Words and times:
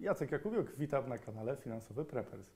Jacek 0.00 0.32
Jakubiuk, 0.32 0.76
witam 0.76 1.08
na 1.08 1.18
kanale 1.18 1.56
Finansowy 1.56 2.04
Preppers. 2.04 2.52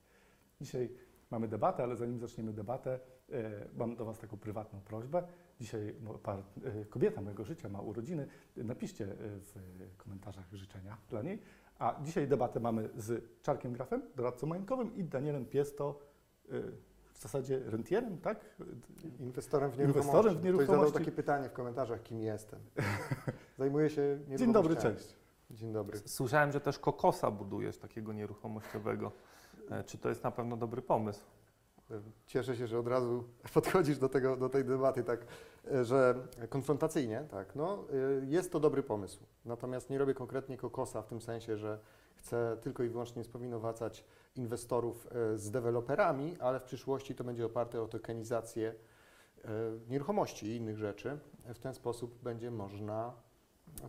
Dzisiaj 0.61 0.89
mamy 1.31 1.47
debatę, 1.47 1.83
ale 1.83 1.95
zanim 1.95 2.19
zaczniemy 2.19 2.53
debatę, 2.53 2.99
e, 3.31 3.67
mam 3.75 3.95
do 3.95 4.05
Was 4.05 4.19
taką 4.19 4.37
prywatną 4.37 4.81
prośbę. 4.81 5.23
Dzisiaj 5.59 5.95
e, 6.65 6.85
kobieta 6.85 7.21
mojego 7.21 7.43
życia 7.43 7.69
ma 7.69 7.81
urodziny. 7.81 8.27
Napiszcie 8.57 9.05
e, 9.05 9.15
w 9.19 9.53
komentarzach 9.97 10.45
życzenia 10.53 10.97
dla 11.09 11.21
niej. 11.21 11.41
A 11.79 11.99
dzisiaj 12.03 12.27
debatę 12.27 12.59
mamy 12.59 12.89
z 12.95 13.41
Czarkiem 13.41 13.73
Grafem, 13.73 14.01
doradcą 14.15 14.47
majątkowym 14.47 14.95
i 14.95 15.03
Danielem 15.03 15.45
Piesto, 15.45 15.99
w 17.13 17.19
zasadzie 17.19 17.59
rentierem, 17.65 18.17
tak? 18.17 18.45
Inwestorem 19.19 19.71
w 19.71 19.79
Inwestorem 19.79 19.87
nieruchomości. 19.87 20.29
w 20.29 20.39
Ktoś 20.39 20.43
nieruchomości. 20.43 20.85
zadał 20.85 20.91
takie 20.91 21.11
pytanie 21.11 21.49
w 21.49 21.53
komentarzach, 21.53 22.03
kim 22.03 22.19
jestem. 22.19 22.59
Zajmuję 23.59 23.89
się 23.89 24.01
nieruchomościami. 24.01 24.37
Dzień 24.39 24.53
dobry, 24.53 24.75
cześć. 24.75 25.24
Dzień 25.51 25.73
dobry. 25.73 25.99
Słyszałem, 26.05 26.51
że 26.51 26.61
też 26.61 26.79
kokosa 26.79 27.31
budujesz 27.31 27.77
takiego 27.77 28.13
nieruchomościowego. 28.13 29.11
E, 29.69 29.83
Czy 29.83 29.97
to 29.97 30.09
jest 30.09 30.23
na 30.23 30.31
pewno 30.31 30.57
dobry 30.57 30.81
pomysł? 30.81 31.21
Cieszę 32.25 32.55
się, 32.55 32.67
że 32.67 32.79
od 32.79 32.87
razu 32.87 33.23
podchodzisz 33.53 33.97
do, 33.97 34.09
tego, 34.09 34.37
do 34.37 34.49
tej 34.49 34.65
debaty 34.65 35.03
tak, 35.03 35.25
e, 35.71 35.85
że 35.85 36.27
konfrontacyjnie, 36.49 37.25
tak, 37.31 37.55
no, 37.55 37.83
jest 38.27 38.51
to 38.51 38.59
dobry 38.59 38.83
pomysł. 38.83 39.19
Natomiast 39.45 39.89
nie 39.89 39.97
robię 39.97 40.13
konkretnie 40.13 40.57
kokosa 40.57 41.01
w 41.01 41.07
tym 41.07 41.21
sensie, 41.21 41.57
że 41.57 41.79
chcę 42.15 42.57
tylko 42.61 42.83
i 42.83 42.89
wyłącznie 42.89 43.23
spowinowacać 43.23 44.03
inwestorów 44.35 45.07
e, 45.07 45.37
z 45.37 45.51
deweloperami, 45.51 46.37
ale 46.39 46.59
w 46.59 46.63
przyszłości 46.63 47.15
to 47.15 47.23
będzie 47.23 47.45
oparte 47.45 47.81
o 47.81 47.87
tokenizację 47.87 48.75
e, 49.45 49.49
nieruchomości 49.89 50.47
i 50.47 50.55
innych 50.55 50.77
rzeczy. 50.77 51.19
W 51.45 51.59
ten 51.59 51.73
sposób 51.73 52.21
będzie 52.23 52.51
można, 52.51 53.13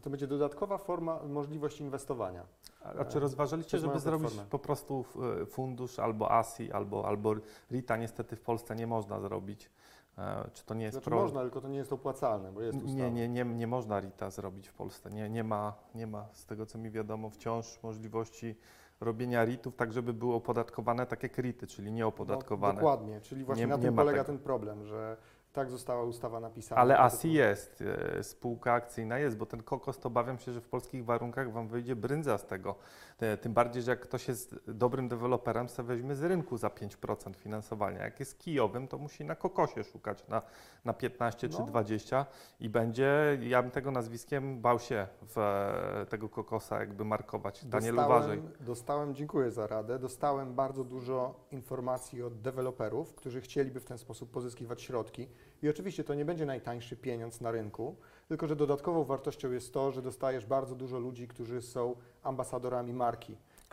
to 0.03 0.11
będzie 0.11 0.27
dodatkowa 0.27 0.79
forma, 0.79 1.19
możliwość 1.29 1.81
inwestowania. 1.81 2.43
A, 2.85 2.93
a 2.93 3.05
czy 3.05 3.21
rozważaliście, 3.21 3.79
żeby 3.79 3.99
zrobić 4.01 4.35
po 4.51 4.59
prostu 4.59 5.05
e, 5.43 5.47
fundusz 5.47 5.99
albo 5.99 6.31
ASI, 6.31 6.73
albo, 6.73 7.07
albo 7.09 7.35
RITA? 7.71 7.97
Niestety 7.97 8.37
w 8.37 8.41
Polsce 8.41 8.77
nie 8.77 8.87
można 8.87 9.21
zrobić. 9.21 9.71
E, 10.19 10.51
Czy 10.53 10.65
to 10.65 10.75
nie 10.75 10.85
jest 10.85 10.95
Znaczy 10.95 11.11
pro- 11.11 11.21
można, 11.23 11.41
tylko 11.43 11.61
to 11.61 11.69
nie 11.69 11.79
jest 11.79 11.93
opłacalne, 11.93 12.53
bo 12.53 12.61
jest 12.63 12.77
ustawa. 12.79 12.95
Nie, 12.95 13.11
nie, 13.11 13.29
nie, 13.29 13.45
nie 13.45 13.67
można 13.67 14.01
RITA 14.01 14.31
zrobić 14.31 14.69
w 14.69 14.75
Polsce. 14.75 15.11
Nie, 15.11 15.31
nie, 15.31 15.45
ma, 15.45 15.75
nie 15.95 16.07
ma, 16.07 16.27
z 16.33 16.47
tego 16.47 16.67
co 16.67 16.79
mi 16.79 16.91
wiadomo, 16.91 17.31
wciąż 17.31 17.83
możliwości 17.83 18.55
robienia 19.01 19.45
RITów 19.45 19.77
tak, 19.77 19.93
żeby 19.93 20.13
były 20.13 20.35
opodatkowane 20.35 21.07
tak 21.07 21.23
jak 21.23 21.39
RITy, 21.39 21.67
czyli 21.67 21.91
No, 21.91 21.97
nieopodatkowane. 21.97 22.75
dokładnie, 22.75 23.21
czyli 23.21 23.45
właśnie 23.45 23.65
Nie- 23.65 23.69
na 23.69 23.79
tym 23.79 23.97
polega 23.97 24.25
tego. 24.25 24.27
ten 24.39 24.39
problem, 24.45 24.85
że 24.85 25.17
tak 25.57 25.71
została 25.71 26.03
ustawa 26.03 26.41
napisana. 26.41 26.81
Ale 26.81 26.99
ASI 26.99 27.33
jest, 27.33 27.85
e, 28.19 28.23
spółka 28.23 28.73
akcyjna 28.73 29.19
jest, 29.19 29.37
bo 29.37 29.47
ten 29.47 29.63
kokos 29.63 29.99
to 29.99 30.07
obawiam 30.07 30.39
się, 30.39 30.53
że 30.53 30.61
w 30.61 30.69
polskich 30.69 31.05
warunkach 31.05 31.53
Wam 31.53 31.69
wyjdzie 31.69 31.97
brędza 31.97 32.39
z 32.39 32.47
tego. 32.47 32.75
E, 33.21 33.37
Tym 33.37 33.53
bardziej, 33.53 33.83
że 33.83 33.91
jak 33.91 34.01
ktoś 34.01 34.29
jest 34.29 34.55
dobrym 34.69 35.09
deweloperem, 35.09 35.69
se 35.69 35.83
weźmie 35.83 36.15
z 36.15 36.23
rynku 36.23 36.57
za 36.57 36.69
5% 36.69 37.37
finansowania. 37.37 38.05
Jak 38.05 38.21
jest 38.21 38.39
kijowym, 38.39 38.89
to 38.89 38.99
musi 38.99 39.25
na 39.25 39.35
kokosie 39.35 39.85
szukać 39.85 40.29
na, 40.29 40.43
na 40.85 40.93
15 40.93 41.49
czy 41.49 41.59
No. 41.59 41.67
20 41.67 42.27
i 42.61 42.69
będzie, 42.69 43.39
ja 43.43 43.63
bym 43.63 43.71
tego 43.71 43.91
nazwiskiem 43.91 44.61
bał 44.61 44.79
się 44.79 45.07
w 45.23 45.39
e, 45.39 46.07
tego 46.09 46.29
kokosa 46.29 46.81
jakby 46.81 47.05
markować. 47.05 47.65
Daniel, 47.65 47.95
uważaj. 47.95 48.43
Dostałem, 48.61 49.15
dziękuję 49.15 49.51
za 49.51 49.67
radę, 49.67 49.99
dostałem 49.99 50.55
bardzo 50.55 50.85
dużo 50.85 51.35
informacji 51.51 52.23
od 52.23 52.41
deweloperów, 52.41 53.15
którzy 53.15 53.41
chcieliby 53.41 53.81
w 53.81 53.85
ten 53.85 53.99
sposób 53.99 54.31
pozyskiwać 54.31 54.83
środki. 54.83 55.29
I 55.63 55.69
oczywiście 55.69 56.05
to 56.05 56.15
nie 56.15 56.25
będzie 56.25 56.47
najtańszy 56.47 56.97
pieniądz 56.97 57.41
na 57.41 57.51
rynku, 57.51 57.97
tylko 58.29 58.47
że 58.47 58.57
dodatkową 58.57 59.05
wartością 59.05 59.51
jest 59.53 59.73
to, 59.75 59.93
że 59.93 60.03
dostajesz 60.03 60.47
bardzo 60.47 60.75
dużo 60.75 60.99
ludzi, 60.99 61.29
którzy 61.29 61.63
są 61.63 61.97
ambasadorami 62.23 62.93
marki, 62.93 63.06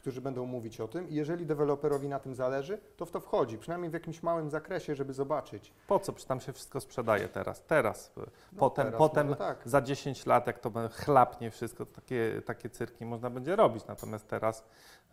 którzy 0.04 0.22
będą 0.22 0.46
mówić 0.46 0.82
o 0.82 0.88
tym. 0.88 1.10
I 1.10 1.16
jeżeli 1.16 1.46
deweloperowi 1.46 2.10
na 2.10 2.20
tym 2.20 2.36
zależy, 2.36 2.78
to 2.98 3.06
w 3.06 3.12
to 3.12 3.20
wchodzi, 3.20 3.58
przynajmniej 3.58 3.90
w 3.90 3.94
jakimś 3.94 4.24
małym 4.24 4.50
zakresie, 4.50 4.96
żeby 4.96 5.14
zobaczyć. 5.14 5.74
Po 5.88 6.00
co? 6.00 6.14
Przecież 6.14 6.28
tam 6.28 6.40
się 6.40 6.54
wszystko 6.54 6.82
sprzedaje 6.82 7.28
teraz. 7.28 7.64
Teraz. 7.64 8.12
No, 8.18 8.24
potem 8.60 8.86
teraz 8.86 8.98
potem 8.98 9.36
tak. 9.36 9.62
za 9.66 9.82
10 9.82 10.26
lat, 10.26 10.48
jak 10.48 10.60
to 10.60 10.72
chlapnie 10.92 11.52
wszystko, 11.52 11.86
takie, 11.86 12.42
takie 12.46 12.70
cyrki 12.70 13.06
można 13.06 13.30
będzie 13.30 13.56
robić. 13.56 13.88
Natomiast 13.88 14.28
teraz, 14.28 14.64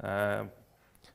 e, 0.00 0.48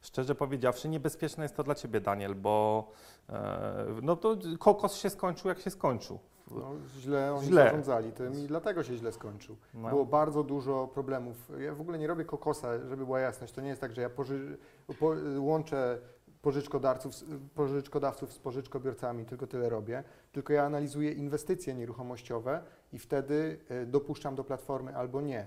szczerze 0.01 0.35
powiedziawszy, 0.35 0.89
niebezpieczne 0.89 1.43
jest 1.43 1.55
to 1.55 1.63
dla 1.63 1.75
Ciebie, 1.75 2.01
Daniel, 2.01 2.35
bo 2.35 2.87
e, 3.29 3.85
no 4.01 4.15
to 4.15 4.37
kokos 4.59 4.95
się 4.95 5.09
skończył, 5.09 5.49
jak 5.49 5.59
się 5.59 5.69
skończył. 5.69 6.19
No, 6.51 6.71
źle 6.99 7.33
oni 7.33 7.47
Źle. 7.47 7.63
zarządzali 7.63 8.11
tym 8.11 8.33
i 8.33 8.47
dlatego 8.47 8.83
się 8.83 8.97
źle 8.97 9.11
skończył. 9.11 9.55
No. 9.73 9.89
Było 9.89 10.05
bardzo 10.05 10.43
dużo 10.43 10.87
problemów. 10.93 11.51
Ja 11.59 11.75
w 11.75 11.81
ogóle 11.81 11.97
nie 11.99 12.07
robię 12.07 12.25
kokosa, 12.25 12.79
żeby 12.89 13.05
była 13.05 13.19
jasność. 13.19 13.53
To 13.53 13.61
nie 13.61 13.69
jest 13.69 13.81
tak, 13.81 13.93
że 13.95 14.01
ja 14.01 14.09
poży, 14.09 14.57
po, 14.99 15.13
łączę 15.39 15.97
pożyczkodawców, 16.41 17.15
z- 17.15 17.25
pożyczkodawców 17.55 18.33
z 18.33 18.39
pożyczkobiorcami, 18.39 19.25
tylko 19.25 19.47
tyle 19.47 19.69
robię. 19.69 20.03
Tylko 20.31 20.53
ja 20.53 20.63
analizuję 20.65 21.11
inwestycje 21.11 21.73
nieruchomościowe 21.73 22.61
i 22.93 22.99
wtedy 22.99 23.59
e, 23.69 23.85
dopuszczam 23.85 24.35
do 24.35 24.43
platformy 24.43 24.95
albo 24.97 25.21
nie. 25.21 25.45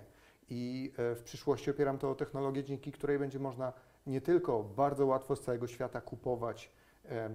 I 0.50 0.92
e, 0.98 1.14
w 1.14 1.22
przyszłości 1.22 1.70
opieram 1.70 1.98
to 1.98 2.10
o 2.10 2.14
technologię, 2.14 2.64
dzięki 2.64 2.92
której 2.92 3.18
będzie 3.18 3.38
można 3.38 3.72
nie 4.06 4.20
tylko 4.20 4.62
bardzo 4.62 5.06
łatwo 5.06 5.36
z 5.36 5.40
całego 5.40 5.66
świata 5.66 6.00
kupować 6.00 6.72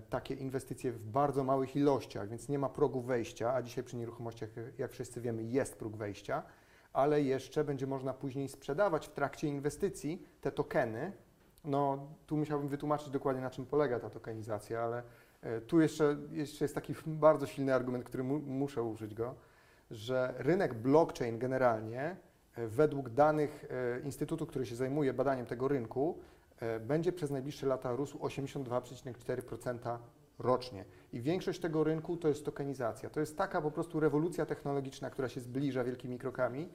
takie 0.09 0.34
inwestycje 0.34 0.91
w 0.91 1.00
bardzo 1.00 1.44
małych 1.44 1.75
ilościach, 1.75 2.29
więc 2.29 2.50
nie 2.50 2.59
ma 2.59 2.69
progu 2.69 3.01
wejścia, 3.01 3.53
a 3.53 3.61
dzisiaj 3.61 3.84
przy 3.84 3.97
nieruchomościach, 3.97 4.50
jak 4.78 4.91
wszyscy 4.91 5.22
wiemy, 5.22 5.44
jest 5.44 5.75
próg 5.75 5.95
wejścia, 5.95 6.44
ale 6.94 7.22
jeszcze 7.22 7.63
będzie 7.63 7.88
można 7.88 8.13
później 8.13 8.50
sprzedawać 8.50 9.07
w 9.07 9.12
trakcie 9.12 9.47
inwestycji 9.47 10.25
te 10.41 10.51
tokeny. 10.51 11.12
No, 11.66 12.07
tu 12.28 12.38
musiałbym 12.38 12.67
wytłumaczyć 12.67 13.09
dokładnie, 13.09 13.41
na 13.41 13.50
czym 13.50 13.66
polega 13.66 14.00
ta 14.00 14.09
tokenizacja, 14.09 14.81
ale 14.81 15.03
e, 15.41 15.62
tu 15.62 15.81
jeszcze, 15.81 16.17
jeszcze 16.31 16.66
jest 16.66 16.75
taki 16.75 16.95
bardzo 17.28 17.45
silny 17.45 17.73
argument, 17.73 18.06
który 18.06 18.23
mu, 18.23 18.39
muszę 18.39 18.83
użyć 18.83 19.13
go, 19.13 19.35
że 19.91 20.33
rynek 20.38 20.73
blockchain 20.73 21.39
generalnie, 21.39 22.16
e, 22.56 22.67
według 22.67 23.09
danych 23.09 23.66
e, 23.69 24.00
instytutu, 24.00 24.45
który 24.45 24.66
się 24.66 24.75
zajmuje 24.75 25.13
badaniem 25.13 25.45
tego 25.45 25.67
rynku, 25.67 26.17
e, 26.19 26.32
będzie 26.79 27.11
przez 27.11 27.31
najbliższe 27.31 27.67
lata 27.67 27.95
rósł 27.95 28.17
82,4% 28.17 29.97
rocznie. 30.39 30.85
I 31.13 31.21
większość 31.21 31.59
tego 31.59 31.83
rynku 31.83 32.17
to 32.17 32.27
jest 32.27 32.45
tokenizacja. 32.45 33.09
To 33.09 33.19
jest 33.19 33.37
taka 33.37 33.61
po 33.61 33.71
prostu 33.71 33.99
rewolucja 33.99 34.45
technologiczna, 34.45 35.09
która 35.09 35.29
się 35.29 35.41
zbliża 35.41 35.83
wielkimi 35.83 36.19
krokami, 36.19 36.69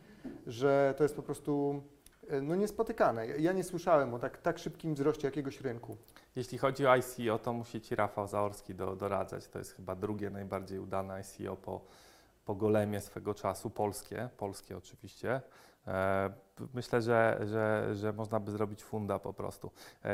że 0.46 0.94
to 0.96 1.04
jest 1.04 1.16
po 1.16 1.22
prostu 1.22 1.82
e, 2.28 2.40
no, 2.40 2.54
niespotykane. 2.54 3.26
Ja 3.26 3.52
nie 3.52 3.64
słyszałem 3.64 4.14
o 4.14 4.18
tak, 4.18 4.38
tak 4.38 4.58
szybkim 4.58 4.94
wzroście 4.94 5.28
jakiegoś 5.28 5.60
rynku. 5.60 5.96
Jeśli 6.36 6.58
chodzi 6.58 6.86
o 6.86 6.96
ICO, 6.96 7.38
to 7.38 7.52
musi 7.52 7.80
Ci 7.80 7.94
Rafał 7.94 8.26
Zaorski 8.26 8.74
do, 8.74 8.96
doradzać. 8.96 9.48
To 9.48 9.58
jest 9.58 9.72
chyba 9.72 9.94
drugie 9.94 10.30
najbardziej 10.30 10.78
udane 10.78 11.20
ICO 11.20 11.56
po, 11.56 11.80
po 12.44 12.54
Golemie 12.54 13.00
swego 13.00 13.34
czasu, 13.34 13.70
polskie, 13.70 14.28
polskie 14.36 14.76
oczywiście. 14.76 15.40
E, 15.88 16.30
myślę, 16.74 17.02
że, 17.02 17.40
że, 17.44 17.94
że 17.94 18.12
można 18.12 18.40
by 18.40 18.50
zrobić 18.50 18.84
funda 18.84 19.18
po 19.18 19.32
prostu. 19.32 19.70
E, 20.04 20.10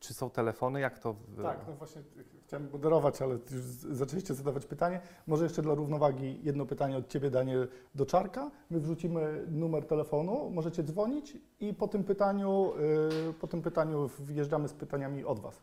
czy 0.00 0.14
są 0.14 0.30
telefony? 0.30 0.80
Jak 0.80 0.98
to? 0.98 1.12
w- 1.12 1.42
Tak, 1.42 1.58
no 1.68 1.72
właśnie 1.74 2.02
chciałem 2.46 2.68
moderować, 2.72 3.22
ale 3.22 3.32
już 3.34 3.62
zaczęliście 3.96 4.34
zadawać 4.34 4.66
pytanie. 4.66 5.00
Może 5.26 5.44
jeszcze 5.44 5.62
dla 5.62 5.74
równowagi 5.74 6.40
jedno 6.42 6.66
pytanie 6.66 6.96
od 6.96 7.08
Ciebie, 7.08 7.30
Daniel, 7.30 7.68
do 7.94 8.06
Czarka. 8.06 8.50
My 8.70 8.80
wrzucimy 8.80 9.44
numer 9.50 9.86
telefonu, 9.86 10.50
możecie 10.50 10.82
dzwonić 10.82 11.36
i 11.60 11.74
po 11.74 11.88
tym 11.88 12.04
pytaniu, 12.04 12.72
yy, 13.26 13.32
po 13.32 13.46
tym 13.46 13.62
pytaniu 13.62 14.10
wjeżdżamy 14.20 14.68
z 14.68 14.72
pytaniami 14.74 15.24
od 15.24 15.40
Was. 15.40 15.62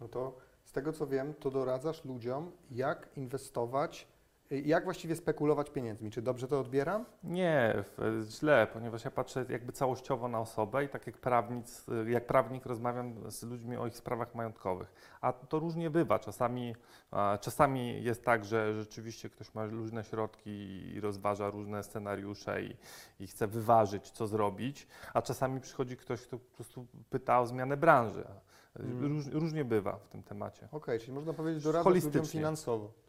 No 0.00 0.08
to 0.08 0.32
z 0.64 0.72
tego 0.72 0.92
co 0.92 1.06
wiem, 1.06 1.34
to 1.34 1.50
doradzasz 1.50 2.04
ludziom, 2.04 2.50
jak 2.70 3.08
inwestować, 3.16 4.02
y, 4.02 4.13
jak 4.50 4.84
właściwie 4.84 5.16
spekulować 5.16 5.70
pieniędzmi. 5.70 6.10
Czy 6.10 6.22
dobrze 6.22 6.48
to 6.48 6.60
odbieram? 6.60 7.04
Nie, 7.24 7.84
źle, 8.22 8.66
ponieważ 8.72 9.04
ja 9.04 9.10
patrzę 9.10 9.44
jakby 9.48 9.72
całościowo 9.72 10.28
na 10.28 10.40
osobę 10.40 10.84
i 10.84 10.88
tak 10.88 11.06
jak, 11.06 11.18
prawnic, 11.18 11.86
jak 12.06 12.26
prawnik 12.26 12.66
rozmawiam 12.66 13.30
z 13.30 13.42
ludźmi 13.42 13.76
o 13.76 13.86
ich 13.86 13.96
sprawach 13.96 14.34
majątkowych. 14.34 14.92
A 15.20 15.32
to 15.32 15.58
różnie 15.58 15.90
bywa. 15.90 16.18
Czasami, 16.18 16.74
czasami 17.40 18.04
jest 18.04 18.24
tak, 18.24 18.44
że 18.44 18.74
rzeczywiście 18.74 19.30
ktoś 19.30 19.54
ma 19.54 19.66
różne 19.66 20.04
środki 20.04 20.50
i 20.94 21.00
rozważa 21.00 21.50
różne 21.50 21.82
scenariusze 21.82 22.62
i, 22.62 22.76
i 23.20 23.26
chce 23.26 23.46
wyważyć, 23.46 24.10
co 24.10 24.26
zrobić, 24.26 24.86
a 25.14 25.22
czasami 25.22 25.60
przychodzi 25.60 25.96
ktoś, 25.96 26.22
kto 26.22 26.38
po 26.38 26.54
prostu 26.54 26.86
pyta 27.10 27.40
o 27.40 27.46
zmianę 27.46 27.76
branży. 27.76 28.24
Mm. 28.78 29.06
Róż, 29.06 29.26
różnie 29.26 29.64
bywa 29.64 29.96
w 29.96 30.08
tym 30.08 30.22
temacie. 30.22 30.68
Okej, 30.72 31.00
czyli 31.00 31.12
można 31.12 31.32
powiedzieć, 31.32 31.64
doradzasz 31.64 32.04
ludziom 32.04 32.26
finansowo. 32.26 33.03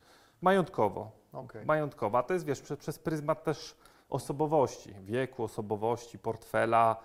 Majątkowo. 0.45 1.12
Okej. 1.33 1.65
Majątkowa 1.65 2.24
to 2.24 2.33
jest, 2.33 2.45
wiesz, 2.45 2.62
przez, 2.62 2.80
przez 2.80 3.00
pryzmat 3.00 3.44
też 3.44 3.75
osobowości, 4.09 4.94
wieku, 5.03 5.44
osobowości, 5.44 6.19
portfela. 6.19 6.95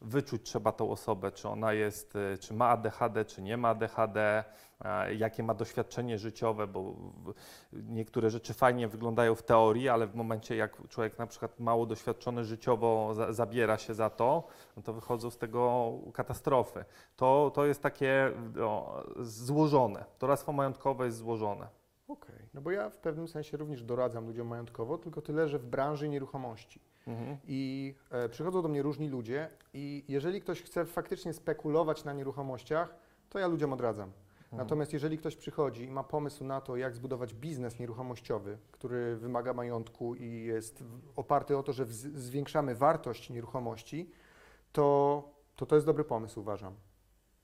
wyczuć 0.00 0.42
trzeba 0.42 0.72
tą 0.72 0.90
osobę, 0.90 1.32
czy 1.32 1.48
ona 1.48 1.72
jest, 1.72 2.16
y, 2.16 2.38
czy 2.38 2.54
ma 2.54 2.68
ADHD, 2.68 3.24
czy 3.24 3.42
nie 3.42 3.56
ma 3.56 3.68
ADHD, 3.68 4.44
jakie 5.18 5.42
ma 5.42 5.54
doświadczenie 5.54 6.18
życiowe, 6.18 6.66
bo 6.66 6.94
niektóre 7.72 8.30
rzeczy 8.30 8.54
fajnie 8.54 8.88
wyglądają 8.88 9.34
w 9.34 9.42
teorii, 9.42 9.88
ale 9.88 10.06
w 10.06 10.14
momencie 10.14 10.56
jak 10.56 10.88
człowiek 10.88 11.18
na 11.18 11.26
przykład 11.26 11.60
mało 11.60 11.86
doświadczony 11.86 12.44
życiowo 12.44 13.14
za, 13.14 13.32
zabiera 13.32 13.78
się 13.78 13.94
za 13.94 14.10
to, 14.10 14.46
no 14.76 14.82
to 14.82 14.92
wychodzą 14.92 15.30
z 15.30 15.38
tego 15.38 15.92
katastrofy. 16.14 16.84
To, 17.16 17.50
to 17.54 17.66
jest 17.66 17.82
takie 17.82 18.32
no, 18.54 19.02
złożone. 19.20 20.04
Doradztwo 20.20 20.52
majątkowe 20.52 21.04
jest 21.04 21.18
złożone. 21.18 21.68
Okej. 22.08 22.48
No 22.54 22.60
bo 22.60 22.70
ja 22.70 22.90
w 22.90 22.98
pewnym 22.98 23.28
sensie 23.28 23.56
również 23.56 23.82
doradzam 23.82 24.26
ludziom 24.26 24.46
majątkowo, 24.46 24.98
tylko 24.98 25.22
tyle, 25.22 25.48
że 25.48 25.58
w 25.58 25.66
branży 25.66 26.08
nieruchomości. 26.08 26.80
Mhm. 27.06 27.36
I 27.46 27.94
e, 28.10 28.28
przychodzą 28.28 28.62
do 28.62 28.68
mnie 28.68 28.82
różni 28.82 29.08
ludzie 29.08 29.48
i 29.74 30.04
jeżeli 30.08 30.40
ktoś 30.40 30.62
chce 30.62 30.84
faktycznie 30.84 31.34
spekulować 31.34 32.04
na 32.04 32.12
nieruchomościach, 32.12 32.94
to 33.30 33.38
ja 33.38 33.46
ludziom 33.46 33.72
odradzam. 33.72 34.12
Mhm. 34.42 34.58
Natomiast 34.58 34.92
jeżeli 34.92 35.18
ktoś 35.18 35.36
przychodzi 35.36 35.84
i 35.84 35.90
ma 35.90 36.04
pomysł 36.04 36.44
na 36.44 36.60
to, 36.60 36.76
jak 36.76 36.94
zbudować 36.94 37.34
biznes 37.34 37.78
nieruchomościowy, 37.78 38.58
który 38.72 39.16
wymaga 39.16 39.52
majątku 39.52 40.14
i 40.14 40.44
jest 40.44 40.84
oparty 41.16 41.56
o 41.56 41.62
to, 41.62 41.72
że 41.72 41.86
zwiększamy 41.86 42.74
wartość 42.74 43.30
nieruchomości, 43.30 44.10
to, 44.72 45.22
to 45.56 45.66
to 45.66 45.74
jest 45.74 45.86
dobry 45.86 46.04
pomysł, 46.04 46.40
uważam. 46.40 46.74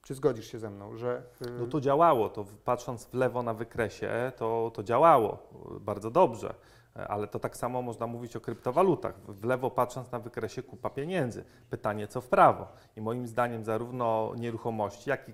Czy 0.02 0.14
zgodzisz 0.14 0.52
się 0.52 0.58
ze 0.58 0.70
mną, 0.70 0.96
że... 0.96 1.22
y, 1.46 1.50
No 1.50 1.66
to 1.66 1.80
działało, 1.80 2.28
to 2.28 2.44
patrząc 2.64 3.04
w 3.06 3.14
lewo 3.14 3.42
na 3.42 3.54
wykresie, 3.54 4.32
to, 4.36 4.70
to 4.74 4.82
działało 4.82 5.38
y, 5.76 5.80
bardzo 5.80 6.10
dobrze. 6.10 6.54
E, 6.96 7.08
Ale 7.08 7.26
to 7.26 7.38
tak 7.38 7.56
samo 7.56 7.82
można 7.82 8.06
mówić 8.06 8.36
o 8.36 8.40
kryptowalutach. 8.40 9.14
W 9.28 9.44
lewo 9.44 9.70
patrząc 9.70 10.12
na 10.12 10.18
wykresie 10.18 10.62
kupa 10.62 10.90
pieniędzy. 10.90 11.44
Pytanie 11.70 12.08
co 12.08 12.20
w 12.20 12.28
prawo. 12.28 12.66
I 12.96 13.00
moim 13.00 13.26
zdaniem 13.26 13.64
zarówno 13.64 14.32
nieruchomości, 14.36 15.10
jak 15.10 15.28
i 15.28 15.32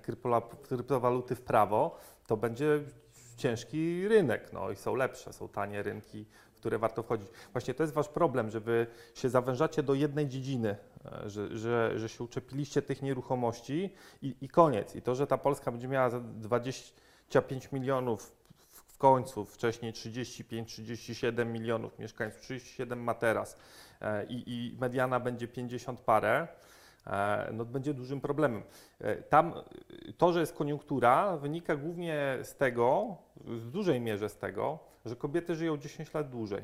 kryptowaluty 0.67 1.35
w 1.35 1.41
prawo 1.41 1.95
to 2.27 2.37
będzie 2.37 2.79
ciężki 3.37 4.07
rynek. 4.07 4.53
No 4.53 4.71
i 4.71 4.75
są 4.75 4.95
lepsze, 4.95 5.33
są 5.33 5.47
tanie 5.47 5.83
rynki, 5.83 6.25
które 6.59 6.77
warto 6.77 7.03
wchodzić. 7.03 7.27
Właśnie 7.51 7.73
to 7.73 7.83
jest 7.83 7.93
wasz 7.93 8.07
problem, 8.07 8.49
że 8.49 8.59
wy 8.59 8.87
się 9.15 9.29
zawężacie 9.29 9.83
do 9.83 9.93
jednej 9.93 10.27
dziedziny, 10.27 10.75
e, 11.05 11.29
że, 11.29 11.57
że, 11.57 11.99
że 11.99 12.09
się 12.09 12.23
uczepiliście 12.23 12.81
tych 12.81 13.01
nieruchomości 13.01 13.93
i, 14.21 14.35
i 14.41 14.49
koniec. 14.49 14.95
I 14.95 15.01
to, 15.01 15.15
że 15.15 15.27
ta 15.27 15.37
Polska 15.37 15.71
będzie 15.71 15.87
miała 15.87 16.09
za 16.09 16.19
25 16.19 17.71
milionów 17.71 18.35
w, 18.73 18.97
końcu, 18.97 19.45
wcześniej 19.45 19.93
35-37 19.93 21.45
milionów 21.45 21.99
mieszkańców, 21.99 22.41
37 22.41 23.03
ma 23.03 23.13
teraz 23.13 23.57
e, 24.01 24.25
i, 24.25 24.43
i 24.47 24.77
mediana 24.79 25.19
będzie 25.19 25.47
50 25.47 25.99
parę, 25.99 26.47
e, 27.07 27.49
no 27.53 27.65
będzie 27.65 27.93
dużym 27.93 28.21
problemem. 28.21 28.63
Tam 29.29 29.53
to, 30.17 30.33
że 30.33 30.39
jest 30.39 30.53
koniunktura, 30.53 31.37
wynika 31.37 31.75
głównie 31.75 32.37
z 32.43 32.55
tego, 32.55 33.17
w 33.35 33.71
dużej 33.71 34.01
mierze 34.01 34.29
z 34.29 34.37
tego, 34.37 34.89
że 35.09 35.15
kobiety 35.15 35.55
żyją 35.55 35.77
10 35.77 36.13
lat 36.13 36.29
dłużej. 36.29 36.63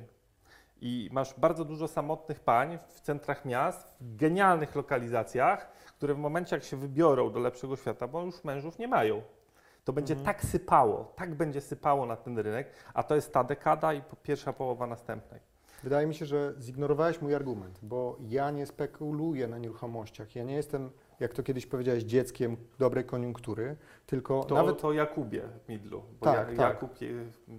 I 0.82 1.10
masz 1.12 1.40
bardzo 1.40 1.66
dużo 1.66 1.88
samotnych 1.88 2.40
pań 2.40 2.80
w 2.88 3.02
centrach 3.02 3.46
miast, 3.46 3.96
w 4.02 4.16
genialnych 4.16 4.76
lokalizacjach, 4.76 5.72
które 5.98 6.14
w 6.14 6.18
momencie, 6.18 6.56
jak 6.56 6.64
się 6.64 6.78
wybiorą 6.78 7.32
do 7.32 7.40
lepszego 7.40 7.76
świata, 7.76 8.08
bo 8.08 8.22
już 8.22 8.44
mężów 8.44 8.80
nie 8.80 8.88
mają, 8.88 9.22
to 9.84 9.94
będzie 9.94 10.14
Mhm. 10.14 10.26
tak 10.26 10.46
sypało, 10.46 11.14
tak 11.16 11.36
będzie 11.36 11.62
sypało 11.62 12.06
na 12.06 12.16
ten 12.16 12.40
rynek, 12.40 12.72
a 12.94 13.04
to 13.04 13.16
jest 13.16 13.34
ta 13.34 13.44
dekada 13.44 13.94
i 13.94 14.02
pierwsza 14.24 14.54
połowa 14.54 14.88
następnej. 14.88 15.40
Wydaje 15.84 16.08
mi 16.08 16.16
się, 16.16 16.26
że 16.26 16.54
zignorowałeś 16.60 17.22
mój 17.22 17.36
argument, 17.36 17.80
bo 17.82 18.18
ja 18.30 18.52
nie 18.52 18.66
spekuluję 18.66 19.48
na 19.48 19.58
nieruchomościach. 19.58 20.36
Ja 20.36 20.44
nie 20.44 20.56
jestem, 20.56 20.92
jak 21.20 21.34
to 21.34 21.44
kiedyś 21.44 21.66
powiedziałeś, 21.66 22.04
dzieckiem 22.04 22.58
dobrej 22.80 23.06
koniunktury, 23.06 23.76
tylko 24.06 24.44
To, 24.44 24.56
nawet 24.56 24.82
to 24.82 24.94
Jakubie 24.94 25.42
Midlu, 25.70 26.04
bo 26.20 26.26
Tak, 26.26 26.48
tak. 26.48 26.58
Jakub 26.58 27.02
je, 27.02 27.12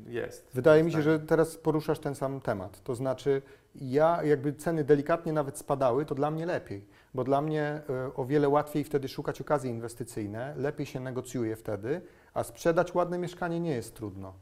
jest. 0.06 0.50
Wydaje 0.54 0.82
mi 0.82 0.90
się, 0.90 0.96
Tak. 0.96 1.04
że 1.04 1.18
teraz 1.20 1.56
poruszasz 1.56 1.98
ten 1.98 2.14
sam 2.14 2.40
temat. 2.40 2.82
To 2.82 2.94
znaczy, 2.94 3.42
ja 3.74 4.22
jakby 4.24 4.52
ceny 4.52 4.84
delikatnie 4.84 5.32
nawet 5.32 5.58
spadały, 5.58 6.04
to 6.04 6.14
dla 6.14 6.30
mnie 6.30 6.46
lepiej, 6.46 6.84
bo 7.14 7.24
dla 7.24 7.40
mnie 7.40 7.62
e, 7.90 8.14
o 8.14 8.24
wiele 8.24 8.48
łatwiej 8.48 8.84
wtedy 8.84 9.08
szukać 9.08 9.40
okazji 9.40 9.70
inwestycyjne, 9.70 10.54
lepiej 10.56 10.86
się 10.86 11.00
negocjuje 11.00 11.56
wtedy, 11.56 12.00
a 12.34 12.44
sprzedać 12.44 12.94
ładne 12.94 13.18
mieszkanie 13.18 13.60
nie 13.60 13.70
jest 13.70 13.94
trudno. 13.94 14.34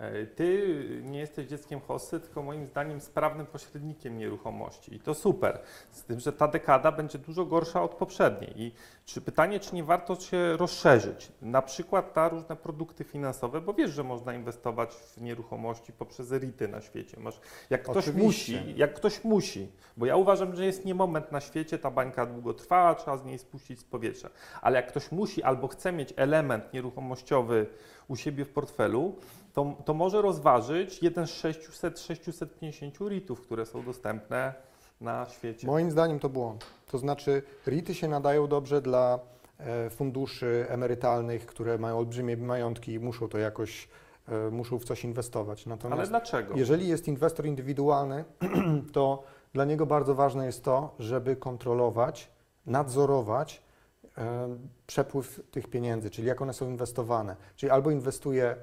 E, 0.00 0.26
Ty 0.26 0.76
nie 1.04 1.18
jesteś 1.18 1.46
dzieckiem 1.46 1.80
hossy, 1.80 2.20
tylko 2.20 2.42
moim 2.42 2.66
zdaniem 2.66 3.00
sprawnym 3.00 3.46
pośrednikiem 3.46 4.18
nieruchomości. 4.18 4.94
I 4.94 5.00
to 5.00 5.14
super. 5.14 5.58
Z 5.90 6.04
tym, 6.04 6.20
że 6.20 6.32
ta 6.32 6.48
dekada 6.48 6.92
będzie 6.92 7.18
dużo 7.18 7.44
gorsza 7.44 7.82
od 7.82 7.94
poprzedniej. 7.94 8.52
I 8.56 8.74
czy 9.04 9.20
pytanie, 9.20 9.60
czy 9.60 9.74
nie 9.74 9.84
warto 9.84 10.16
się 10.16 10.56
rozszerzyć? 10.56 11.32
Na 11.42 11.62
przykład 11.62 12.16
na 12.16 12.28
różne 12.28 12.56
produkty 12.56 13.04
finansowe, 13.04 13.60
bo 13.60 13.74
wiesz, 13.74 13.90
że 13.90 14.04
można 14.04 14.34
inwestować 14.34 14.94
w 14.94 15.20
nieruchomości 15.20 15.92
poprzez 15.92 16.32
RITy 16.32 16.68
na 16.68 16.80
świecie. 16.80 17.20
Masz, 17.20 17.40
jak 17.70 17.82
ktoś 17.82 18.08
Oczywiście. 18.08 18.60
musi, 18.60 18.74
jak 18.76 18.94
ktoś 18.94 19.24
musi, 19.24 19.72
bo 19.96 20.06
ja 20.06 20.16
uważam, 20.16 20.56
że 20.56 20.64
jest 20.64 20.84
nie 20.84 20.94
moment 20.94 21.32
na 21.32 21.40
świecie, 21.40 21.78
ta 21.78 21.90
bańka 21.90 22.26
długo 22.26 22.54
trwa, 22.54 22.94
trzeba 22.94 23.16
z 23.16 23.24
niej 23.24 23.38
spuścić 23.38 23.80
z 23.80 23.84
powietrza. 23.84 24.30
Ale 24.62 24.76
jak 24.76 24.86
ktoś 24.88 25.12
musi 25.12 25.42
albo 25.42 25.68
chce 25.68 25.92
mieć 25.92 26.14
element 26.16 26.72
nieruchomościowy 26.72 27.66
u 28.08 28.16
siebie 28.16 28.44
w 28.44 28.50
portfelu, 28.50 29.16
to, 29.52 29.76
to 29.84 29.94
może 29.94 30.22
rozważyć 30.22 31.02
jeden 31.02 31.26
z 31.26 31.30
600-650 31.30 33.08
RIT-ów, 33.08 33.40
które 33.40 33.66
są 33.66 33.84
dostępne 33.84 34.54
na 35.00 35.26
świecie. 35.26 35.66
Moim 35.66 35.90
zdaniem 35.90 36.18
to 36.18 36.28
błąd. 36.28 36.66
To 36.86 36.98
znaczy, 36.98 37.42
RIT-y 37.66 37.94
się 37.94 38.08
nadają 38.08 38.46
dobrze 38.46 38.82
dla 38.82 39.18
e, 39.58 39.90
funduszy 39.90 40.66
emerytalnych, 40.68 41.46
które 41.46 41.78
mają 41.78 41.98
olbrzymie 41.98 42.36
majątki 42.36 42.92
i 42.92 42.98
muszą 42.98 43.28
to 43.28 43.38
jakoś, 43.38 43.88
e, 44.28 44.50
muszą 44.50 44.78
w 44.78 44.84
coś 44.84 45.04
inwestować. 45.04 45.66
Ale 45.66 45.76
Natomiast 45.76 46.10
dlaczego? 46.10 46.54
Jeżeli 46.56 46.88
jest 46.88 47.08
inwestor 47.08 47.46
indywidualny, 47.46 48.24
to 48.92 49.22
dla 49.52 49.64
niego 49.64 49.86
bardzo 49.86 50.14
ważne 50.14 50.46
jest 50.46 50.64
to, 50.64 50.94
żeby 50.98 51.36
kontrolować, 51.36 52.30
nadzorować 52.66 53.62
e, 54.18 54.56
przepływ 54.86 55.40
tych 55.50 55.68
pieniędzy, 55.68 56.10
czyli 56.10 56.28
jak 56.28 56.42
one 56.42 56.52
są 56.52 56.68
inwestowane. 56.68 57.36
Czyli 57.56 57.70
albo 57.70 57.90
inwestuje, 57.90 58.56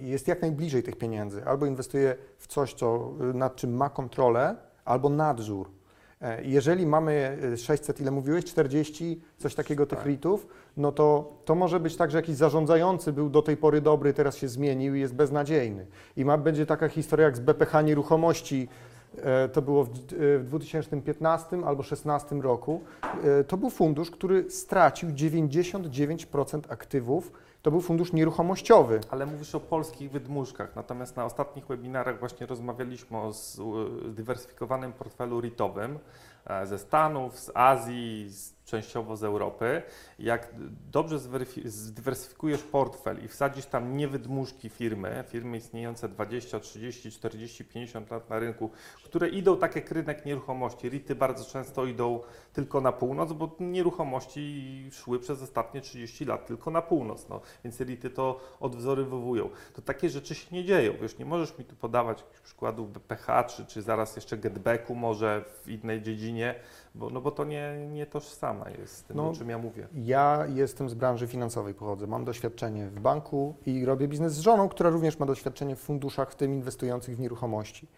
jest 0.00 0.28
jak 0.28 0.42
najbliżej 0.42 0.82
tych 0.82 0.96
pieniędzy, 0.96 1.44
albo 1.44 1.66
inwestuje 1.66 2.16
w 2.38 2.46
coś, 2.46 2.74
co, 2.74 3.12
e, 3.20 3.24
nad 3.24 3.56
czym 3.56 3.76
ma 3.76 3.90
kontrolę, 3.90 4.56
albo 4.84 5.08
nadzór. 5.08 5.70
E, 6.20 6.44
Jeżeli 6.44 6.86
mamy 6.86 7.38
e, 7.52 7.56
600, 7.56 8.00
ile 8.00 8.10
mówiłeś, 8.10 8.44
40, 8.44 9.20
coś 9.38 9.54
takiego 9.54 9.86
tych 9.86 9.98
Tak. 9.98 10.06
RIT-ów, 10.08 10.46
no 10.76 10.92
to 10.92 11.32
to 11.44 11.54
może 11.54 11.80
być 11.80 11.96
tak, 11.96 12.10
że 12.10 12.18
jakiś 12.18 12.36
zarządzający 12.36 13.12
był 13.12 13.30
do 13.30 13.42
tej 13.42 13.56
pory 13.56 13.80
dobry, 13.80 14.12
teraz 14.12 14.36
się 14.36 14.48
zmienił 14.48 14.94
i 14.94 15.00
jest 15.00 15.14
beznadziejny. 15.14 15.86
I 16.16 16.24
ma, 16.24 16.38
będzie 16.38 16.66
taka 16.66 16.88
historia 16.88 17.26
jak 17.26 17.36
z 17.36 17.40
BPH 17.40 17.82
Nieruchomości, 17.84 18.68
e, 19.22 19.48
to 19.48 19.62
było 19.62 19.84
w, 19.84 19.88
e, 19.88 20.38
w 20.38 20.44
2015 20.44 21.46
albo 21.56 21.82
2016 21.82 22.42
roku. 22.42 22.80
E, 23.40 23.44
To 23.44 23.56
był 23.56 23.70
fundusz, 23.70 24.10
który 24.10 24.50
stracił 24.50 25.08
99% 25.12 26.60
aktywów. 26.68 27.32
To 27.68 27.72
był 27.72 27.80
fundusz 27.80 28.12
nieruchomościowy. 28.12 29.00
Ale 29.10 29.26
mówisz 29.26 29.54
o 29.54 29.60
polskich 29.60 30.10
wydmuszkach, 30.10 30.76
natomiast 30.76 31.16
na 31.16 31.24
ostatnich 31.24 31.66
webinarach 31.66 32.18
właśnie 32.18 32.46
rozmawialiśmy 32.46 33.18
o 33.18 33.32
zdywersyfikowanym 33.32 34.92
portfelu 34.92 35.40
RIT-owym 35.40 35.98
e, 36.46 36.66
ze 36.66 36.78
Stanów, 36.78 37.38
z 37.38 37.50
Azji, 37.54 38.28
z, 38.28 38.54
częściowo 38.68 39.16
z 39.16 39.24
Europy. 39.24 39.82
Jak 40.18 40.54
dobrze 40.92 41.18
zdywersyfikujesz 41.64 42.62
portfel 42.62 43.24
i 43.24 43.28
wsadzisz 43.28 43.66
tam 43.66 43.96
nie 43.96 44.08
wydmuszki 44.08 44.68
firmy, 44.68 45.24
firmy 45.28 45.56
istniejące 45.56 46.08
20, 46.08 46.60
30, 46.60 47.10
40, 47.10 47.64
50 47.64 48.10
lat 48.10 48.30
na 48.30 48.38
rynku, 48.38 48.70
które 49.04 49.28
idą 49.28 49.56
tak 49.56 49.76
jak 49.76 49.90
rynek 49.90 50.26
nieruchomości. 50.26 50.88
RIT-y 50.88 51.14
bardzo 51.14 51.44
często 51.44 51.86
idą 51.86 52.20
tylko 52.52 52.80
na 52.80 52.92
północ, 52.92 53.32
bo 53.32 53.56
nieruchomości 53.60 54.88
szły 54.92 55.18
przez 55.18 55.42
ostatnie 55.42 55.80
30 55.80 56.24
lat 56.24 56.46
tylko 56.46 56.70
na 56.70 56.82
północ. 56.82 57.28
No, 57.28 57.40
więc 57.64 57.80
elity 57.80 58.10
to 58.10 58.40
odwzorowują. 58.60 59.50
To 59.74 59.82
takie 59.82 60.10
rzeczy 60.10 60.34
się 60.34 60.56
nie 60.56 60.64
dzieją. 60.64 60.92
Wiesz, 61.02 61.18
nie 61.18 61.24
możesz 61.24 61.58
mi 61.58 61.64
tu 61.64 61.76
podawać 61.76 62.24
przykładów 62.44 62.92
BPH, 62.92 63.46
czy, 63.46 63.66
czy 63.66 63.82
zaraz 63.82 64.16
jeszcze 64.16 64.38
getbacku 64.38 64.94
może 64.94 65.44
w 65.62 65.68
innej 65.68 66.02
dziedzinie, 66.02 66.54
bo, 66.94 67.10
no 67.10 67.20
bo 67.20 67.30
to 67.30 67.44
nie, 67.44 67.88
nie 67.92 68.06
tożsame 68.06 68.72
jest 68.78 68.96
z 68.96 69.02
tym, 69.02 69.16
No, 69.16 69.28
o 69.28 69.32
czym 69.32 69.48
ja 69.48 69.58
mówię. 69.58 69.88
Ja 69.94 70.46
jestem 70.54 70.88
z 70.88 70.94
branży 70.94 71.26
finansowej, 71.26 71.74
pochodzę. 71.74 72.06
Mam 72.06 72.24
doświadczenie 72.24 72.86
w 72.86 73.00
banku 73.00 73.54
i 73.66 73.84
robię 73.84 74.08
biznes 74.08 74.32
z 74.34 74.40
żoną, 74.40 74.68
która 74.68 74.90
również 74.90 75.18
ma 75.18 75.26
doświadczenie 75.26 75.76
w 75.76 75.80
funduszach, 75.80 76.30
w 76.30 76.34
tym 76.34 76.52
inwestujących 76.52 77.16
w 77.16 77.20
nieruchomości. 77.20 77.88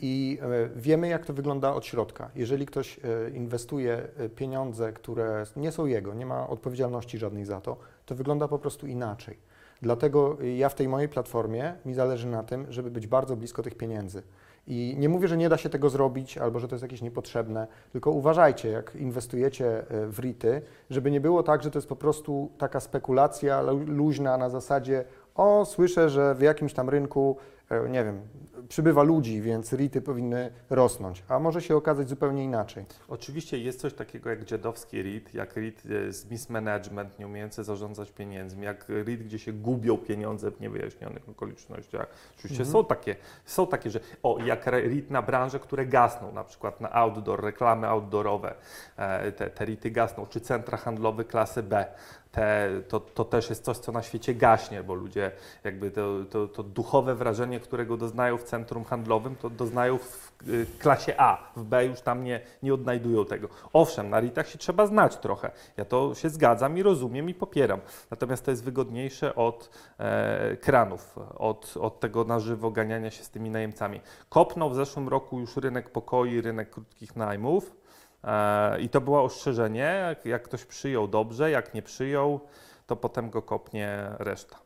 I 0.00 0.38
e, 0.42 0.68
wiemy, 0.76 1.08
jak 1.08 1.26
to 1.26 1.32
wygląda 1.32 1.74
od 1.74 1.86
środka. 1.86 2.30
Jeżeli 2.34 2.66
ktoś 2.66 2.98
e, 2.98 3.30
inwestuje 3.30 4.08
e, 4.16 4.28
pieniądze, 4.28 4.92
które 4.92 5.44
nie 5.56 5.72
są 5.72 5.86
jego, 5.86 6.14
nie 6.14 6.26
ma 6.26 6.48
odpowiedzialności 6.48 7.18
żadnej 7.18 7.44
za 7.44 7.60
to, 7.60 7.76
to 8.06 8.14
wygląda 8.14 8.48
po 8.48 8.58
prostu 8.58 8.86
inaczej. 8.86 9.38
Dlatego 9.82 10.36
ja 10.56 10.68
w 10.68 10.74
tej 10.74 10.88
mojej 10.88 11.08
platformie 11.08 11.74
mi 11.84 11.94
zależy 11.94 12.26
na 12.26 12.42
tym, 12.42 12.66
żeby 12.72 12.90
być 12.90 13.06
bardzo 13.06 13.36
blisko 13.36 13.62
tych 13.62 13.74
pieniędzy. 13.74 14.22
I 14.66 14.94
nie 14.98 15.08
mówię, 15.08 15.28
że 15.28 15.36
nie 15.36 15.48
da 15.48 15.56
się 15.56 15.68
tego 15.68 15.90
zrobić 15.90 16.38
albo 16.38 16.60
że 16.60 16.68
to 16.68 16.74
jest 16.74 16.82
jakieś 16.82 17.02
niepotrzebne, 17.02 17.66
tylko 17.92 18.10
uważajcie, 18.10 18.68
jak 18.70 18.94
inwestujecie 18.96 19.78
e, 19.90 20.06
w 20.06 20.18
REITy, 20.18 20.62
żeby 20.90 21.10
nie 21.10 21.20
było 21.20 21.42
tak, 21.42 21.62
że 21.62 21.70
to 21.70 21.78
jest 21.78 21.88
po 21.88 21.96
prostu 21.96 22.50
taka 22.58 22.80
spekulacja 22.80 23.62
lu- 23.62 23.84
luźna 23.86 24.36
na 24.36 24.50
zasadzie 24.50 25.04
o, 25.34 25.64
słyszę, 25.64 26.10
że 26.10 26.34
w 26.34 26.40
jakimś 26.42 26.72
tam 26.74 26.88
rynku, 26.90 27.36
nie 27.70 28.04
wiem, 28.04 28.20
przybywa 28.68 29.02
ludzi, 29.02 29.40
więc 29.42 29.72
REITy 29.72 30.00
powinny 30.00 30.50
rosnąć, 30.70 31.22
a 31.28 31.38
może 31.38 31.62
się 31.62 31.76
okazać 31.76 32.08
zupełnie 32.08 32.44
inaczej. 32.44 32.84
Oczywiście 33.08 33.58
jest 33.58 33.80
coś 33.80 33.94
takiego 33.94 34.30
jak 34.30 34.44
dziadowski 34.44 35.02
REIT, 35.02 35.34
jak 35.34 35.56
REIT 35.56 35.82
e, 36.08 36.12
z 36.12 36.30
mismanagement, 36.30 37.18
nie 37.18 37.26
umiejący 37.26 37.64
zarządzać 37.64 38.10
pieniędzmi, 38.12 38.64
jak 38.64 38.88
REIT, 38.88 39.22
gdzie 39.22 39.38
się 39.38 39.52
gubią 39.52 39.98
pieniądze 39.98 40.50
w 40.50 40.60
niewyjaśnionych 40.60 41.28
okolicznościach. 41.28 42.06
Oczywiście 42.38 42.62
Mhm. 42.62 42.72
są, 42.72 42.84
takie, 42.84 43.16
są 43.44 43.66
takie, 43.66 43.90
że 43.90 44.00
o, 44.22 44.38
jak 44.44 44.66
REIT 44.66 45.10
na 45.10 45.22
branże, 45.22 45.60
które 45.60 45.86
gasną, 45.86 46.32
na 46.32 46.44
przykład 46.44 46.80
na 46.80 46.92
outdoor, 46.92 47.42
reklamy 47.44 47.86
outdoorowe, 47.86 48.54
e, 48.96 49.32
te, 49.32 49.50
te 49.50 49.64
REITy 49.64 49.90
gasną, 49.90 50.26
czy 50.26 50.40
centra 50.40 50.78
handlowe 50.78 51.24
klasy 51.24 51.62
B. 51.62 51.86
Te, 52.32 52.70
to, 52.88 53.00
to 53.00 53.24
też 53.24 53.50
jest 53.50 53.64
coś, 53.64 53.78
co 53.78 53.92
na 53.92 54.02
świecie 54.02 54.34
gaśnie, 54.34 54.82
bo 54.82 54.94
ludzie 54.94 55.30
jakby 55.64 55.90
to, 55.90 56.24
to, 56.30 56.48
to 56.48 56.62
duchowe 56.62 57.14
wrażenie, 57.14 57.55
którego 57.60 57.96
doznają 57.96 58.38
w 58.38 58.42
centrum 58.42 58.84
handlowym, 58.84 59.36
to 59.36 59.50
doznają 59.50 59.98
w 59.98 60.32
y, 60.48 60.66
klasie 60.78 61.14
A. 61.18 61.52
W 61.56 61.64
B 61.64 61.86
już 61.86 62.00
tam 62.00 62.24
nie, 62.24 62.40
nie 62.62 62.74
odnajdują 62.74 63.24
tego. 63.24 63.48
Owszem, 63.72 64.10
na 64.10 64.20
RIT-ach 64.20 64.48
się 64.48 64.58
trzeba 64.58 64.86
znać 64.86 65.16
trochę. 65.16 65.50
Ja 65.76 65.84
to 65.84 66.14
się 66.14 66.30
zgadzam 66.30 66.78
i 66.78 66.82
rozumiem 66.82 67.30
i 67.30 67.34
popieram. 67.34 67.80
Natomiast 68.10 68.44
to 68.44 68.50
jest 68.50 68.64
wygodniejsze 68.64 69.34
od 69.34 69.70
e, 69.98 70.56
kranów, 70.56 71.18
od, 71.36 71.74
od 71.80 72.00
tego 72.00 72.24
na 72.24 72.40
żywo 72.40 72.70
ganiania 72.70 73.10
się 73.10 73.24
z 73.24 73.30
tymi 73.30 73.50
najemcami. 73.50 74.00
Kopnął 74.28 74.70
w 74.70 74.74
zeszłym 74.74 75.08
roku 75.08 75.40
już 75.40 75.56
rynek 75.56 75.90
pokoi, 75.90 76.40
rynek 76.40 76.70
krótkich 76.70 77.16
najmów. 77.16 77.76
E, 78.24 78.80
I 78.80 78.88
to 78.88 79.00
było 79.00 79.22
ostrzeżenie, 79.22 80.02
jak, 80.08 80.26
jak 80.26 80.42
ktoś 80.42 80.64
przyjął 80.64 81.08
dobrze, 81.08 81.50
jak 81.50 81.74
nie 81.74 81.82
przyjął, 81.82 82.40
to 82.86 82.96
potem 82.96 83.30
go 83.30 83.42
kopnie 83.42 84.10
reszta. 84.18 84.65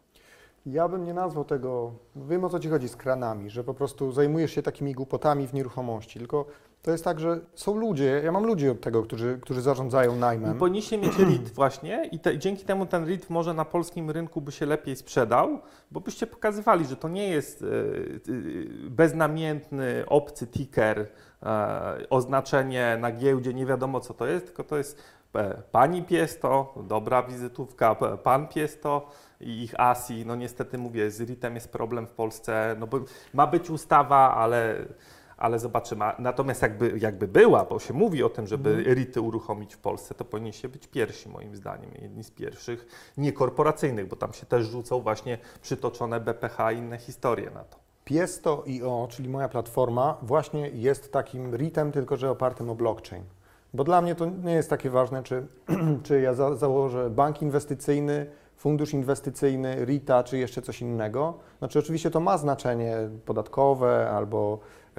Ja 0.67 0.88
bym 0.88 1.05
nie 1.05 1.14
nazwał 1.14 1.45
tego, 1.45 1.93
wiem 2.17 2.45
o 2.45 2.49
co 2.49 2.61
Ci 2.61 2.69
chodzi 2.69 2.88
z 2.88 2.97
kranami, 2.97 3.50
że 3.50 3.64
po 3.64 3.75
prostu 3.75 4.12
zajmujesz 4.12 4.52
się 4.52 4.62
takimi 4.62 4.93
głupotami 4.93 5.47
w 5.47 5.55
nieruchomości, 5.55 6.19
tylko 6.19 6.47
to 6.83 6.90
jest 6.90 7.05
tak, 7.05 7.21
że 7.21 7.40
są 7.55 7.76
ludzie, 7.76 8.21
ja 8.25 8.33
mam 8.33 8.47
ludzi 8.47 8.69
od 8.69 8.81
tego, 8.81 9.02
którzy, 9.02 9.38
którzy 9.43 9.62
zarządzają 9.62 10.17
najmem. 10.17 10.59
Powinniście 10.59 10.99
mieć 10.99 11.19
RIT 11.29 11.50
właśnie 11.50 12.09
i 12.12 12.19
te, 12.19 12.38
dzięki 12.38 12.64
temu 12.64 12.87
ten 12.87 13.07
RIT 13.07 13.31
może 13.31 13.55
na 13.55 13.64
polskim 13.64 14.11
rynku 14.11 14.40
by 14.40 14.52
się 14.52 14.67
lepiej 14.67 14.97
sprzedał, 14.97 15.59
bo 15.90 16.00
byście 16.00 16.26
pokazywali, 16.26 16.85
że 16.87 16.97
to 16.97 17.09
nie 17.09 17.29
jest 17.29 17.62
e, 17.62 17.67
e, 17.67 17.71
beznamiętny, 18.90 20.05
obcy 20.07 20.47
ticker, 20.47 21.07
e, 21.43 22.09
oznaczenie 22.11 22.99
na 23.00 23.12
giełdzie, 23.12 23.55
nie 23.55 23.67
wiadomo 23.67 24.00
co 24.00 24.14
to 24.14 24.26
jest, 24.26 24.47
tylko 24.47 24.64
to 24.64 24.79
jest 24.79 25.02
pani 25.73 26.03
Piesto, 26.03 26.75
dobra 26.89 27.23
wizytówka, 27.23 27.95
pan 28.23 28.49
Piesto 28.49 29.09
i 29.41 29.63
ich 29.63 29.81
ASI. 29.81 30.27
No 30.27 30.37
niestety 30.37 30.79
mówię, 30.79 31.11
z 31.11 31.21
RIT-em 31.21 31.55
jest 31.55 31.73
problem 31.73 32.07
w 32.07 32.13
Polsce, 32.13 32.77
no 32.79 32.87
bo 32.87 33.01
ma 33.35 33.47
być 33.47 33.71
ustawa, 33.71 34.35
ale 34.35 34.87
ale 35.41 35.59
zobaczymy. 35.59 36.05
Natomiast 36.19 36.63
jakby, 36.63 36.99
jakby 36.99 37.29
była, 37.29 37.65
bo 37.65 37.79
się 37.79 37.95
mówi 37.95 38.23
o 38.23 38.29
tym, 38.29 38.47
żeby 38.47 38.71
Mhm. 38.71 38.95
RIT-y 38.95 39.21
uruchomić 39.21 39.75
w 39.75 39.79
Polsce, 39.79 40.15
to 40.15 40.25
powinniście 40.25 40.69
być 40.69 40.87
pierwsi 40.87 41.29
moim 41.29 41.57
zdaniem, 41.57 41.91
jedni 42.03 42.25
z 42.25 42.31
pierwszych, 42.31 42.87
niekorporacyjnych, 43.17 44.09
bo 44.09 44.17
tam 44.17 44.33
się 44.33 44.47
też 44.47 44.67
rzucą 44.67 45.01
właśnie 45.01 45.39
przytoczone 45.63 46.21
BPH 46.21 46.73
i 46.73 46.77
inne 46.77 46.99
historie 46.99 47.51
na 47.51 47.65
to. 47.65 47.79
Piesto.io, 48.05 49.09
czyli 49.11 49.29
moja 49.29 49.49
platforma, 49.49 50.19
właśnie 50.23 50.69
jest 50.69 51.13
takim 51.13 51.55
REIT-em, 51.55 51.93
tylko 51.93 52.17
że 52.17 52.31
opartym 52.31 52.71
o 52.71 52.75
blockchain. 52.75 53.25
Bo 53.75 53.85
dla 53.85 54.03
mnie 54.03 54.15
to 54.15 54.27
nie 54.27 54.53
jest 54.53 54.71
takie 54.71 54.91
ważne, 54.91 55.23
czy, 55.23 55.47
czy 56.05 56.21
ja 56.21 56.35
za, 56.35 56.57
założę 56.57 57.11
bank 57.11 57.43
inwestycyjny, 57.43 58.27
fundusz 58.57 58.93
inwestycyjny, 58.93 59.85
REIT-a, 59.85 60.23
czy 60.23 60.39
jeszcze 60.39 60.62
coś 60.62 60.81
innego. 60.81 61.35
Znaczy 61.59 61.79
oczywiście 61.79 62.11
to 62.11 62.21
ma 62.21 62.39
znaczenie 62.39 62.97
podatkowe 63.25 64.11
albo 64.11 64.59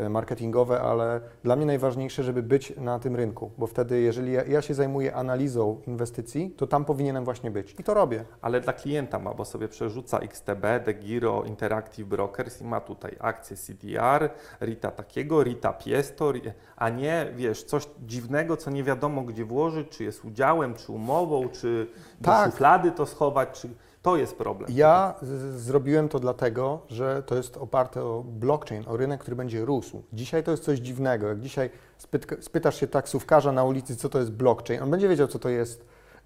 marketingowe, 0.09 0.81
ale 0.81 1.21
dla 1.43 1.55
mnie 1.55 1.65
najważniejsze, 1.65 2.23
żeby 2.23 2.43
być 2.43 2.73
na 2.77 2.99
tym 2.99 3.15
rynku, 3.15 3.51
bo 3.57 3.67
wtedy 3.67 4.01
jeżeli 4.01 4.31
ja, 4.31 4.43
ja 4.43 4.61
się 4.61 4.73
zajmuję 4.73 5.15
analizą 5.15 5.81
inwestycji, 5.87 6.51
to 6.57 6.67
tam 6.67 6.85
powinienem 6.85 7.25
właśnie 7.25 7.51
być 7.51 7.75
i 7.79 7.83
to 7.83 7.93
robię. 7.93 8.25
Ale 8.41 8.61
dla 8.61 8.73
klienta 8.73 9.19
ma, 9.19 9.33
bo 9.33 9.45
sobie 9.45 9.67
przerzuca 9.67 10.19
XTB, 10.19 10.65
DeGiro, 10.85 11.43
Interactive 11.43 12.07
Brokers 12.07 12.61
i 12.61 12.63
ma 12.63 12.81
tutaj 12.81 13.15
akcję 13.19 13.57
CDR, 13.57 14.29
RITA 14.61 14.91
takiego, 14.91 15.43
RITA 15.43 15.73
Piesto, 15.73 16.31
a 16.75 16.89
nie, 16.89 17.27
wiesz, 17.35 17.63
coś 17.63 17.87
dziwnego, 18.05 18.57
co 18.57 18.71
nie 18.71 18.83
wiadomo 18.83 19.21
gdzie 19.21 19.45
włożyć, 19.45 19.89
czy 19.89 20.03
jest 20.03 20.25
udziałem, 20.25 20.75
czy 20.75 20.91
umową, 20.91 21.49
czy 21.49 21.87
do 22.21 22.25
Tak. 22.25 22.51
szuflady 22.51 22.91
to 22.91 23.05
schować, 23.05 23.49
czy... 23.61 23.69
To 24.01 24.17
jest 24.17 24.35
problem. 24.35 24.69
Ja 24.73 25.15
zrobiłem 25.55 26.09
to 26.09 26.19
dlatego, 26.19 26.79
że 26.89 27.23
to 27.23 27.35
jest 27.35 27.57
oparte 27.57 28.03
o 28.03 28.23
blockchain, 28.27 28.83
o 28.87 28.97
rynek, 28.97 29.21
który 29.21 29.35
będzie 29.35 29.65
rósł. 29.65 30.03
Dzisiaj 30.13 30.43
to 30.43 30.51
jest 30.51 30.63
coś 30.63 30.79
dziwnego. 30.79 31.27
Jak 31.27 31.39
dzisiaj 31.39 31.69
spytasz 32.39 32.79
się 32.79 32.87
taksówkarza 32.87 33.51
na 33.51 33.63
ulicy, 33.63 33.95
co 33.95 34.09
to 34.09 34.19
jest 34.19 34.31
blockchain, 34.31 34.83
on 34.83 34.91
będzie 34.91 35.09
wiedział, 35.09 35.27
co 35.27 35.39
to 35.39 35.49
jest, 35.49 35.85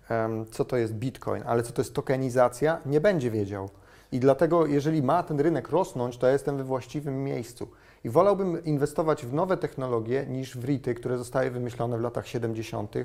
em, 0.10 0.46
co 0.52 0.66
to 0.66 0.78
jest 0.78 0.94
bitcoin, 0.94 1.44
ale 1.46 1.64
co 1.64 1.74
to 1.74 1.82
jest 1.82 1.94
tokenizacja, 1.94 2.82
nie 2.86 3.02
będzie 3.02 3.32
wiedział. 3.32 3.70
I 4.12 4.20
dlatego, 4.20 4.66
jeżeli 4.66 5.04
ma 5.04 5.24
ten 5.24 5.40
rynek 5.40 5.70
rosnąć, 5.70 6.18
to 6.18 6.28
ja 6.28 6.34
jestem 6.34 6.58
we 6.58 6.64
właściwym 6.64 7.24
miejscu. 7.24 7.68
I 8.04 8.10
wolałbym 8.10 8.64
inwestować 8.64 9.26
w 9.26 9.34
nowe 9.34 9.58
technologie 9.58 10.26
niż 10.30 10.58
w 10.58 10.66
REITy, 10.66 10.96
które 10.96 11.18
zostały 11.18 11.52
wymyślone 11.52 11.98
w 11.98 12.02
latach 12.02 12.28
70., 12.28 12.96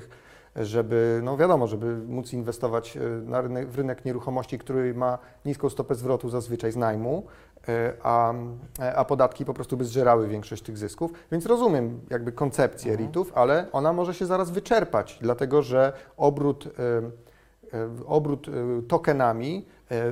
żeby, 0.55 1.21
no 1.23 1.37
wiadomo, 1.37 1.67
żeby 1.67 1.97
móc 1.97 2.33
inwestować 2.33 2.97
e, 2.97 2.99
na 3.25 3.41
rynek, 3.41 3.69
w 3.69 3.75
rynek 3.75 4.05
nieruchomości, 4.05 4.57
który 4.57 4.93
ma 4.93 5.17
niską 5.45 5.69
stopę 5.69 5.95
zwrotu 5.95 6.29
zazwyczaj 6.29 6.71
z 6.71 6.75
najmu, 6.75 7.25
e, 7.67 7.93
a, 8.03 8.33
e, 8.79 8.95
a 8.95 9.05
podatki 9.05 9.45
po 9.45 9.53
prostu 9.53 9.77
by 9.77 9.85
zżerały 9.85 10.27
większość 10.27 10.63
tych 10.63 10.77
zysków. 10.77 11.11
Więc 11.31 11.45
rozumiem 11.45 12.01
jakby 12.09 12.31
koncepcję 12.31 12.91
Mhm. 12.91 13.07
REITów, 13.07 13.31
ale 13.35 13.65
ona 13.71 13.93
może 13.93 14.13
się 14.13 14.25
zaraz 14.25 14.51
wyczerpać, 14.51 15.19
dlatego 15.21 15.61
że 15.61 15.93
obrót, 16.17 16.69
obrót 18.05 18.47
tokenami 18.87 19.65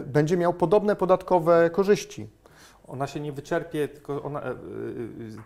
będzie 0.06 0.38
miał 0.38 0.54
podobne 0.54 0.96
podatkowe 0.96 1.70
korzyści. 1.70 2.30
Ona 2.90 3.08
się 3.08 3.20
nie 3.20 3.32
wyczerpie, 3.32 3.88
tylko 3.88 4.24
ona, 4.24 4.42
e, 4.42 4.50
e, 4.52 4.56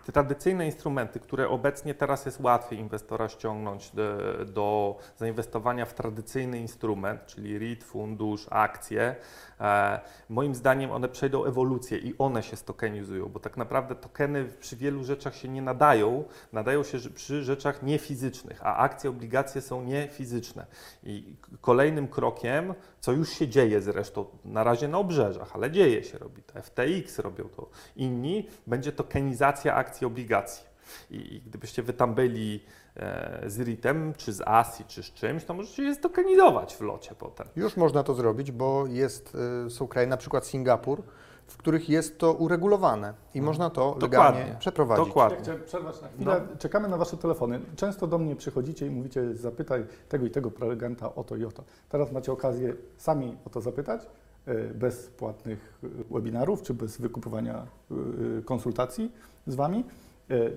te 0.06 0.12
tradycyjne 0.12 0.66
instrumenty, 0.66 1.20
które 1.20 1.48
obecnie 1.48 1.94
teraz 1.94 2.26
jest 2.26 2.40
łatwiej 2.40 2.78
inwestora 2.78 3.28
ściągnąć 3.28 3.90
do, 3.90 4.18
do 4.44 4.96
zainwestowania 5.16 5.86
w 5.86 5.94
tradycyjny 5.94 6.58
instrument, 6.58 7.26
czyli 7.26 7.58
REIT, 7.58 7.84
fundusz, 7.84 8.46
akcje, 8.50 9.16
e, 9.60 10.00
moim 10.28 10.54
zdaniem 10.54 10.90
one 10.90 11.08
przejdą 11.08 11.44
ewolucję 11.44 11.98
i 11.98 12.14
one 12.18 12.42
się 12.42 12.56
stokenizują, 12.56 13.28
bo 13.28 13.40
tak 13.40 13.56
naprawdę 13.56 13.94
tokeny 13.94 14.44
przy 14.60 14.76
wielu 14.76 15.04
rzeczach 15.04 15.34
się 15.34 15.48
nie 15.48 15.62
nadają, 15.62 16.24
nadają 16.52 16.82
się 16.82 16.98
przy 16.98 17.44
rzeczach 17.44 17.82
niefizycznych, 17.82 18.66
a 18.66 18.76
akcje, 18.76 19.10
obligacje 19.10 19.60
są 19.60 19.82
niefizyczne. 19.82 20.66
I 21.02 21.36
kolejnym 21.60 22.08
krokiem, 22.08 22.74
co 23.04 23.12
już 23.12 23.30
się 23.30 23.48
dzieje 23.48 23.80
zresztą 23.80 24.24
na 24.44 24.64
razie 24.64 24.88
na 24.88 24.98
obrzeżach, 24.98 25.50
ale 25.54 25.70
dzieje 25.70 26.04
się, 26.04 26.18
robi 26.18 26.42
to 26.42 26.62
FTX, 26.62 27.18
robią 27.18 27.44
to 27.44 27.68
inni, 27.96 28.48
będzie 28.66 28.92
tokenizacja 28.92 29.74
akcji, 29.74 30.06
obligacji. 30.06 30.66
I, 31.10 31.42
gdybyście 31.46 31.82
wy 31.82 31.92
tam 31.92 32.14
byli 32.14 32.64
e, 32.96 33.42
z 33.46 33.60
RIT-em, 33.60 34.14
czy 34.16 34.32
z 34.32 34.40
ASI, 34.40 34.84
czy 34.84 35.02
z 35.02 35.12
czymś, 35.12 35.44
to 35.44 35.54
możecie 35.54 35.82
je 35.82 35.94
stokenizować 35.94 36.76
w 36.76 36.80
locie 36.80 37.14
potem. 37.18 37.46
Już 37.56 37.76
można 37.76 38.02
to 38.02 38.14
zrobić, 38.14 38.52
bo 38.52 38.86
jest, 38.86 39.36
y, 39.66 39.70
są 39.70 39.88
kraje, 39.88 40.06
na 40.06 40.16
przykład 40.16 40.46
Singapur, 40.46 41.02
w 41.46 41.56
których 41.56 41.88
jest 41.88 42.18
to 42.18 42.32
uregulowane 42.32 43.14
i 43.34 43.42
można 43.42 43.70
to 43.70 43.96
legalnie 44.00 44.38
Dokładnie. 44.38 44.56
przeprowadzić. 44.58 45.06
Dokładnie. 45.06 45.36
Ja 45.36 45.42
chciałem 45.42 45.62
przerwać 45.62 46.02
na 46.02 46.08
chwilę. 46.08 46.40
Czekamy 46.58 46.88
na 46.88 46.96
Wasze 46.96 47.16
telefony. 47.16 47.60
Często 47.76 48.06
do 48.06 48.18
mnie 48.18 48.36
przychodzicie 48.36 48.86
i 48.86 48.90
mówicie, 48.90 49.34
zapytaj 49.34 49.86
tego 50.08 50.26
i 50.26 50.30
tego 50.30 50.50
prelegenta 50.50 51.14
o 51.14 51.24
to 51.24 51.36
i 51.36 51.44
o 51.44 51.52
to. 51.52 51.64
Teraz 51.88 52.12
macie 52.12 52.32
okazję 52.32 52.74
sami 52.96 53.36
o 53.44 53.50
to 53.50 53.60
zapytać, 53.60 54.06
e, 54.46 54.54
bez 54.54 55.06
płatnych 55.06 55.78
e, 55.84 55.88
webinarów 56.10 56.62
czy 56.62 56.74
bez 56.74 57.00
wykupywania 57.00 57.66
e, 57.90 58.42
konsultacji 58.42 59.12
z 59.46 59.54
Wami. 59.54 59.84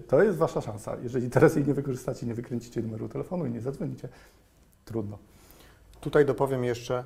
To 0.08 0.24
jest 0.24 0.38
Wasza 0.38 0.62
szansa. 0.62 0.98
Jeżeli 1.03 1.29
teraz 1.29 1.56
jej 1.56 1.65
nie 1.65 1.74
wykorzystacie, 1.74 2.25
nie 2.25 2.34
wykręcicie 2.34 2.82
numeru 2.82 3.10
telefonu 3.10 3.46
i 3.46 3.51
nie 3.51 3.62
zadzwonicie, 3.62 4.10
trudno. 4.86 5.17
Tutaj 6.01 6.25
dopowiem 6.25 6.63
jeszcze. 6.63 7.03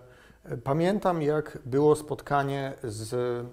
Pamiętam, 0.64 1.22
jak 1.22 1.58
było 1.66 1.96
spotkanie 1.96 2.74
z 2.84 3.46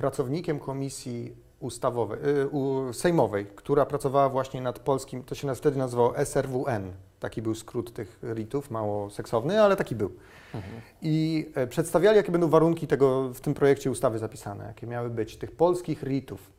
pracownikiem 0.00 0.58
komisji 0.58 1.36
ustawowej, 1.60 2.18
y, 2.90 2.94
sejmowej, 2.94 3.46
która 3.46 3.86
pracowała 3.86 4.28
właśnie 4.28 4.60
nad 4.60 4.78
polskim, 4.78 5.22
to 5.22 5.34
się 5.34 5.54
wtedy 5.54 5.78
nazywało 5.78 6.18
SRWN. 6.24 6.92
Taki 7.20 7.42
był 7.42 7.54
skrót 7.54 7.92
tych 7.92 8.18
RIT-ów, 8.34 8.70
mało 8.70 9.10
seksowny, 9.10 9.62
ale 9.62 9.76
taki 9.76 9.96
był. 9.96 10.10
I 11.02 11.46
e, 11.54 11.66
przedstawiali, 11.66 12.16
jakie 12.16 12.32
będą 12.32 12.48
warunki 12.48 12.86
tego 12.86 13.28
w 13.34 13.40
tym 13.40 13.54
projekcie 13.54 13.90
ustawy 13.90 14.18
zapisane, 14.18 14.64
jakie 14.64 14.86
miały 14.86 15.10
być 15.10 15.36
tych 15.36 15.52
polskich 15.52 16.02
RIT-ów. 16.02 16.50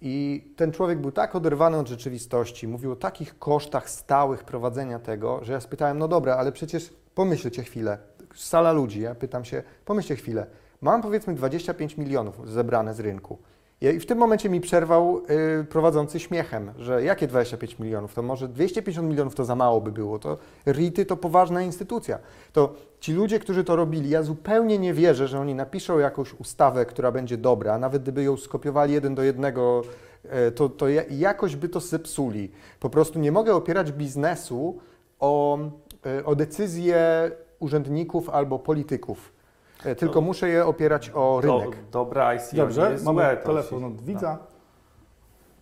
I 0.00 0.44
ten 0.56 0.72
człowiek 0.72 0.98
był 0.98 1.12
tak 1.12 1.34
oderwany 1.36 1.78
od 1.78 1.88
rzeczywistości, 1.88 2.68
mówił 2.68 2.92
o 2.92 2.96
takich 2.96 3.38
kosztach 3.38 3.90
stałych 3.90 4.44
prowadzenia 4.44 4.98
tego, 4.98 5.44
że 5.44 5.52
ja 5.52 5.60
spytałem, 5.60 5.98
no 5.98 6.08
dobra, 6.08 6.36
ale 6.36 6.52
przecież 6.52 6.92
pomyślcie 7.14 7.62
chwilę, 7.62 7.98
sala 8.34 8.72
ludzi, 8.72 9.00
ja 9.00 9.14
pytam 9.14 9.44
się, 9.44 9.62
pomyślcie 9.84 10.16
chwilę, 10.16 10.46
mam 10.84 11.02
powiedzmy 11.02 11.34
25 11.34 11.96
milionów 11.96 12.50
zebrane 12.50 12.94
z 12.94 13.00
rynku. 13.00 13.38
I 13.80 14.00
w 14.00 14.06
tym 14.06 14.18
momencie 14.18 14.50
mi 14.50 14.60
przerwał 14.60 15.22
y, 15.60 15.64
prowadzący 15.64 16.20
śmiechem, 16.20 16.72
że 16.78 17.04
jakie 17.04 17.26
25 17.26 17.78
milionów, 17.78 18.14
to 18.14 18.22
może 18.22 18.48
250 18.48 19.08
milionów 19.08 19.34
to 19.34 19.44
za 19.44 19.56
mało 19.56 19.80
by 19.80 19.92
było, 19.92 20.18
to 20.18 20.38
RIT-y 20.66 21.06
to 21.06 21.16
poważna 21.16 21.62
instytucja. 21.62 22.18
To 22.52 22.74
ci 23.00 23.12
ludzie, 23.12 23.38
którzy 23.38 23.64
to 23.64 23.76
robili, 23.76 24.10
ja 24.10 24.22
zupełnie 24.22 24.78
nie 24.78 24.94
wierzę, 24.94 25.28
że 25.28 25.40
oni 25.40 25.54
napiszą 25.54 25.98
jakąś 25.98 26.34
ustawę, 26.34 26.86
która 26.86 27.12
będzie 27.12 27.36
dobra, 27.36 27.78
nawet 27.78 28.02
gdyby 28.02 28.22
ją 28.22 28.36
skopiowali 28.36 28.92
jeden 28.92 29.14
do 29.14 29.22
jednego, 29.22 29.82
e, 30.24 30.50
to, 30.50 30.68
to 30.68 30.88
ja- 30.88 31.04
jakoś 31.10 31.56
by 31.56 31.68
to 31.68 31.80
zepsuli. 31.80 32.50
Po 32.80 32.90
prostu 32.90 33.18
nie 33.18 33.32
mogę 33.32 33.54
opierać 33.54 33.92
biznesu 33.92 34.78
o, 35.20 35.58
e, 36.06 36.24
o 36.24 36.34
decyzje 36.36 37.30
urzędników 37.58 38.30
albo 38.30 38.58
polityków, 38.58 39.33
tylko 39.82 40.14
To- 40.14 40.20
muszę 40.20 40.48
je 40.48 40.66
opierać 40.66 41.10
o 41.14 41.40
Do, 41.42 41.58
rynek. 41.60 41.76
dobre 41.90 42.24
ICO 42.36 42.44
nie 42.52 42.58
Dobrze, 42.62 42.90
jest 42.92 43.04
mamy 43.04 43.22
złe, 43.22 43.36
to 43.36 43.46
telefon 43.46 43.84
od 43.84 44.00
widza. 44.02 44.38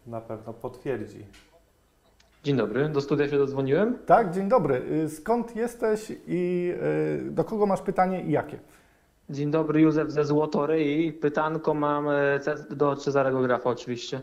Na, 0.07 0.13
na 0.17 0.21
pewno 0.21 0.53
potwierdzi. 0.53 1.27
Dzień 2.45 2.57
dobry, 2.57 2.89
do 2.89 3.01
studia 3.01 3.29
się 3.29 3.39
dodzwoniłem. 3.39 3.99
Tak, 4.07 4.31
dzień 4.35 4.49
dobry. 4.49 4.83
Y, 5.05 5.09
Skąd 5.11 5.57
jesteś 5.57 6.13
i 6.27 6.73
y, 7.27 7.31
do 7.31 7.45
kogo 7.45 7.67
masz 7.67 7.81
pytanie 7.83 8.23
i 8.23 8.31
jakie? 8.31 8.59
Dzień 9.31 9.51
dobry, 9.51 9.81
Józef 9.81 10.11
ze 10.11 10.25
Złotory 10.25 10.85
i 10.85 11.13
pytanko 11.13 11.75
mam 11.75 12.09
e, 12.09 12.39
do 12.71 12.97
Cezarego 12.97 13.41
Grafa 13.43 13.71
oczywiście. 13.71 14.23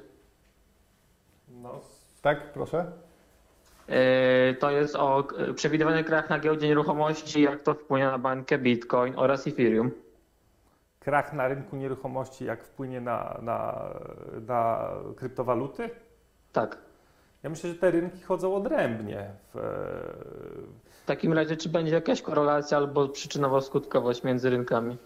No, 1.62 1.82
Tak, 2.22 2.54
proszę. 2.54 2.92
E, 3.90 4.54
To 4.54 4.72
jest 4.72 4.96
o 4.96 5.24
e, 5.38 5.54
przewidywany 5.54 6.04
krach 6.04 6.30
na 6.30 6.40
giełdzie 6.40 6.68
nieruchomości, 6.68 7.42
jak 7.42 7.64
to 7.64 7.74
wpłynie 7.74 8.06
na 8.06 8.18
bańkę 8.18 8.58
Bitcoin 8.58 9.14
oraz 9.18 9.48
Ethereum. 9.48 9.92
krach 11.00 11.34
na 11.34 11.48
rynku 11.48 11.76
nieruchomości, 11.76 12.46
jak 12.46 12.64
wpłynie 12.64 13.02
na, 13.02 13.40
na, 13.42 13.90
na 14.48 14.90
kryptowaluty? 15.16 15.90
Tak. 16.52 16.78
Ja 17.44 17.50
myślę, 17.50 17.70
że 17.70 17.76
te 17.76 17.92
rynki 17.92 18.22
chodzą 18.22 18.56
odrębnie. 18.56 19.30
W, 19.54 19.58
W 21.04 21.06
takim 21.06 21.34
razie, 21.34 21.58
czy 21.58 21.70
będzie 21.70 21.94
jakaś 21.96 22.22
korelacja 22.22 22.78
albo 22.78 23.06
przyczynowo-skutkowość 23.08 24.24
między 24.26 24.50
rynkami? 24.50 24.98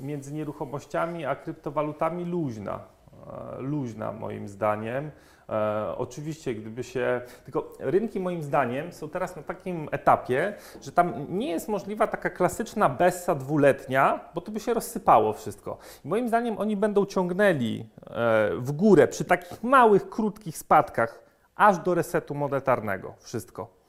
między 0.00 0.32
nieruchomościami 0.32 1.26
a 1.26 1.36
kryptowalutami 1.36 2.24
luźna. 2.24 2.80
E, 3.58 3.60
Luźna 3.62 4.12
moim 4.12 4.48
zdaniem. 4.48 5.10
E, 5.48 5.94
oczywiście, 5.96 6.54
gdyby 6.54 6.84
się. 6.84 7.20
Tylko 7.44 7.72
rynki 7.78 8.20
moim 8.20 8.42
zdaniem 8.42 8.92
są 8.92 9.08
teraz 9.08 9.36
na 9.36 9.42
takim 9.42 9.88
etapie, 9.92 10.54
że 10.82 10.92
tam 10.92 11.26
nie 11.28 11.50
jest 11.50 11.68
możliwa 11.68 12.06
taka 12.06 12.30
klasyczna 12.30 12.88
bessa 12.88 13.34
dwuletnia, 13.34 14.20
bo 14.34 14.40
to 14.40 14.52
by 14.52 14.60
się 14.60 14.74
rozsypało 14.74 15.32
wszystko. 15.32 15.78
I 16.04 16.08
moim 16.08 16.28
zdaniem 16.28 16.58
oni 16.58 16.76
będą 16.76 17.06
ciągnęli 17.06 17.80
e, 17.80 18.50
w 18.56 18.72
górę 18.72 19.08
przy 19.08 19.24
takich 19.24 19.62
małych, 19.62 20.08
krótkich 20.10 20.58
spadkach, 20.58 21.22
aż 21.56 21.78
do 21.78 21.94
resetu 21.94 22.34
monetarnego 22.34 23.14
wszystko. 23.20 23.82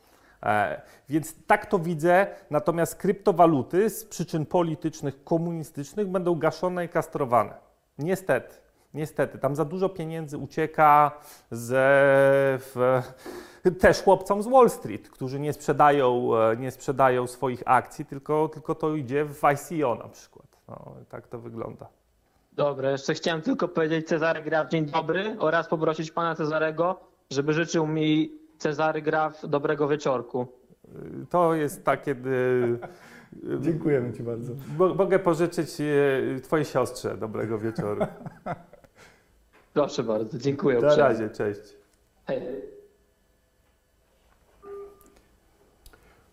E, 0.43 0.81
Więc 1.09 1.45
tak 1.47 1.65
to 1.65 1.79
widzę, 1.79 2.27
natomiast 2.49 2.95
kryptowaluty 2.95 3.89
z 3.89 4.05
przyczyn 4.05 4.45
politycznych, 4.45 5.23
komunistycznych 5.23 6.07
będą 6.07 6.35
gaszone 6.35 6.85
i 6.85 6.89
kastrowane. 6.89 7.53
Niestety, 7.97 8.55
niestety. 8.93 9.37
Tam 9.37 9.55
za 9.55 9.65
dużo 9.65 9.89
pieniędzy 9.89 10.37
ucieka 10.37 11.11
ze, 11.51 11.83
w, 12.59 13.01
też 13.79 14.01
chłopcom 14.03 14.43
z 14.43 14.47
Wall 14.47 14.69
Street, 14.69 15.09
którzy 15.09 15.39
nie 15.39 15.53
sprzedają, 15.53 16.29
e, 16.37 16.57
nie 16.57 16.71
sprzedają 16.71 17.27
swoich 17.27 17.63
akcji, 17.65 18.05
tylko, 18.05 18.49
tylko 18.53 18.75
to 18.75 18.95
idzie 18.95 19.25
w 19.25 19.41
ICO 19.43 19.95
na 19.95 20.09
przykład. 20.09 20.47
No, 20.67 20.95
tak 21.09 21.27
to 21.27 21.39
wygląda. 21.39 21.87
Dobra, 22.53 22.91
jeszcze 22.91 23.13
chciałem 23.13 23.41
tylko 23.41 23.67
powiedzieć 23.67 24.07
Cezary 24.07 24.41
Graf 24.41 24.69
dzień 24.69 24.85
dobry 24.85 25.35
oraz 25.39 25.67
poprosić 25.67 26.11
pana 26.11 26.35
Cezarego, 26.35 26.99
żeby 27.31 27.53
życzył 27.53 27.87
mi 27.87 28.31
Cezary 28.57 29.01
Graf 29.01 29.47
dobrego 29.47 29.87
wieczorku. 29.87 30.47
Y, 31.23 31.25
To 31.29 31.53
jest 31.53 31.83
takie... 31.85 32.11
y, 32.11 32.79
Dziękujemy 33.59 34.13
Ci 34.13 34.23
bardzo. 34.23 34.53
Mo- 34.77 34.93
Mogę 34.95 35.19
pożyczyć 35.19 35.69
e, 35.81 36.39
Twojej 36.41 36.65
siostrze 36.65 37.17
dobrego 37.17 37.59
wieczoru. 37.59 38.01
Proszę 39.73 40.03
bardzo, 40.03 40.37
dziękuję. 40.37 40.79
Na 40.81 40.95
razie, 40.95 41.29
cześć. 41.29 41.61
Hej. 42.25 42.41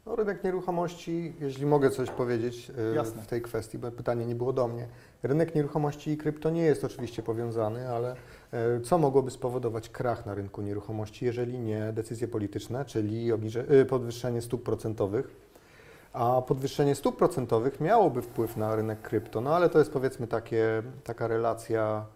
No, 0.06 0.16
rynek 0.16 0.44
nieruchomości, 0.44 1.32
jeśli 1.40 1.66
mogę 1.66 1.90
coś 1.90 2.10
powiedzieć 2.10 2.72
e, 2.92 2.94
Jasne. 2.94 3.22
w 3.22 3.26
tej 3.26 3.42
kwestii, 3.42 3.78
bo 3.78 3.90
pytanie 3.90 4.26
nie 4.26 4.34
było 4.34 4.52
do 4.52 4.68
mnie. 4.68 4.88
Rynek 5.22 5.54
nieruchomości 5.54 6.10
i 6.10 6.16
krypto 6.16 6.50
nie 6.50 6.62
jest 6.62 6.84
oczywiście 6.84 7.22
powiązany, 7.22 7.88
ale 7.88 8.16
e, 8.52 8.80
co 8.80 8.98
mogłoby 8.98 9.30
spowodować 9.30 9.88
krach 9.88 10.26
na 10.26 10.34
rynku 10.34 10.62
nieruchomości, 10.62 11.24
jeżeli 11.24 11.58
nie 11.58 11.92
decyzje 11.92 12.28
polityczne, 12.28 12.84
czyli 12.84 13.30
e, 13.32 13.84
podwyższenie 13.84 14.42
stóp 14.42 14.62
procentowych? 14.62 15.50
A 16.12 16.42
podwyższenie 16.42 16.94
stóp 16.94 17.16
procentowych 17.16 17.80
miałoby 17.80 18.22
wpływ 18.22 18.56
na 18.56 18.76
rynek 18.76 19.02
krypto, 19.02 19.40
no 19.40 19.56
ale 19.56 19.68
to 19.68 19.78
jest 19.78 19.92
powiedzmy 19.92 20.26
takie, 20.26 20.82
taka 21.04 21.28
relacja 21.28 22.06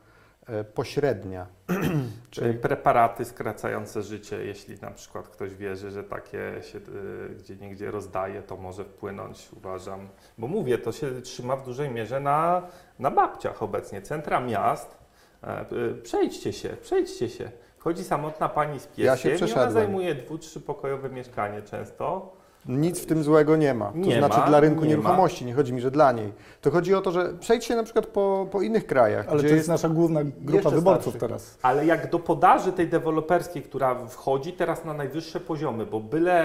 pośrednia. 0.74 1.46
Czyli 2.30 2.59
preparaty 2.59 3.24
skracające 3.24 4.02
życie, 4.02 4.44
jeśli 4.44 4.80
na 4.80 4.90
przykład 4.90 5.28
ktoś 5.28 5.54
wierzy, 5.54 5.90
że 5.90 6.04
takie 6.04 6.62
się 6.62 6.78
y, 6.78 7.35
gdzie 7.38 7.57
niegdzie 7.57 7.90
rozdaje, 7.90 8.42
to 8.42 8.57
może 8.57 8.85
wpłynąć, 8.85 9.48
uważam. 9.57 10.09
Bo 10.38 10.46
mówię, 10.46 10.78
to 10.78 10.92
się 10.92 11.22
trzyma 11.22 11.57
w 11.57 11.64
dużej 11.64 11.90
mierze 11.90 12.20
na, 12.20 12.62
na 12.98 13.11
babciach 13.11 13.62
obecnie. 13.62 14.02
Centra 14.02 14.40
miast, 14.40 14.98
e, 15.42 15.64
y, 15.72 15.94
przejdźcie 15.94 16.52
się, 16.52 16.68
przejdźcie 16.68 17.28
się. 17.28 17.50
Chodzi 17.78 18.04
samotna 18.04 18.48
pani 18.48 18.80
z 18.80 18.87
pieskiem 18.87 19.30
Ja 19.33 19.38
się 19.38 19.46
i 19.46 19.52
ona 19.52 19.70
zajmuje 19.70 20.14
dwu, 20.14 20.38
trzypokojowe 20.38 21.11
mieszkanie 21.11 21.62
często. 21.62 22.33
Nic 22.68 23.00
w 23.00 23.07
tym 23.07 23.22
złego 23.22 23.57
nie 23.57 23.74
ma. 23.74 23.87
To 23.92 23.96
Nie 23.98 24.18
znaczy 24.18 24.38
ma, 24.38 24.46
dla 24.46 24.61
rynku 24.61 24.83
nie 24.83 24.88
nieruchomości, 24.88 25.44
nie 25.44 25.55
chodzi 25.55 25.72
mi, 25.72 25.81
że 25.81 25.90
dla 25.90 26.12
niej. 26.12 26.33
To 26.61 26.70
chodzi 26.70 26.94
o 26.94 27.00
to, 27.00 27.12
że 27.12 27.33
przejdźcie 27.40 27.77
na 27.77 27.83
przykład 27.83 28.07
po, 28.07 28.48
po 28.50 28.62
innych 28.62 28.87
krajach, 28.87 29.29
Ale 29.29 29.38
gdzie 29.38 29.48
to 29.48 29.55
jest 29.55 29.68
nasza 29.68 29.88
główna 29.88 30.20
grupa 30.24 30.70
wyborców 30.70 31.03
starszych. 31.03 31.20
teraz. 31.20 31.59
Ale 31.62 31.87
jak 31.87 32.11
do 32.11 32.18
podaży 32.18 32.72
tej 32.72 32.88
deweloperskiej, 32.88 33.62
która 33.62 34.07
wchodzi 34.07 34.53
teraz 34.53 34.85
na 34.85 34.94
najwyższe 34.94 35.40
poziomy, 35.40 35.87
bo 35.87 36.00
byle 36.00 36.42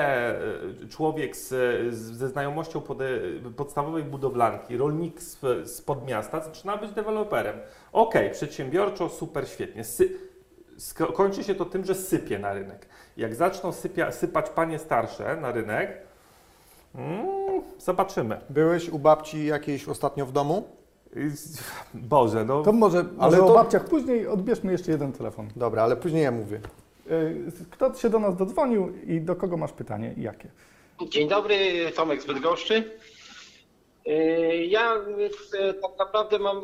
e, 0.83 0.87
człowiek 0.89 1.35
z, 1.35 1.47
z, 1.95 1.95
ze 1.95 2.27
znajomością 2.29 2.81
pode, 2.81 3.05
podstawowej 3.55 4.03
budowlanki, 4.03 4.77
rolnik 4.77 5.21
z, 5.21 5.39
z 5.69 5.81
podmiasta 5.81 6.39
zaczyna 6.43 6.77
być 6.77 6.91
deweloperem. 6.91 7.55
Okej, 7.93 8.31
przedsiębiorczo, 8.31 9.09
super, 9.09 9.47
świetnie. 9.47 9.83
Sy, 9.83 10.09
sko- 10.77 11.13
kończy 11.13 11.43
się 11.43 11.55
to 11.55 11.65
tym, 11.65 11.85
że 11.85 11.95
sypie 11.95 12.39
na 12.39 12.53
rynek. 12.53 12.85
Jak 13.17 13.35
zaczną 13.35 13.71
sypia, 13.71 14.11
sypać 14.11 14.49
panie 14.49 14.79
starsze 14.79 15.37
na 15.41 15.51
rynek, 15.51 16.08
mm, 16.95 17.27
zobaczymy. 17.77 18.41
Byłeś 18.49 18.89
u 18.89 18.99
babci 18.99 19.45
jakiejś 19.45 19.87
ostatnio 19.87 20.25
w 20.25 20.31
domu? 20.31 20.67
Boże, 21.93 22.45
no... 22.45 22.63
To 22.63 22.71
może, 22.71 22.97
Ale 22.97 23.07
może 23.19 23.37
to- 23.37 23.47
o 23.47 23.53
babciach 23.53 23.85
później 23.85 24.27
odbierzmy 24.27 24.71
jeszcze 24.71 24.91
jeden 24.91 25.11
telefon. 25.11 25.47
Dobra, 25.55 25.83
ale 25.83 25.95
później 25.95 26.23
ja 26.23 26.31
mówię. 26.31 26.59
Y, 27.11 27.51
Kto 27.71 27.93
się 27.93 28.09
do 28.09 28.19
nas 28.19 28.35
dodzwonił 28.35 28.93
i 29.07 29.21
do 29.21 29.35
kogo 29.35 29.57
masz 29.57 29.71
pytanie 29.71 30.13
i 30.17 30.21
jakie? 30.21 30.49
Dzień 31.09 31.27
dobry, 31.27 31.55
Tomek 31.95 32.21
z 32.21 32.25
Bydgoszczy. 32.25 32.83
Yy, 34.05 34.65
Ja 34.65 34.95
yy, 35.17 35.73
tak 35.73 35.91
naprawdę 35.99 36.39
mam 36.39 36.61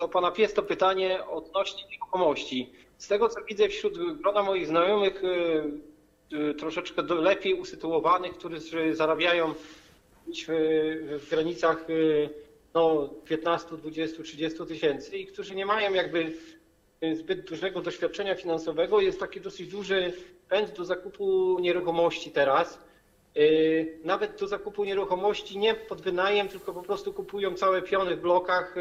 do 0.00 0.08
pana 0.08 0.30
Piesto 0.30 0.62
pytanie 0.62 1.26
odnośnie 1.26 1.82
nieruchomości. 1.92 2.72
Z 2.98 3.08
tego 3.08 3.28
co 3.28 3.40
widzę 3.44 3.68
wśród 3.68 4.18
grona 4.22 4.42
moich 4.42 4.66
znajomych 4.66 5.22
troszeczkę 6.58 7.02
do- 7.02 7.14
lepiej 7.14 7.54
usytuowanych, 7.54 8.32
którzy 8.38 8.94
zarabiają 8.94 9.54
gdzieś 10.28 10.46
w, 11.18 11.26
granicach 11.30 11.88
yy, 11.88 12.30
no, 12.74 13.08
15, 13.24 13.76
20, 13.76 14.22
30 14.22 14.66
tysięcy 14.66 15.18
i 15.18 15.26
którzy 15.26 15.54
nie 15.54 15.66
mają 15.66 15.92
jakby 15.94 16.32
zbyt 17.14 17.40
dużego 17.48 17.80
doświadczenia 17.80 18.34
finansowego. 18.34 19.00
Jest 19.00 19.20
taki 19.20 19.40
dosyć 19.40 19.68
duży 19.68 20.12
pęd 20.48 20.76
do 20.76 20.84
zakupu 20.84 21.58
nieruchomości 21.60 22.30
teraz. 22.30 22.80
Nawet 24.04 24.40
do 24.40 24.46
zakupu 24.48 24.84
nieruchomości 24.84 25.58
nie 25.58 25.74
pod 25.74 26.02
wynajem, 26.02 26.48
tylko 26.48 26.72
po 26.72 26.82
prostu 26.82 27.12
kupują 27.12 27.54
całe 27.54 27.82
piony 27.82 28.16
w 28.16 28.20
blokach, 28.20 28.74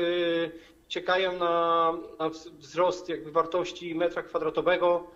czekają 0.88 1.38
na, 1.39 1.93
na 2.19 2.29
wz- 2.29 2.49
wzrost 2.51 3.10
jakby 3.10 3.31
wartości 3.31 3.95
metra 3.95 4.23
kwadratowego. 4.23 5.08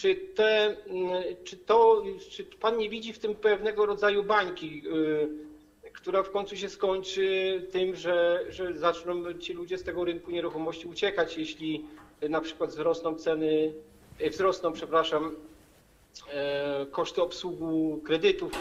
Czy, 0.00 0.14
te, 0.14 0.76
mm, 0.86 1.22
czy 1.44 1.56
to, 1.56 2.02
czy 2.30 2.44
pan 2.44 2.78
nie 2.78 2.90
widzi 2.90 3.12
w 3.12 3.18
tym 3.18 3.34
pewnego 3.34 3.86
rodzaju 3.86 4.24
bańki, 4.24 4.82
yy, 4.82 5.28
która 5.92 6.22
w 6.22 6.30
końcu 6.30 6.56
się 6.56 6.68
skończy 6.68 7.66
tym, 7.72 7.96
że, 7.96 8.44
że 8.48 8.74
zaczną 8.74 9.32
ci 9.32 9.52
ludzie 9.52 9.78
z 9.78 9.82
tego 9.82 10.04
rynku 10.04 10.30
nieruchomości 10.30 10.88
uciekać, 10.88 11.38
jeśli 11.38 11.86
na 12.28 12.40
przykład 12.40 12.70
wzrosną 12.70 13.14
ceny, 13.14 13.72
e, 14.18 14.30
wzrosną, 14.30 14.72
przepraszam, 14.72 15.36
e, 16.32 16.86
koszty 16.90 17.22
obsługu 17.22 18.00
kredytów 18.04 18.52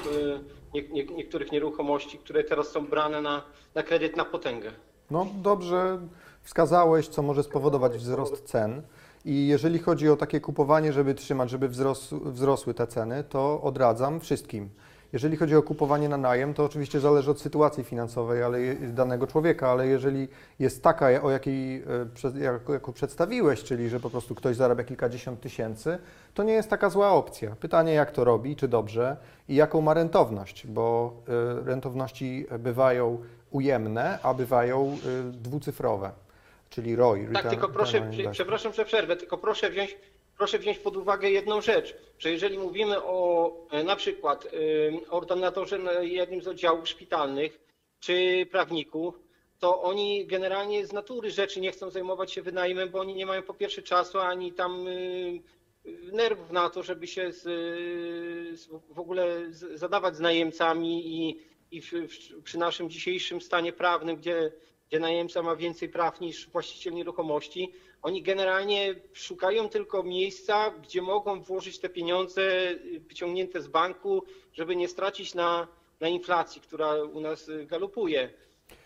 nie, 0.74 0.82
nie, 0.82 1.06
niektórych 1.06 1.52
nieruchomości, 1.52 2.18
które 2.18 2.44
teraz 2.44 2.72
są 2.72 2.88
brane 2.88 3.22
na, 3.22 3.44
na 3.76 3.84
kredyt 3.84 4.16
na 4.16 4.26
potęgę. 4.26 4.72
No 5.12 5.28
dobrze 5.42 6.00
wskazałeś, 6.42 7.08
co 7.08 7.22
może 7.22 7.44
spowodować 7.44 7.98
wzrost 7.98 8.44
cen. 8.44 8.82
I 9.26 9.48
jeżeli 9.48 9.80
chodzi 9.80 10.10
o 10.10 10.16
takie 10.16 10.42
kupowanie, 10.42 10.94
żeby 10.94 11.14
trzymać, 11.14 11.50
żeby 11.50 11.68
wzros, 11.68 12.10
wzrosły 12.12 12.74
te 12.74 12.88
ceny, 12.88 13.24
to 13.24 13.62
odradzam 13.62 14.20
wszystkim. 14.20 14.70
Jeżeli 15.14 15.38
chodzi 15.38 15.56
o 15.56 15.64
kupowanie 15.64 16.10
na 16.10 16.18
najem, 16.18 16.54
to 16.54 16.66
oczywiście 16.66 17.00
zależy 17.00 17.32
od 17.32 17.42
sytuacji 17.42 17.84
finansowej 17.84 18.44
ale 18.44 18.76
danego 18.76 19.28
człowieka, 19.28 19.70
ale 19.70 19.88
jeżeli 19.88 20.28
jest 20.60 20.84
taka, 20.84 21.22
o 21.22 21.32
jakiej 21.32 21.84
e, 22.38 22.74
jako 22.74 22.94
przedstawiłeś, 22.94 23.64
czyli 23.64 23.90
że 23.90 24.00
po 24.00 24.10
prostu 24.10 24.36
ktoś 24.36 24.56
zarabia 24.56 24.84
kilkadziesiąt 24.84 25.42
tysięcy, 25.42 25.98
to 26.34 26.44
nie 26.44 26.54
jest 26.54 26.70
taka 26.70 26.90
zła 26.90 27.12
opcja. 27.12 27.56
Pytanie, 27.56 27.94
jak 27.94 28.12
to 28.12 28.24
robi, 28.24 28.56
czy 28.56 28.68
dobrze 28.68 29.18
i 29.48 29.56
jaką 29.56 29.82
ma 29.82 29.94
rentowność, 29.94 30.68
bo 30.68 31.14
e, 31.28 31.66
rentowności 31.66 32.46
bywają 32.60 33.18
ujemne, 33.52 34.20
a 34.24 34.34
bywają 34.34 34.98
e, 35.20 35.32
dwucyfrowe, 35.32 36.12
czyli 36.70 36.96
ROI. 36.96 37.28
Tak, 37.34 37.46
return- 37.46 37.50
tylko 37.50 37.70
proszę, 37.70 38.12
przepraszam, 38.32 38.74
że 38.74 38.86
przerwę, 38.86 39.16
tylko 39.16 39.38
proszę 39.38 39.70
wziąć, 39.70 39.98
proszę 40.38 40.60
wziąć 40.60 40.80
pod 40.80 40.98
uwagę 40.98 41.30
jedną 41.32 41.62
rzecz, 41.62 41.96
że 42.20 42.32
jeżeli 42.32 42.58
mówimy 42.58 43.04
o 43.04 43.52
e, 43.72 43.84
na 43.84 43.96
przykład 43.96 44.46
e, 44.46 45.10
ordynatorze 45.10 45.78
na 45.78 45.92
jednym 45.94 46.42
z 46.42 46.48
oddziałów 46.48 46.90
szpitalnych 46.90 47.60
czy 48.00 48.46
prawniku, 48.52 49.14
to 49.60 49.82
oni 49.82 50.26
generalnie 50.26 50.88
z 50.88 50.94
natury 50.94 51.32
rzeczy 51.32 51.62
nie 51.62 51.72
chcą 51.72 51.90
zajmować 51.90 52.32
się 52.32 52.42
wynajmem, 52.42 52.90
bo 52.90 53.00
oni 53.00 53.16
nie 53.16 53.26
mają 53.26 53.42
po 53.42 53.54
pierwsze 53.54 53.82
czasu 53.82 54.20
ani 54.20 54.54
tam 54.54 54.88
e, 54.88 54.92
nerwów 56.12 56.52
na 56.52 56.70
to, 56.70 56.84
żeby 56.84 57.08
się 57.08 57.32
z, 57.32 57.42
z, 58.60 58.68
w 58.90 59.00
ogóle 59.00 59.52
z, 59.52 59.80
zadawać 59.80 60.16
z 60.16 60.20
najemcami 60.20 61.08
i, 61.08 61.42
i 61.72 61.82
w, 61.82 61.92
w, 61.92 62.44
przy 62.44 62.58
naszym 62.58 62.90
dzisiejszym 62.90 63.42
stanie 63.42 63.74
prawnym, 63.74 64.16
gdzie 64.16 64.52
gdzie 64.90 65.00
najemca 65.00 65.42
ma 65.42 65.56
więcej 65.56 65.90
praw 65.90 66.22
niż 66.22 66.50
właściciel 66.50 66.94
nieruchomości, 66.94 67.74
oni 68.02 68.24
generalnie 68.24 68.96
szukają 69.14 69.70
tylko 69.70 70.04
miejsca, 70.04 70.72
gdzie 70.72 71.02
mogą 71.02 71.42
włożyć 71.42 71.80
te 71.80 71.90
pieniądze 71.90 72.42
wyciągnięte 73.00 73.62
z 73.62 73.68
banku, 73.68 74.24
żeby 74.54 74.76
nie 74.76 74.88
stracić 74.88 75.36
na, 75.36 75.68
na 76.00 76.08
inflacji, 76.08 76.62
która 76.62 77.04
u 77.04 77.20
nas 77.20 77.50
y, 77.50 77.66
galopuje. 77.66 78.34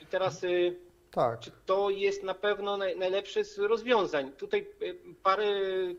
I 0.01 0.05
teraz 0.05 0.43
y, 0.43 0.79
Tak. 1.11 1.39
czy 1.39 1.51
to 1.65 1.89
jest 1.89 2.23
na 2.23 2.33
pewno 2.33 2.77
naj, 2.77 2.97
najlepsze 2.97 3.43
z 3.43 3.57
rozwiązań? 3.57 4.31
Tutaj 4.31 4.67
y, 4.81 4.99
parę 5.23 5.45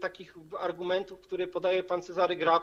takich 0.00 0.34
argumentów, 0.58 1.20
które 1.20 1.46
podaje 1.46 1.82
pan 1.82 2.02
Cezary 2.02 2.36
Graf, 2.36 2.62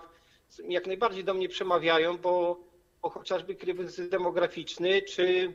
jak 0.67 0.87
najbardziej 0.87 1.23
do 1.23 1.33
mnie 1.33 1.49
przemawiają, 1.49 2.17
bo, 2.17 2.59
bo 3.01 3.09
chociażby 3.09 3.55
kryzys 3.55 4.09
demograficzny, 4.09 5.01
czy, 5.01 5.53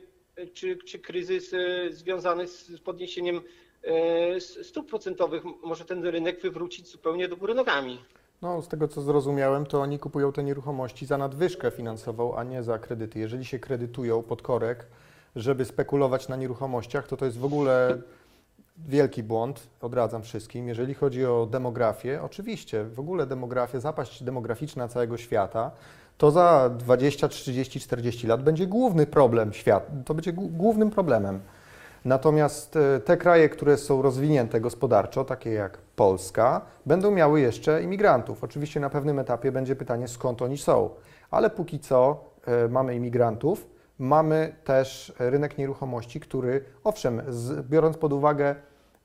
czy, 0.53 0.77
czy 0.77 0.99
kryzys 0.99 1.53
y, 1.53 1.89
związany 1.91 2.47
z 2.47 2.79
podniesieniem 2.79 3.41
s- 4.35 4.67
stóp 4.67 4.89
procentowych 4.89 5.43
może 5.63 5.85
ten 5.85 6.05
rynek 6.05 6.41
wywrócić 6.41 6.87
zupełnie 6.91 7.27
do 7.27 7.37
góry 7.37 7.53
nogami. 7.53 7.99
No, 8.41 8.61
z 8.61 8.67
tego 8.67 8.87
co 8.87 9.01
zrozumiałem, 9.01 9.65
to 9.65 9.81
oni 9.81 9.99
kupują 9.99 10.31
te 10.31 10.43
nieruchomości 10.43 11.05
za 11.05 11.17
nadwyżkę 11.17 11.71
finansową, 11.71 12.35
a 12.35 12.43
nie 12.43 12.63
za 12.63 12.79
kredyty. 12.79 13.19
Jeżeli 13.19 13.45
się 13.45 13.59
kredytują 13.59 14.23
pod 14.23 14.41
korek, 14.41 14.85
żeby 15.35 15.65
spekulować 15.65 16.27
na 16.27 16.35
nieruchomościach, 16.35 17.07
to 17.07 17.17
to 17.17 17.25
jest 17.25 17.37
w 17.37 17.45
ogóle 17.45 18.01
wielki 18.87 19.23
błąd. 19.23 19.67
Odradzam 19.81 20.23
wszystkim. 20.23 20.67
Jeżeli 20.67 20.93
chodzi 20.93 21.25
o 21.25 21.45
demografię, 21.51 22.21
oczywiście, 22.23 22.83
w 22.83 22.99
ogóle 22.99 23.25
demografia, 23.27 23.79
zapaść 23.79 24.23
demograficzna 24.23 24.87
całego 24.87 25.17
świata, 25.17 25.71
to 26.17 26.31
za 26.31 26.69
20, 26.77 27.27
30, 27.27 27.79
40 27.79 28.27
lat 28.27 28.43
będzie 28.43 28.67
główny 28.67 29.05
problem 29.05 29.53
świata. 29.53 29.91
To 30.05 30.13
będzie 30.13 30.33
głó- 30.33 30.49
głównym 30.49 30.89
problemem. 30.89 31.39
Natomiast 32.05 32.75
e, 32.75 32.99
te 32.99 33.17
kraje, 33.17 33.49
które 33.49 33.77
są 33.77 34.01
rozwinięte 34.01 34.61
gospodarczo, 34.61 35.25
takie 35.25 35.51
jak 35.51 35.77
Polska, 35.95 36.61
będą 36.85 37.11
miały 37.11 37.41
jeszcze 37.41 37.83
imigrantów. 37.83 38.43
Oczywiście 38.43 38.79
na 38.79 38.89
pewnym 38.89 39.19
etapie 39.19 39.51
będzie 39.51 39.75
pytanie, 39.75 40.07
skąd 40.07 40.41
oni 40.41 40.57
są. 40.57 40.89
Ale 41.31 41.49
póki 41.49 41.79
co 41.79 42.23
e, 42.45 42.67
mamy 42.67 42.95
imigrantów, 42.95 43.67
mamy 43.99 44.55
też 44.63 45.13
rynek 45.19 45.57
nieruchomości, 45.57 46.19
który, 46.19 46.63
owszem, 46.83 47.21
biorąc 47.69 47.97
pod 47.97 48.13
uwagę 48.13 48.55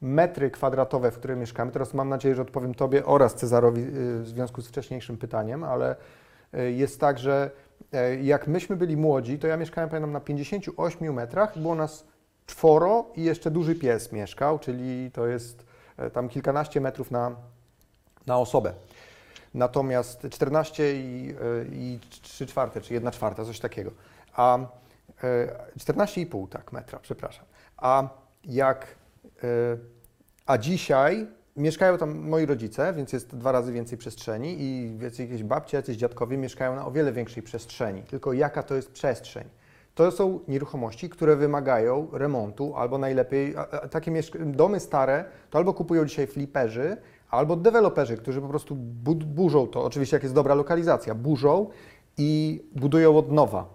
metry 0.01 0.51
kwadratowe, 0.51 1.11
w 1.11 1.19
których 1.19 1.39
mieszkamy, 1.39 1.73
teraz 1.73 1.95
mam 1.95 2.09
nadzieję, 2.09 2.35
że 2.35 2.43
odpowiem 2.43 2.75
Tobie 2.75 3.07
oraz 3.07 3.35
Cezarowi 3.35 3.83
e, 3.83 3.87
w 4.19 4.29
związku 4.29 4.63
z 4.63 4.69
wcześniejszym 4.69 5.17
pytaniem, 5.17 5.65
ale 5.65 5.97
jest 6.53 7.01
tak, 7.01 7.19
że 7.19 7.51
e, 7.93 8.17
jak 8.17 8.47
myśmy 8.47 8.77
byli 8.77 8.97
młodzi, 8.97 9.39
to 9.39 9.47
ja 9.47 9.57
mieszkałem, 9.57 9.91
pamiętam, 9.91 10.13
na 10.13 10.21
58 10.21 11.15
metrach, 11.15 11.59
było 11.59 11.75
nas 11.75 12.05
czworo 12.47 13.07
i 13.17 13.25
jeszcze 13.25 13.51
duży 13.51 13.75
pies 13.75 14.13
mieszkał, 14.13 14.59
czyli 14.59 15.11
to 15.11 15.27
jest 15.27 15.65
e, 15.97 16.11
tam 16.11 16.29
kilkanaście 16.29 16.81
metrów 16.81 17.11
na, 17.11 17.37
na 18.27 18.39
osobę. 18.39 18.73
Natomiast 19.55 20.27
14 20.31 20.97
i, 20.97 21.35
e, 21.63 21.75
i 21.75 21.99
3 22.23 22.47
czwarte, 22.47 22.81
czy 22.81 22.95
1 22.95 23.13
czwarta, 23.13 23.45
coś 23.45 23.61
takiego. 23.61 23.91
A 24.37 24.59
e, 24.59 24.63
14,5 25.79 26.49
tak 26.49 26.73
metra, 26.73 26.99
przepraszam. 26.99 27.45
A 27.77 28.09
jak 28.45 28.87
e, 29.43 29.47
a 30.47 30.59
dzisiaj 30.59 31.27
mieszkają 31.57 31.99
tam 31.99 32.19
moi 32.19 32.47
rodzice, 32.47 32.93
więc 32.93 33.13
jest 33.13 33.37
dwa 33.37 33.53
razy 33.53 33.73
więcej 33.73 33.99
przestrzeni 33.99 34.57
i 34.61 34.99
jakieś 35.19 35.43
babcie, 35.43 35.77
jacyś 35.77 35.97
dziadkowie 35.97 36.37
mieszkają 36.37 36.75
na 36.77 36.87
o 36.87 36.91
wiele 36.91 37.13
większej 37.13 37.43
przestrzeni. 37.43 38.03
Tylko 38.03 38.33
jaka 38.33 38.63
to 38.63 38.75
jest 38.75 38.93
przestrzeń? 38.93 39.45
To 39.95 40.11
są 40.11 40.41
nieruchomości, 40.49 41.09
które 41.11 41.37
wymagają 41.37 42.09
remontu, 42.13 42.77
albo 42.77 42.99
najlepiej 42.99 43.55
takie 43.91 44.13
domy 44.47 44.81
stare, 44.81 45.25
to 45.51 45.59
albo 45.59 45.75
kupują 45.75 46.05
dzisiaj 46.05 46.27
fliperzy, 46.27 46.97
albo 47.31 47.57
deweloperzy, 47.57 48.17
którzy 48.17 48.41
po 48.41 48.49
prostu 48.49 48.75
bu- 48.77 49.15
burzą 49.15 49.67
to, 49.67 49.85
oczywiście 49.85 50.17
jak 50.17 50.23
jest 50.23 50.35
dobra 50.35 50.55
lokalizacja, 50.55 51.15
burzą 51.15 51.67
i 52.19 52.63
budują 52.77 53.19
od 53.19 53.33
nowa. 53.33 53.67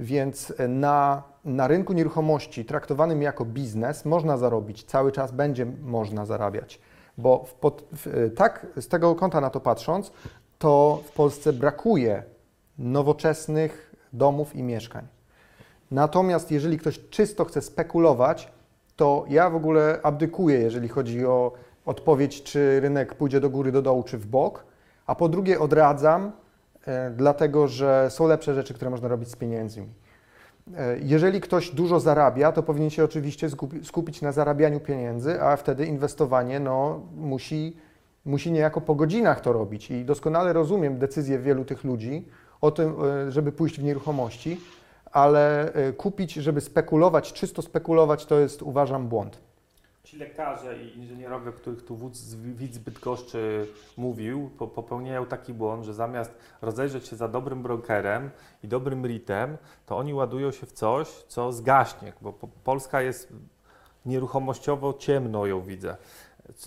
Więc 0.00 0.52
e, 0.58 0.68
na, 0.68 1.22
na 1.44 1.68
rynku 1.68 1.92
nieruchomości 1.92 2.64
traktowanym 2.64 3.22
jako 3.22 3.44
biznes 3.44 4.04
można 4.04 4.36
zarobić, 4.36 4.84
cały 4.84 5.12
czas 5.12 5.32
będzie 5.32 5.66
można 5.82 6.26
zarabiać, 6.26 6.80
bo 7.18 7.44
w 7.44 7.54
pod, 7.54 7.84
w, 7.96 8.06
e, 8.06 8.30
tak 8.30 8.66
z 8.76 8.88
tego 8.88 9.14
kąta 9.14 9.40
na 9.40 9.50
to 9.50 9.60
patrząc, 9.60 10.12
to 10.58 11.02
w 11.04 11.12
Polsce 11.12 11.52
brakuje 11.52 12.22
nowoczesnych 12.78 13.94
domów 14.12 14.56
i 14.56 14.62
mieszkań. 14.62 15.06
Natomiast 15.90 16.50
jeżeli 16.50 16.78
ktoś 16.78 17.00
czysto 17.10 17.44
chce 17.44 17.62
spekulować, 17.62 18.52
to 18.96 19.24
ja 19.28 19.50
w 19.50 19.56
ogóle 19.56 20.00
abdykuję, 20.02 20.58
jeżeli 20.58 20.88
chodzi 20.88 21.26
o 21.26 21.52
odpowiedź, 21.86 22.42
czy 22.42 22.80
rynek 22.80 23.14
pójdzie 23.14 23.40
do 23.40 23.50
góry, 23.50 23.72
do 23.72 23.82
dołu, 23.82 24.02
czy 24.02 24.18
w 24.18 24.26
bok. 24.26 24.64
A 25.06 25.14
po 25.14 25.28
drugie 25.28 25.60
odradzam, 25.60 26.32
e, 26.86 27.10
dlatego 27.10 27.68
że 27.68 28.08
są 28.10 28.26
lepsze 28.26 28.54
rzeczy, 28.54 28.74
które 28.74 28.90
można 28.90 29.08
robić 29.08 29.28
z 29.28 29.36
pieniędzmi. 29.36 29.86
E, 30.78 30.98
Jeżeli 30.98 31.40
ktoś 31.40 31.70
dużo 31.70 32.00
zarabia, 32.00 32.52
to 32.52 32.62
powinien 32.62 32.90
się 32.90 33.04
oczywiście 33.04 33.48
skupi- 33.48 33.84
skupić 33.84 34.22
na 34.22 34.32
zarabianiu 34.32 34.80
pieniędzy, 34.80 35.42
a 35.42 35.56
wtedy 35.56 35.86
inwestowanie 35.86 36.60
no, 36.60 37.00
musi, 37.16 37.76
musi 38.24 38.52
niejako 38.52 38.80
po 38.80 38.94
godzinach 38.94 39.40
to 39.40 39.52
robić. 39.52 39.90
I 39.90 40.04
doskonale 40.04 40.52
rozumiem 40.52 40.98
decyzję 40.98 41.38
wielu 41.38 41.64
tych 41.64 41.84
ludzi 41.84 42.28
o 42.60 42.70
tym, 42.70 42.94
e, 43.04 43.30
żeby 43.30 43.52
pójść 43.52 43.80
w 43.80 43.84
nieruchomości, 43.84 44.60
ale 45.12 45.72
e, 45.74 45.92
kupić, 45.92 46.32
żeby 46.34 46.60
spekulować, 46.60 47.32
czysto 47.32 47.62
spekulować, 47.62 48.26
to 48.26 48.38
jest 48.38 48.62
uważam 48.62 49.08
błąd. 49.08 49.38
Ci 50.04 50.16
lekarze 50.16 50.82
i 50.82 50.98
inżynierowie, 50.98 51.50
o 51.50 51.52
których 51.52 51.84
tu 51.84 52.10
widz 52.36 52.78
Bydgoszczy 52.78 53.66
mówił, 53.96 54.50
po, 54.58 54.68
popełniają 54.68 55.26
taki 55.26 55.54
błąd, 55.54 55.84
że 55.84 55.94
zamiast 55.94 56.38
rozejrzeć 56.62 57.08
się 57.08 57.16
za 57.16 57.28
dobrym 57.28 57.62
brokerem 57.62 58.30
i 58.62 58.68
dobrym 58.68 59.06
RIT-em, 59.06 59.56
to 59.86 59.98
oni 59.98 60.14
ładują 60.14 60.50
się 60.50 60.66
w 60.66 60.72
coś, 60.72 61.08
co 61.08 61.52
zgaśnie, 61.52 62.12
bo 62.20 62.32
po, 62.32 62.48
Polska 62.48 63.02
jest 63.02 63.32
nieruchomościowo 64.06 64.94
ciemno 64.94 65.46
ją 65.46 65.60
widzę. 65.60 65.96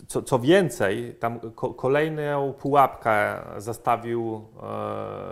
Co, 0.07 0.21
co 0.21 0.39
więcej, 0.39 1.15
tam 1.19 1.39
ko, 1.39 1.73
kolejną 1.73 2.53
pułapkę 2.53 3.41
zastawił 3.57 4.41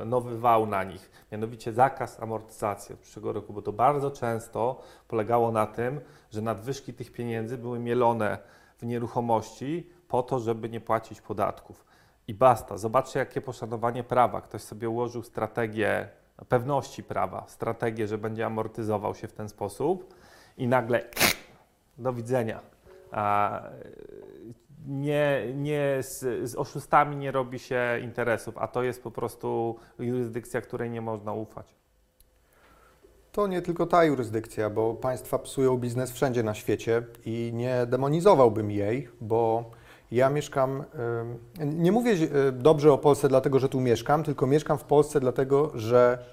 e, 0.01 0.05
nowy 0.05 0.39
wał 0.39 0.65
na 0.65 0.83
nich, 0.83 1.11
mianowicie 1.31 1.73
zakaz 1.73 2.19
amortyzacji 2.19 2.93
od 2.93 2.99
przyszłego 2.99 3.33
roku, 3.33 3.53
bo 3.53 3.61
to 3.61 3.73
bardzo 3.73 4.11
często 4.11 4.81
polegało 5.07 5.51
na 5.51 5.65
tym, 5.65 6.01
że 6.31 6.41
nadwyżki 6.41 6.93
tych 6.93 7.11
pieniędzy 7.11 7.57
były 7.57 7.79
mielone 7.79 8.37
w 8.77 8.85
nieruchomości 8.85 9.89
po 10.07 10.23
to, 10.23 10.39
żeby 10.39 10.69
nie 10.69 10.81
płacić 10.81 11.21
podatków. 11.21 11.85
I 12.27 12.33
basta. 12.33 12.77
Zobaczcie, 12.77 13.19
jakie 13.19 13.41
poszanowanie 13.41 14.03
prawa. 14.03 14.41
Ktoś 14.41 14.61
sobie 14.61 14.89
ułożył 14.89 15.23
strategię 15.23 16.09
pewności 16.49 17.03
prawa, 17.03 17.43
strategię, 17.47 18.07
że 18.07 18.17
będzie 18.17 18.45
amortyzował 18.45 19.15
się 19.15 19.27
w 19.27 19.33
ten 19.33 19.49
sposób 19.49 20.13
i 20.57 20.67
nagle 20.67 21.03
do 21.97 22.13
widzenia. 22.13 22.72
Nie, 24.87 25.53
nie 25.55 25.97
z, 26.01 26.49
z 26.49 26.55
oszustami 26.55 27.15
nie 27.15 27.31
robi 27.31 27.59
się 27.59 27.99
interesów, 28.03 28.57
a 28.57 28.67
to 28.67 28.83
jest 28.83 29.03
po 29.03 29.11
prostu 29.11 29.75
jurysdykcja, 29.99 30.61
której 30.61 30.89
nie 30.89 31.01
można 31.01 31.33
ufać. 31.33 31.75
To 33.31 33.47
nie 33.47 33.61
tylko 33.61 33.85
ta 33.85 34.03
jurysdykcja, 34.03 34.69
bo 34.69 34.93
państwa 34.93 35.39
psują 35.39 35.77
biznes 35.77 36.11
wszędzie 36.11 36.43
na 36.43 36.53
świecie 36.53 37.03
i 37.25 37.51
nie 37.53 37.85
demonizowałbym 37.85 38.71
jej, 38.71 39.09
bo 39.21 39.71
ja 40.11 40.29
mieszkam, 40.29 40.83
nie 41.59 41.91
mówię 41.91 42.15
dobrze 42.51 42.93
o 42.93 42.97
Polsce 42.97 43.27
dlatego, 43.27 43.59
że 43.59 43.69
tu 43.69 43.81
mieszkam, 43.81 44.23
tylko 44.23 44.47
mieszkam 44.47 44.77
w 44.77 44.83
Polsce 44.83 45.19
dlatego, 45.19 45.71
że 45.75 46.25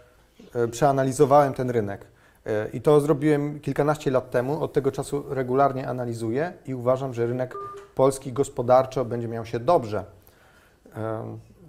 przeanalizowałem 0.70 1.54
ten 1.54 1.70
rynek. 1.70 2.06
I 2.72 2.81
to 2.81 3.00
zrobiłem 3.00 3.61
kilkanaście 3.61 4.11
lat 4.11 4.31
temu, 4.31 4.62
od 4.62 4.72
tego 4.72 4.92
czasu 4.92 5.24
regularnie 5.29 5.88
analizuję 5.88 6.53
i 6.66 6.74
uważam, 6.74 7.14
że 7.14 7.26
rynek 7.26 7.55
polski 7.94 8.33
gospodarczo 8.33 9.05
będzie 9.05 9.29
miał 9.29 9.44
się 9.46 9.59
dobrze. 9.61 10.05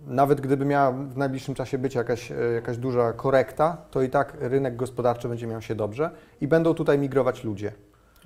Nawet 0.08 0.42
gdyby 0.42 0.66
miała 0.66 0.92
w 0.92 1.18
najbliższym 1.18 1.56
czasie 1.56 1.78
być 1.78 1.96
jakaś, 1.96 2.32
e, 2.32 2.36
jakaś 2.36 2.78
duża 2.78 3.14
korekta, 3.14 3.78
to 3.92 4.02
i 4.02 4.10
tak 4.10 4.38
rynek 4.40 4.76
gospodarczy 4.76 5.28
będzie 5.30 5.48
miał 5.48 5.62
się 5.62 5.76
dobrze 5.76 6.10
i 6.42 6.48
będą 6.48 6.74
tutaj 6.74 7.00
migrować 7.00 7.44
ludzie. 7.44 7.72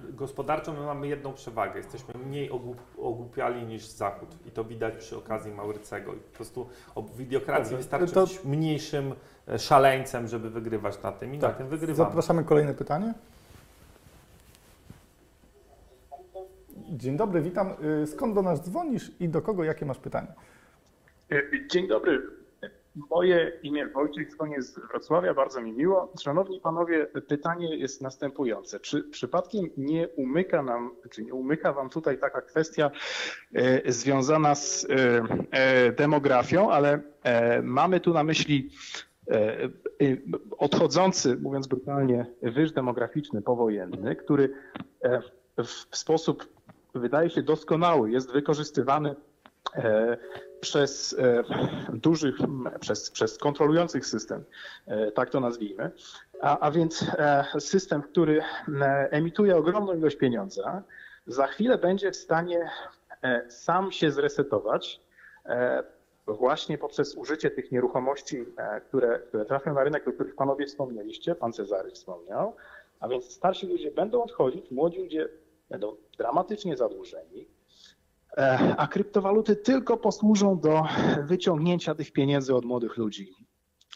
Gospodarczo 0.09 0.73
my 0.73 0.79
mamy 0.85 1.07
jedną 1.07 1.33
przewagę. 1.33 1.77
Jesteśmy 1.77 2.13
mniej 2.25 2.49
ogłup, 2.51 2.81
ogłupiali 2.97 3.65
niż 3.65 3.87
Zachód. 3.87 4.29
I 4.47 4.51
to 4.51 4.63
widać 4.63 4.93
przy 4.95 5.17
okazji 5.17 5.51
Maurycego. 5.51 6.13
I 6.13 6.17
po 6.17 6.35
prostu 6.35 6.67
o- 6.95 7.01
w 7.01 7.21
idiokracji 7.21 7.63
Dobrze, 7.63 7.77
wystarczy 7.77 8.13
to- 8.13 8.27
być 8.27 8.43
mniejszym 8.43 9.13
szaleńcem, 9.57 10.27
żeby 10.27 10.49
wygrywać 10.49 11.01
na 11.03 11.11
tym. 11.11 11.33
I 11.33 11.37
na 11.37 11.47
Tak. 11.47 11.57
tym 11.57 11.67
wygrywamy. 11.67 12.09
Zapraszamy 12.09 12.43
kolejne 12.43 12.73
pytanie. 12.73 13.13
Dzień 16.89 17.17
dobry, 17.17 17.41
witam. 17.41 17.69
Y, 18.03 18.07
Skąd 18.07 18.35
do 18.35 18.41
nas 18.41 18.61
dzwonisz 18.63 19.11
i 19.19 19.29
do 19.29 19.41
kogo 19.41 19.63
jakie 19.63 19.85
masz 19.85 19.97
pytanie? 19.99 20.27
E, 21.31 21.41
Dzień 21.67 21.87
dobry. 21.87 22.21
Moje 23.09 23.51
imię 23.63 23.87
Wojciech, 23.87 24.31
dzwonię 24.31 24.61
z 24.61 24.79
Wrocławia, 24.79 25.33
bardzo 25.33 25.61
mi 25.61 25.71
miło. 25.71 26.13
Szanowni 26.21 26.59
panowie, 26.61 27.05
pytanie 27.05 27.77
jest 27.77 28.01
następujące. 28.01 28.79
Czy 28.79 29.03
przypadkiem 29.03 29.69
nie 29.77 30.07
umyka 30.07 30.63
nam, 30.63 30.91
czy 31.11 31.23
nie 31.23 31.33
umyka 31.33 31.73
wam 31.73 31.89
tutaj 31.89 32.17
taka 32.19 32.41
kwestia 32.41 32.91
e, 33.55 33.91
związana 33.91 34.55
z 34.55 34.85
e, 34.85 34.87
e, 35.51 35.91
demografią, 35.91 36.71
ale 36.71 36.99
e, 37.23 37.61
mamy 37.61 37.99
tu 37.99 38.13
na 38.13 38.23
myśli 38.23 38.69
odchodzący, 40.57 41.37
mówiąc 41.37 41.67
brutalnie, 41.67 42.25
wyż 42.41 42.71
demograficzny 42.71 43.41
powojenny, 43.41 44.15
który 44.15 44.53
e, 45.03 45.21
w 45.63 45.97
sposób 45.97 46.47
wydaje 46.95 47.29
się 47.29 47.43
doskonały 47.43 48.11
jest 48.11 48.31
wykorzystywany 48.31 49.15
e, 49.75 50.17
przez 50.61 51.15
e, 51.19 51.43
dużych, 51.93 52.35
przez, 52.79 53.11
przez 53.11 53.37
kontrolujących 53.37 54.05
system, 54.05 54.43
e, 54.87 55.11
tak 55.11 55.29
to 55.29 55.39
nazwijmy, 55.39 55.91
a, 56.41 56.59
a 56.59 56.71
więc 56.71 57.05
e, 57.17 57.45
system, 57.59 58.01
który 58.01 58.41
emituje 59.11 59.57
ogromną 59.57 59.93
ilość 59.93 60.15
pieniądza, 60.15 60.83
za 61.27 61.47
chwilę 61.47 61.77
będzie 61.77 62.11
w 62.11 62.15
stanie 62.15 62.69
e, 63.21 63.51
sam 63.51 63.91
się 63.91 64.11
zresetować 64.11 65.01
e, 65.45 65.83
właśnie 66.27 66.77
poprzez 66.77 67.15
użycie 67.15 67.51
tych 67.51 67.71
nieruchomości, 67.71 68.45
e, 68.57 68.81
które, 68.81 69.19
które 69.19 69.45
trafią 69.45 69.73
na 69.73 69.83
rynek, 69.83 70.07
o 70.07 70.11
których 70.11 70.35
panowie 70.35 70.65
wspomnieliście, 70.65 71.35
pan 71.35 71.53
Cezary 71.53 71.91
wspomniał, 71.91 72.55
a 72.99 73.07
więc 73.07 73.31
starsi 73.31 73.67
ludzie 73.67 73.91
będą 73.91 74.23
odchodzić, 74.23 74.71
młodzi 74.71 74.99
ludzie 74.99 75.29
będą 75.69 75.95
dramatycznie 76.17 76.77
zadłużeni, 76.77 77.47
E, 78.37 78.75
a 78.77 78.87
kryptowaluty 78.87 79.55
tylko 79.55 79.97
posłużą 79.97 80.59
do 80.59 80.83
wyciągnięcia 81.23 81.95
tych 81.95 82.11
pieniędzy 82.11 82.55
od 82.55 82.65
młodych 82.65 82.97
ludzi. 82.97 83.33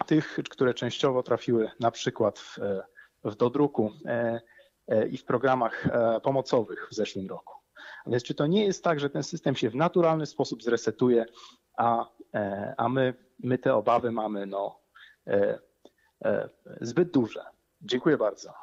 Tych, 0.06 0.40
które 0.50 0.74
częściowo 0.74 1.24
trafiły 1.24 1.72
na 1.80 1.92
przykład 1.92 2.40
w, 2.40 2.60
e, 2.60 2.84
w 3.24 3.36
dodruku 3.36 3.92
i 5.12 5.18
w 5.18 5.26
programach 5.26 5.88
pomocowych 6.24 6.88
w 6.92 6.96
zeszłym 6.96 7.28
roku. 7.28 7.59
A 8.06 8.10
Więc 8.10 8.24
czy 8.24 8.36
to 8.36 8.48
nie 8.48 8.66
jest 8.66 8.84
tak, 8.84 9.00
że 9.00 9.10
ten 9.10 9.24
system 9.24 9.56
się 9.56 9.70
w 9.70 9.76
naturalny 9.76 10.26
sposób 10.26 10.64
zresetuje, 10.64 11.26
a, 11.78 12.06
e, 12.34 12.74
a 12.78 12.90
my, 12.90 13.14
my 13.40 13.58
te 13.58 13.76
obawy 13.76 14.12
mamy 14.12 14.46
no, 14.46 14.80
e, 15.28 15.60
e, 16.26 16.50
zbyt 16.82 17.12
duże? 17.12 17.42
Dziękuję 17.82 18.18
bardzo. 18.18 18.54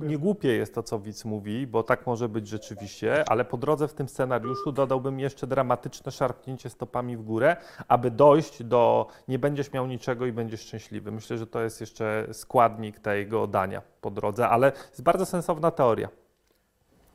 Nie 0.00 0.18
głupie 0.18 0.48
jest 0.48 0.74
to, 0.74 0.82
co 0.82 0.98
widz 0.98 1.24
mówi, 1.24 1.66
bo 1.66 1.82
tak 1.82 2.06
może 2.06 2.28
być 2.28 2.48
rzeczywiście, 2.48 3.28
ale 3.28 3.44
po 3.44 3.56
drodze 3.56 3.88
w 3.88 3.94
tym 3.94 4.08
scenariuszu 4.08 4.72
dodałbym 4.72 5.20
jeszcze 5.20 5.46
dramatyczne 5.46 6.12
szarpnięcie 6.12 6.70
stopami 6.70 7.16
w 7.16 7.22
górę, 7.22 7.56
aby 7.88 8.10
dojść 8.10 8.64
do 8.64 9.06
nie 9.28 9.38
będziesz 9.38 9.72
miał 9.72 9.86
niczego 9.86 10.26
i 10.26 10.32
będziesz 10.32 10.60
szczęśliwy. 10.60 11.12
Myślę, 11.12 11.38
że 11.38 11.46
to 11.46 11.60
jest 11.60 11.80
jeszcze 11.80 12.26
składnik 12.32 12.98
tego 12.98 13.46
dania 13.46 13.82
po 14.00 14.10
drodze, 14.10 14.48
ale 14.48 14.72
jest 14.90 15.02
bardzo 15.02 15.26
sensowna 15.26 15.70
teoria. 15.70 16.08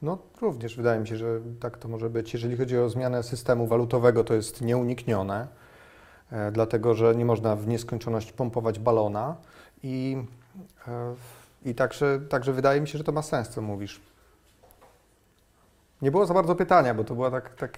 No 0.06 0.18
również 0.41 0.76
wydaje 0.78 1.00
mi 1.00 1.08
się, 1.08 1.18
że 1.18 1.39
tak 1.60 1.78
to 1.78 1.88
może 1.88 2.10
być. 2.10 2.34
Jeżeli 2.34 2.58
chodzi 2.58 2.78
o 2.78 2.89
zmianę 2.89 3.24
systemu 3.24 3.68
walutowego, 3.68 4.24
to 4.24 4.34
jest 4.34 4.62
nieuniknione, 4.62 5.48
e, 6.32 6.52
dlatego 6.52 6.94
że 6.94 7.15
nie 7.15 7.26
można 7.26 7.56
w 7.56 7.68
nieskończoność 7.68 8.32
pompować 8.32 8.80
balona 8.80 9.36
i, 9.84 10.18
e, 10.88 11.15
i 11.65 11.76
także, 11.76 12.20
także 12.30 12.54
wydaje 12.54 12.82
mi 12.82 12.88
się, 12.88 12.98
że 12.98 13.04
to 13.04 13.12
ma 13.12 13.22
sens, 13.22 13.50
co 13.50 13.62
mówisz. 13.62 14.02
Nie 16.02 16.12
było 16.12 16.26
za 16.26 16.34
bardzo 16.34 16.56
pytania, 16.56 16.94
bo 16.94 17.04
to 17.04 17.15
była 17.15 17.32
tak, 17.32 17.56
tak 17.56 17.78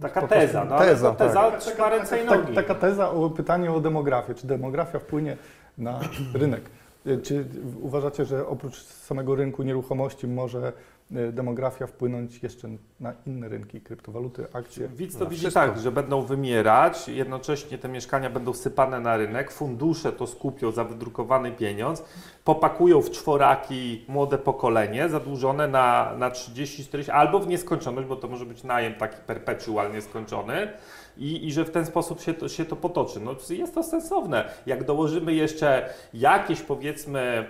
Taka 0.00 0.26
teza, 0.26 0.64
no, 0.64 0.78
teza, 0.78 1.08
ale 1.08 1.16
to 1.16 1.24
teza 1.24 1.50
tak. 1.50 1.60
trzyma 1.60 1.88
ręce 1.88 2.22
i 2.24 2.26
Tak, 2.26 2.40
nogi. 2.40 2.54
taka 2.54 2.74
teza 2.74 3.10
o 3.10 3.30
pytanie 3.30 3.72
o 3.72 3.80
demografię. 3.80 4.34
Czy 4.34 4.46
demografia 4.46 4.98
wpłynie 4.98 5.36
na 5.78 6.00
rynek? 6.40 6.62
Y, 7.06 7.18
Czy 7.22 7.46
uważacie, 7.80 8.24
że 8.24 8.46
oprócz 8.46 8.82
samego 8.84 9.34
rynku 9.34 9.62
nieruchomości 9.62 10.28
może 10.28 10.72
demografia 11.10 11.86
wpłynąć 11.86 12.42
jeszcze 12.42 12.68
na 13.00 13.12
inne 13.26 13.48
rynki, 13.48 13.80
kryptowaluty, 13.80 14.46
akcje? 14.52 14.88
Widz 14.88 15.18
to 15.18 15.26
widzi 15.26 15.40
wszystko. 15.40 15.60
tak, 15.60 15.78
że 15.78 15.92
będą 15.92 16.22
wymierać, 16.22 17.08
jednocześnie 17.08 17.78
te 17.78 17.88
mieszkania 17.88 18.30
będą 18.30 18.54
sypane 18.54 19.00
na 19.00 19.16
rynek, 19.16 19.52
fundusze 19.52 20.12
to 20.12 20.26
skupią 20.26 20.72
za 20.72 20.84
wydrukowany 20.84 21.52
pieniądz, 21.52 22.04
popakują 22.44 23.02
w 23.02 23.10
czworaki 23.10 24.04
młode 24.08 24.38
pokolenie 24.38 25.08
zadłużone 25.08 25.68
na, 25.68 26.12
na 26.18 26.30
30, 26.30 26.84
40 26.84 27.12
albo 27.12 27.38
w 27.38 27.46
nieskończoność, 27.46 28.08
bo 28.08 28.16
to 28.16 28.28
może 28.28 28.46
być 28.46 28.64
najem 28.64 28.94
taki 28.94 29.16
perpetualnie 29.26 30.02
skończony 30.02 30.68
i, 31.18 31.46
i 31.46 31.52
że 31.52 31.64
w 31.64 31.70
ten 31.70 31.86
sposób 31.86 32.20
się 32.20 32.34
to, 32.34 32.48
się 32.48 32.64
to 32.64 32.76
potoczy. 32.76 33.20
No, 33.20 33.36
jest 33.50 33.74
to 33.74 33.82
sensowne. 33.82 34.50
Jak 34.66 34.84
dołożymy 34.84 35.34
jeszcze 35.34 35.88
jakieś 36.14 36.60
powiedzmy 36.60 37.20
e, 37.20 37.44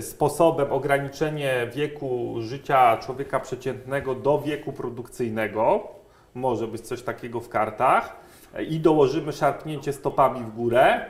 sposobem 0.00 0.72
ograniczenie 0.72 1.66
wieku 1.74 2.34
życia 2.38 2.96
człowieka 2.96 3.40
przeciętnego 3.40 4.14
do 4.14 4.38
wieku 4.38 4.72
produkcyjnego, 4.72 5.88
może 6.34 6.66
być 6.66 6.80
coś 6.80 7.02
takiego 7.02 7.40
w 7.40 7.48
kartach, 7.48 8.16
e, 8.54 8.64
i 8.64 8.80
dołożymy 8.80 9.32
szarpnięcie 9.32 9.92
stopami 9.92 10.40
w 10.40 10.54
górę, 10.54 11.00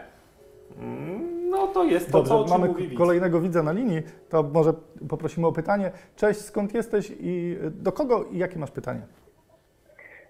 mm, 0.79 1.50
no 1.50 1.66
to 1.66 1.85
jest 1.85 2.12
to, 2.12 2.22
co 2.22 2.35
o 2.35 2.38
Dobrze, 2.38 2.53
czym 2.53 2.61
mamy 2.61 2.72
mówi 2.72 2.88
widz. 2.88 2.98
kolejnego 2.98 3.40
widza 3.40 3.62
na 3.62 3.72
linii, 3.72 4.03
to 4.29 4.42
może 4.42 4.72
poprosimy 5.09 5.46
o 5.46 5.53
pytanie. 5.53 5.92
Cześć, 6.16 6.40
skąd 6.40 6.74
jesteś 6.74 7.12
i 7.20 7.57
y, 7.64 7.70
do 7.70 7.92
kogo 7.92 8.24
i 8.24 8.38
jakie 8.38 8.59
masz 8.59 8.70
pytanie? 8.70 9.03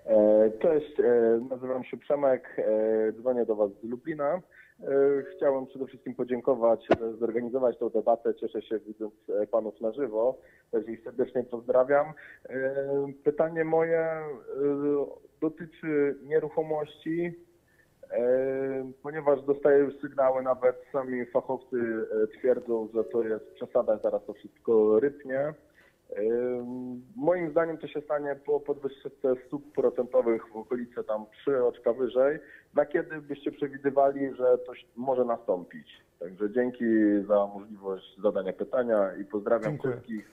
E, 0.06 0.50
Cześć, 0.62 1.00
e, 1.00 1.40
nazywam 1.50 1.84
się 1.84 1.96
Przemek, 1.96 2.56
e, 2.58 3.12
dzwonię 3.12 3.46
do 3.46 3.56
Was 3.56 3.70
z 3.82 3.84
Lublina. 3.84 4.40
E, 4.80 5.22
Chciałem 5.36 5.66
przede 5.66 5.86
wszystkim 5.86 6.14
podziękować, 6.14 6.86
że 7.00 7.12
zorganizować 7.16 7.78
tę 7.78 7.90
debatę. 7.90 8.34
Cieszę 8.34 8.62
się 8.62 8.78
widząc 8.78 9.14
e, 9.28 9.46
Panów 9.46 9.80
na 9.80 9.92
żywo, 9.92 10.38
także 10.70 10.92
ich 10.92 11.04
serdecznie 11.04 11.44
pozdrawiam. 11.44 12.06
E, 12.48 12.74
Pytanie 13.24 13.64
moje 13.64 14.00
e, 14.00 14.24
dotyczy 15.40 16.18
nieruchomości, 16.22 17.32
e, 18.10 18.92
ponieważ 19.02 19.42
dostaję 19.42 19.78
już 19.78 20.00
sygnały, 20.00 20.42
nawet 20.42 20.76
sami 20.92 21.26
fachowcy 21.26 21.76
e, 22.22 22.26
twierdzą, 22.38 22.88
że 22.94 23.04
to 23.04 23.22
jest 23.22 23.52
przesada, 23.54 23.98
zaraz 23.98 24.24
to 24.24 24.32
wszystko 24.32 25.00
rypnie. 25.00 25.54
Moim 27.16 27.50
zdaniem 27.50 27.78
to 27.78 27.88
się 27.88 28.00
stanie 28.00 28.36
po 28.46 28.60
podwyżce 28.60 29.08
stóp 29.46 29.72
procentowych 29.72 30.42
w 30.52 30.56
okolice 30.56 31.04
tam 31.04 31.26
3 31.42 31.64
oczka 31.64 31.92
wyżej. 31.92 32.38
Na 32.74 32.86
kiedy 32.86 33.20
byście 33.20 33.52
przewidywali, 33.52 34.34
że 34.36 34.58
to 34.58 34.72
może 34.96 35.24
nastąpić? 35.24 35.86
Także 36.20 36.50
dzięki 36.52 36.84
za 37.28 37.46
możliwość 37.46 38.04
zadania 38.22 38.52
pytania 38.52 39.10
i 39.20 39.24
pozdrawiam 39.24 39.70
Dziękuję. 39.72 39.92
wszystkich. 39.94 40.30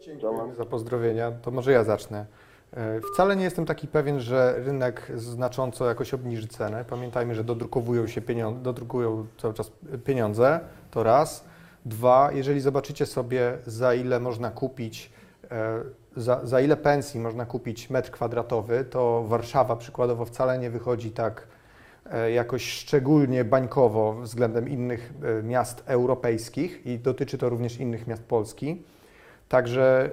Dziękujemy 0.00 0.54
za 0.54 0.64
pozdrowienia. 0.64 1.32
To 1.32 1.50
może 1.50 1.72
ja 1.72 1.84
zacznę. 1.84 2.26
E, 2.72 3.00
Wcale 3.00 3.36
nie 3.36 3.44
jestem 3.44 3.66
taki 3.66 3.88
pewien, 3.88 4.20
że 4.20 4.54
rynek 4.58 5.12
znacząco 5.14 5.86
jakoś 5.86 6.14
obniży 6.14 6.48
cenę. 6.48 6.84
Pamiętajmy, 6.90 7.34
że 7.34 7.44
dodrukowują 7.44 8.06
się 8.06 8.20
pieniądze, 8.20 8.62
dodrukują 8.62 9.26
cały 9.38 9.54
czas 9.54 9.72
pieniądze, 10.04 10.60
to 10.90 11.02
raz. 11.02 11.51
Dwa, 11.86 12.30
jeżeli 12.32 12.60
zobaczycie 12.60 13.06
sobie, 13.06 13.58
za 13.66 13.94
ile 13.94 14.20
można 14.20 14.50
kupić, 14.50 15.12
e, 15.50 15.80
za, 16.16 16.46
za 16.46 16.60
ile 16.60 16.76
pensji 16.76 17.20
można 17.20 17.46
kupić 17.46 17.90
metr 17.90 18.10
kwadratowy, 18.10 18.84
to 18.84 19.24
Warszawa 19.28 19.76
przykładowo 19.76 20.24
wcale 20.24 20.58
nie 20.58 20.70
wychodzi 20.70 21.10
tak 21.10 21.46
e, 22.10 22.30
jakoś 22.30 22.70
szczególnie 22.70 23.44
bańkowo 23.44 24.12
względem 24.12 24.68
innych 24.68 25.12
e, 25.22 25.42
miast 25.42 25.82
europejskich 25.86 26.86
i 26.86 26.98
dotyczy 26.98 27.38
to 27.38 27.48
również 27.48 27.80
innych 27.80 28.06
miast 28.06 28.22
Polski. 28.22 28.82
Także 29.48 30.10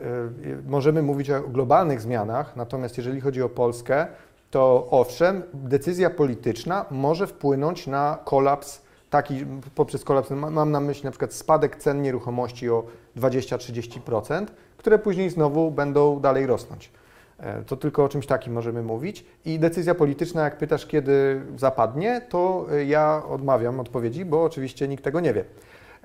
możemy 0.67 1.01
mówić 1.01 1.29
o 1.29 1.41
globalnych 1.41 2.01
zmianach, 2.01 2.55
natomiast 2.55 2.97
jeżeli 2.97 3.21
chodzi 3.21 3.41
o 3.41 3.49
Polskę, 3.49 4.07
to 4.51 4.87
owszem, 4.91 5.43
decyzja 5.53 6.09
polityczna 6.09 6.85
może 6.91 7.27
wpłynąć 7.27 7.87
na 7.87 8.17
kolaps 8.25 8.81
taki, 9.09 9.45
poprzez 9.75 10.03
kolaps, 10.03 10.29
ma- 10.31 10.49
mam 10.49 10.71
na 10.71 10.79
myśli 10.79 11.03
na 11.05 11.11
przykład 11.11 11.33
spadek 11.33 11.75
cen 11.75 12.01
nieruchomości 12.01 12.69
o 12.69 12.83
20-30%, 13.17 14.45
które 14.77 14.99
później 14.99 15.29
znowu 15.29 15.71
będą 15.71 16.19
dalej 16.19 16.45
rosnąć. 16.45 16.91
E, 17.39 17.61
To 17.63 17.77
tylko 17.77 18.03
o 18.03 18.09
czymś 18.09 18.25
takim 18.27 18.53
możemy 18.53 18.83
mówić. 18.83 19.25
I 19.45 19.59
decyzja 19.59 19.95
polityczna, 19.95 20.43
jak 20.43 20.57
pytasz, 20.57 20.85
kiedy 20.85 21.41
zapadnie, 21.57 22.21
to 22.29 22.65
y, 22.73 22.85
ja 22.85 23.23
odmawiam 23.29 23.79
odpowiedzi, 23.79 24.25
bo 24.25 24.43
oczywiście 24.43 24.87
nikt 24.87 25.03
tego 25.03 25.19
nie 25.19 25.33
wie. 25.33 25.45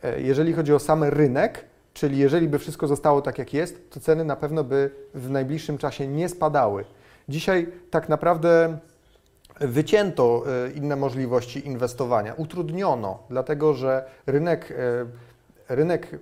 E, 0.03 0.21
Jeżeli 0.21 0.53
chodzi 0.53 0.75
o 0.75 0.79
sam 0.79 1.05
rynek, 1.05 1.65
czyli 1.95 2.19
jeżeli 2.19 2.49
by 2.49 2.59
wszystko 2.59 2.87
zostało 2.87 3.23
tak 3.23 3.39
jak 3.39 3.55
jest, 3.55 3.91
to 3.91 4.01
ceny 4.01 4.25
na 4.25 4.37
pewno 4.37 4.65
by 4.65 4.91
w 5.15 5.31
najbliższym 5.31 5.79
czasie 5.79 6.07
nie 6.07 6.29
spadały. 6.29 6.85
Dzisiaj 7.29 7.67
tak 7.91 8.09
naprawdę 8.09 8.79
wycięto 9.61 10.45
e, 10.67 10.71
inne 10.71 10.97
możliwości 10.97 11.67
inwestowania, 11.67 12.35
utrudniono, 12.35 13.19
dlatego 13.31 13.75
że 13.75 14.05
rynek, 14.27 14.75
e, 15.69 15.75
rynek 15.75 16.19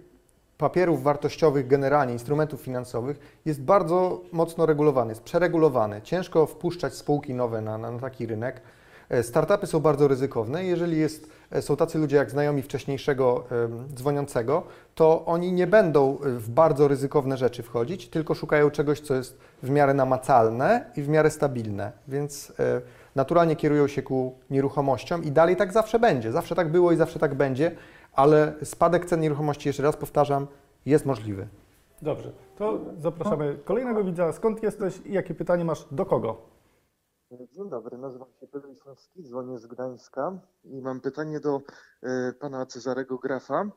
papierów 0.58 1.02
wartościowych, 1.02 1.66
generalnie 1.66 2.12
instrumentów 2.12 2.60
finansowych 2.60 3.40
jest 3.44 3.62
bardzo 3.62 4.20
mocno 4.32 4.66
regulowany, 4.66 5.10
jest 5.10 5.22
przeregulowany. 5.22 6.02
Ciężko 6.02 6.46
wpuszczać 6.46 6.94
spółki 6.94 7.34
nowe 7.34 7.60
na, 7.60 7.78
na, 7.78 7.98
taki 7.98 8.26
rynek. 8.26 8.60
E, 9.08 9.22
Startupy 9.22 9.66
są 9.66 9.80
bardzo 9.80 10.08
ryzykowne. 10.08 10.64
Jeżeli 10.64 10.98
jest, 10.98 11.30
są 11.60 11.76
tacy 11.76 11.98
ludzie 11.98 12.16
jak 12.16 12.30
znajomi 12.30 12.62
wcześniejszego 12.62 13.44
dzwoniącego, 13.94 14.62
to 14.94 15.24
oni 15.26 15.52
nie 15.52 15.66
będą 15.66 16.18
w 16.22 16.50
bardzo 16.50 16.88
ryzykowne 16.88 17.36
rzeczy 17.36 17.62
wchodzić, 17.62 18.08
tylko 18.08 18.34
szukają 18.34 18.70
czegoś, 18.70 19.00
co 19.00 19.14
jest 19.14 19.38
w 19.62 19.70
miarę 19.70 19.94
namacalne 19.94 20.84
i 20.96 21.02
w 21.02 21.08
miarę 21.08 21.30
stabilne. 21.30 21.92
Więc 22.08 22.52
e, 22.58 22.80
naturalnie 23.14 23.56
kierują 23.56 23.86
się 23.88 24.02
ku 24.02 24.38
nieruchomościom 24.50 25.24
i 25.24 25.32
dalej 25.32 25.56
tak 25.56 25.72
zawsze 25.72 25.98
będzie. 25.98 26.32
Zawsze 26.32 26.54
tak 26.54 26.70
było 26.70 26.92
i 26.92 26.96
zawsze 26.96 27.18
tak 27.18 27.34
będzie, 27.34 27.76
ale 28.12 28.54
spadek 28.62 29.06
cen 29.06 29.20
nieruchomości, 29.20 29.68
jeszcze 29.68 29.82
raz 29.82 29.96
powtarzam, 29.96 30.46
jest 30.86 31.06
możliwy. 31.06 31.48
Dobrze, 32.02 32.32
to 32.58 32.80
zapraszamy 32.98 33.58
kolejnego 33.64 34.04
widza. 34.04 34.32
Skąd 34.32 34.62
jesteś 34.62 35.00
i 35.04 35.12
jakie 35.12 35.34
pytanie 35.34 35.64
masz 35.64 35.86
do 35.90 36.06
kogo? 36.06 36.52
Dzień 37.52 37.70
dobry, 37.70 37.98
nazywam 37.98 38.28
się 38.40 38.46
Piotr 38.46 38.68
Wisłowski, 38.68 39.22
dzwonię 39.22 39.58
z 39.58 39.66
Gdańska 39.66 40.38
i 40.64 40.80
mam 40.80 41.00
pytanie 41.00 41.40
do 41.40 41.60
e, 42.02 42.32
pana 42.32 42.66
Cezarego 42.66 43.18
Grafa. 43.18 43.70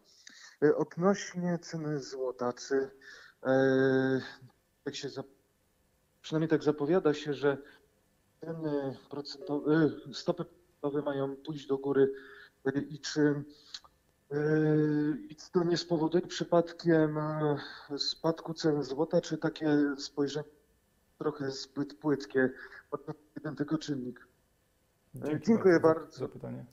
E, 0.63 0.75
odnośnie 0.75 1.59
ceny 1.61 1.99
złota, 1.99 2.53
czy 2.53 2.89
tak 4.83 4.95
się, 4.95 5.09
przynajmniej 6.21 6.49
tak 6.49 6.63
zapowiada 6.63 7.13
się, 7.13 7.33
że 7.33 7.57
ceny 8.55 8.97
procentowe, 9.09 9.73
e, 10.09 10.13
stopy 10.13 10.45
procentowe 10.45 11.01
mają 11.01 11.35
pójść 11.35 11.67
do 11.67 11.77
góry 11.77 12.11
e, 12.65 12.79
i 12.79 12.99
czy 12.99 13.43
e, 14.31 14.37
i 15.29 15.35
to 15.51 15.63
nie 15.63 15.77
spowoduje 15.77 16.27
przypadkiem 16.27 17.17
spadku 17.97 18.53
cen 18.53 18.83
złota, 18.83 19.21
czy 19.21 19.37
takie 19.37 19.67
spojrzenie 19.97 20.45
trochę 21.17 21.51
zbyt 21.51 21.93
płytkie 21.93 22.49
pod 22.89 23.01
jeden 23.35 23.55
tylko 23.55 23.77
czynnik? 23.77 24.27
Dzięki 25.15 25.45
Dziękuję 25.47 25.73
za- 25.73 25.79
bardzo. 25.79 26.17
Za 26.19 26.27
pytanie. 26.27 26.65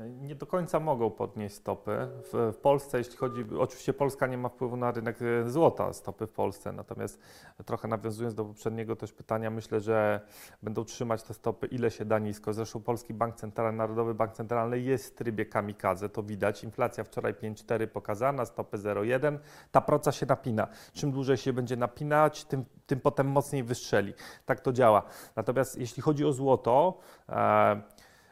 Nie 0.00 0.34
do 0.34 0.46
końca 0.46 0.80
mogą 0.80 1.10
podnieść 1.10 1.54
stopy. 1.54 2.08
W, 2.32 2.52
w 2.52 2.56
Polsce, 2.56 2.98
jeśli 2.98 3.16
chodzi, 3.16 3.44
oczywiście 3.58 3.92
Polska 3.92 4.26
nie 4.26 4.38
ma 4.38 4.48
wpływu 4.48 4.76
na 4.76 4.90
rynek 4.90 5.18
e, 5.22 5.50
złota, 5.50 5.92
stopy 5.92 6.26
w 6.26 6.32
Polsce, 6.32 6.72
natomiast 6.72 7.20
trochę 7.66 7.88
nawiązując 7.88 8.34
do 8.34 8.44
poprzedniego 8.44 8.96
też 8.96 9.12
pytania, 9.12 9.50
myślę, 9.50 9.80
że 9.80 10.20
będą 10.62 10.84
trzymać 10.84 11.22
te 11.22 11.34
stopy 11.34 11.66
ile 11.66 11.90
się 11.90 12.04
da 12.04 12.18
nisko. 12.18 12.52
Zresztą 12.52 12.80
Polski 12.80 13.14
Bank 13.14 13.34
Centralny, 13.34 13.78
Narodowy 13.78 14.14
Bank 14.14 14.32
Centralny 14.32 14.80
jest 14.80 15.06
w 15.06 15.14
trybie 15.14 15.46
kamikadze, 15.46 16.08
to 16.08 16.22
widać. 16.22 16.64
Inflacja 16.64 17.04
wczoraj 17.04 17.34
5,4 17.34 17.86
pokazana, 17.86 18.44
stopy 18.44 18.78
0,1. 18.78 19.38
Ta 19.70 19.80
proca 19.80 20.12
się 20.12 20.26
napina. 20.26 20.68
Czym 20.92 21.12
dłużej 21.12 21.36
się 21.36 21.52
będzie 21.52 21.76
napinać, 21.76 22.44
tym, 22.44 22.64
tym 22.86 23.00
potem 23.00 23.26
mocniej 23.26 23.62
wystrzeli. 23.62 24.14
Tak 24.46 24.60
to 24.60 24.72
działa. 24.72 25.02
Natomiast 25.36 25.78
jeśli 25.78 26.02
chodzi 26.02 26.24
o 26.24 26.32
złoto, 26.32 26.98
e, 27.28 27.82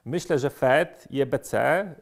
Myślę, 0.05 0.39
że 0.39 0.51
Fed 0.51 1.09
i 1.11 1.21
EBC 1.21 1.53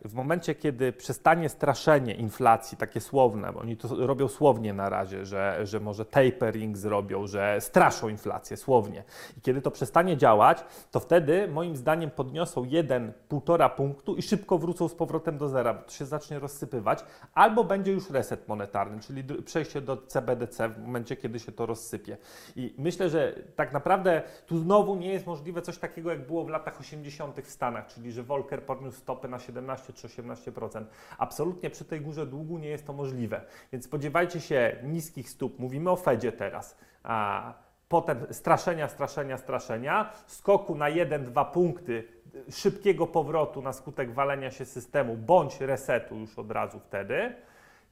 w 0.05 0.15
momencie, 0.15 0.55
kiedy 0.55 0.93
przestanie 0.93 1.49
straszenie 1.49 2.15
inflacji, 2.15 2.79
takie 2.79 3.01
słowne, 3.01 3.53
bo 3.53 3.61
oni 3.61 3.77
to 3.77 4.07
robią 4.07 4.29
słownie 4.29 4.75
na 4.75 4.89
razie, 4.89 5.27
że, 5.27 5.67
że 5.67 5.81
może 5.81 6.05
tapering 6.05 6.77
zrobią, 6.77 7.27
że 7.27 7.57
straszą 7.61 8.09
inflację 8.09 8.57
słownie. 8.57 9.05
I 9.37 9.41
kiedy 9.41 9.63
to 9.63 9.71
przestanie 9.71 10.17
działać, 10.17 10.65
to 10.91 11.01
wtedy 11.01 11.49
moim 11.49 11.77
zdaniem 11.77 12.11
podniosą 12.11 12.63
1,5 12.63 13.71
punktu 13.71 14.17
i 14.17 14.23
szybko 14.23 14.59
wrócą 14.59 14.89
z 14.89 14.95
powrotem 14.95 15.39
do 15.39 15.49
zera, 15.49 15.75
bo 15.75 15.83
to 15.83 15.91
się 15.91 16.07
zacznie 16.07 16.39
rozsypywać, 16.39 17.05
albo 17.35 17.65
będzie 17.65 17.93
już 17.93 18.11
reset 18.11 18.49
monetarny, 18.49 19.01
czyli 19.01 19.25
przejście 19.45 19.81
do 19.81 19.97
CBDC 19.97 20.69
w 20.69 20.79
momencie, 20.79 21.17
kiedy 21.17 21.39
się 21.39 21.53
to 21.53 21.67
rozsypie. 21.67 22.17
I 22.57 22.75
myślę, 22.79 23.11
że 23.11 23.35
tak 23.57 23.73
naprawdę 23.73 24.23
tu 24.47 24.59
znowu 24.59 24.97
nie 24.97 25.13
jest 25.13 25.27
możliwe 25.27 25.63
coś 25.63 25.79
takiego, 25.79 26.11
jak 26.11 26.27
było 26.27 26.45
w 26.45 26.49
latach 26.49 26.81
80. 26.81 27.41
w 27.41 27.51
Stanach, 27.51 27.88
czyli 27.89 28.13
że 28.13 28.23
Volcker 28.23 28.63
podniósł 28.63 28.99
stopy 28.99 29.29
na 29.29 29.39
17 29.39 29.93
czy 29.93 30.09
18%. 30.09 30.85
Absolutnie 31.19 31.71
przy 31.71 31.85
tej 31.85 32.01
górze 32.01 32.27
długu 32.27 32.59
nie 32.59 32.69
jest 32.69 32.87
to 32.87 32.93
możliwe. 32.93 33.41
Więc 33.73 33.85
spodziewajcie 33.85 34.41
się 34.41 34.77
niskich 34.83 35.31
stóp. 35.31 35.59
Mówimy 35.59 35.91
o 35.91 35.97
Fedzie 35.97 36.33
teraz. 36.33 36.77
A 37.03 37.53
potem 37.89 38.27
straszenia, 38.31 38.89
straszenia, 38.89 39.39
straszenia, 39.39 40.13
skoku 40.27 40.75
na 40.75 40.87
1-2 40.87 41.51
punkty, 41.51 42.09
szybkiego 42.51 43.07
powrotu 43.07 43.63
na 43.63 43.73
skutek 43.73 44.15
walenia 44.15 44.51
się 44.51 44.65
systemu 44.65 45.17
bądź 45.17 45.61
resetu 45.61 46.17
już 46.17 46.39
od 46.39 46.51
razu 46.51 46.81
wtedy 46.81 47.35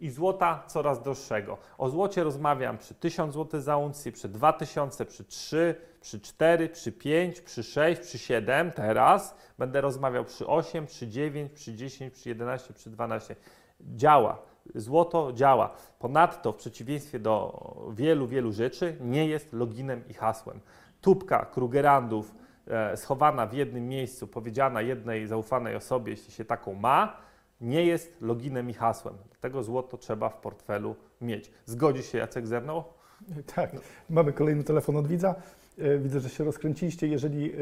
i 0.01 0.11
złota 0.11 0.65
coraz 0.67 1.03
droższego. 1.03 1.59
O 1.79 1.89
złocie 1.89 2.25
rozmawiam 2.25 2.79
przy 2.79 2.95
1000 2.95 3.35
zł 3.35 3.61
za 3.61 3.77
uncję, 3.77 4.13
przy 4.13 4.29
2000, 4.29 5.05
przy 5.05 5.25
3, 5.25 5.75
przy 6.07 6.21
4, 6.21 6.69
przy 6.69 6.93
5, 6.93 7.41
przy 7.41 7.63
6, 7.63 8.01
przy 8.01 8.19
7. 8.19 8.73
Teraz 8.73 9.37
będę 9.59 9.81
rozmawiał 9.81 10.25
przy 10.25 10.47
8, 10.47 10.87
przy 10.87 11.09
9, 11.09 11.53
przy 11.53 11.75
10, 11.75 12.15
przy 12.15 12.29
11, 12.29 12.75
przy 12.75 12.91
12. 12.91 13.37
Działa. 13.81 14.43
Złoto 14.75 15.33
działa. 15.33 15.75
Ponadto, 15.99 16.53
w 16.53 16.57
przeciwieństwie 16.57 17.19
do 17.19 17.93
wielu, 17.95 18.27
wielu 18.27 18.53
rzeczy, 18.53 18.97
nie 19.01 19.29
jest 19.29 19.53
loginem 19.53 20.09
i 20.09 20.15
hasłem. 20.15 20.61
Tubka 21.01 21.45
Krugerandów 21.45 22.35
e, 22.67 22.97
schowana 22.97 23.47
w 23.47 23.53
jednym 23.53 23.89
miejscu, 23.89 24.27
powiedziana 24.27 24.83
jednej 24.83 25.27
zaufanej 25.27 25.77
osobie, 25.77 26.11
jeśli 26.11 26.33
się 26.33 26.45
taką 26.45 26.75
ma, 26.75 27.17
nie 27.61 27.85
jest 27.85 28.23
loginem 28.23 28.71
i 28.71 28.75
hasłem. 28.75 29.15
Dlatego 29.31 29.63
złoto 29.63 29.99
trzeba 29.99 30.29
w 30.29 30.37
portfelu 30.37 30.97
mieć. 31.21 31.51
Zgodzi 31.65 32.03
się 32.03 32.19
Jacek 32.19 32.47
ze 32.47 32.61
mną? 32.61 32.85
Tak, 33.55 33.71
mamy 34.11 34.33
kolejny 34.33 34.65
telefon 34.65 34.97
od 34.97 35.07
widza. 35.07 35.35
E, 35.79 35.99
Widzę, 35.99 36.21
że 36.21 36.29
się 36.29 36.45
rozkręciliście. 36.45 37.07
Jeżeli 37.07 37.53
e, 37.53 37.57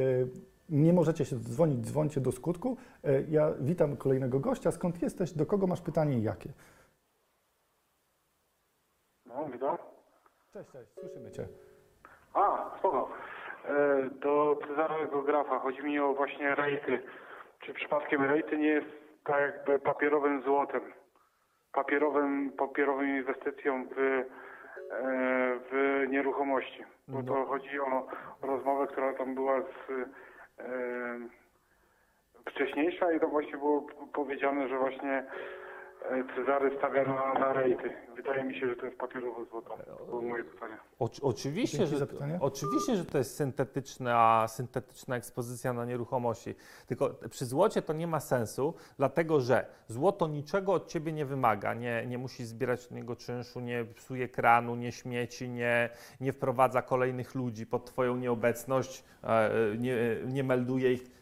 nie 0.69 0.93
możecie 0.93 1.25
się 1.25 1.37
dzwonić, 1.37 1.81
dzwońcie 1.87 2.21
do 2.21 2.33
skutku. 2.33 2.77
E, 3.05 3.23
Ja 3.23 3.51
witam 3.61 3.97
kolejnego 3.97 4.41
gościa. 4.41 4.71
Skąd 4.71 5.03
jesteś? 5.03 5.33
Do 5.33 5.47
kogo 5.47 5.67
masz 5.67 5.81
pytanie 5.81 6.19
i 6.19 6.23
jakie? 6.23 6.49
No, 9.27 9.49
witam. 9.53 9.77
Cześć, 10.53 10.71
cześć, 10.71 10.91
słyszymy 11.01 11.31
Cię. 11.31 11.47
A, 12.35 12.71
spoko. 12.79 13.09
Do 14.23 14.59
Cezarego 14.69 15.23
Grafa 15.23 15.59
chodzi 15.59 15.83
mi 15.83 15.99
o 16.01 16.15
właśnie 16.15 16.55
rejty. 16.55 17.03
Czy 17.61 17.75
przypadkiem 17.75 18.23
rejty 18.23 18.59
nie 18.59 18.67
jest 18.69 18.87
tak 19.25 19.41
jakby 19.41 19.79
papierowym 19.79 20.43
złotem? 20.43 20.81
Papierowym, 21.73 22.53
papierową 22.53 23.03
inwestycją 23.03 23.89
w, 23.97 24.25
w 25.71 26.05
nieruchomości. 26.09 26.85
Bo 27.09 27.23
to 27.23 27.45
chodzi 27.47 27.81
o 27.81 28.07
rozmowę, 28.43 28.87
która 28.87 29.13
tam 29.13 29.35
była 29.35 29.61
z 29.61 29.91
e, 29.91 30.65
wcześniejsza 32.51 33.13
i 33.13 33.21
to 33.21 33.29
właśnie 33.29 33.57
było 33.57 33.87
powiedziane, 34.13 34.69
że 34.69 34.79
właśnie 34.79 35.13
e, 35.13 35.25
Cezary 36.37 36.77
stawia 36.79 37.05
na, 37.05 37.35
na 37.35 37.53
rejty. 37.53 37.91
Wydaje 38.17 38.45
mi 38.45 38.61
się, 38.61 38.69
że 38.69 38.77
to 38.77 38.87
jest 38.87 38.99
papierowe 38.99 39.45
złoto. 39.51 39.79
To 39.99 40.05
było 40.05 40.23
moje 40.23 40.45
pytanie. 40.45 40.77
Oczy- 40.99 41.23
Oczywiście, 41.23 41.79
Dzięki 41.79 41.93
że, 41.93 41.99
za 41.99 42.07
pytanie. 42.07 42.39
oczywiście, 42.41 42.97
że 42.97 43.05
to 43.05 43.19
jest 43.19 43.37
syntetyczna, 43.37 44.47
syntetyczna 44.49 45.17
ekspozycja 45.17 45.73
na 45.73 45.85
nieruchomości. 45.85 46.55
Tylko 46.87 47.11
przy 47.31 47.45
złocie 47.47 47.83
to 47.83 47.93
nie 47.93 48.07
ma 48.07 48.21
sensu, 48.21 48.75
dlatego 48.97 49.41
że 49.41 49.67
złoto 49.89 50.29
niczego 50.29 50.73
od 50.73 50.87
ciebie 50.89 51.13
nie 51.13 51.25
wymaga. 51.27 51.75
Nie, 51.75 52.07
nie 52.07 52.19
musisz 52.19 52.47
zbierać 52.47 52.85
od 52.87 52.91
niego 52.91 53.17
czynszu, 53.17 53.61
nie 53.61 53.85
psuje 53.85 54.29
kranu, 54.29 54.77
nie 54.77 54.93
śmieci, 54.93 55.49
nie, 55.49 55.91
nie 56.21 56.33
wprowadza 56.33 56.83
kolejnych 56.83 57.35
ludzi 57.35 57.67
pod 57.67 57.85
twoją 57.87 58.17
nieobecność, 58.17 59.05
e, 59.25 59.51
nie, 59.79 59.97
nie 60.27 60.45
melduje 60.45 60.93
ich. 60.93 61.14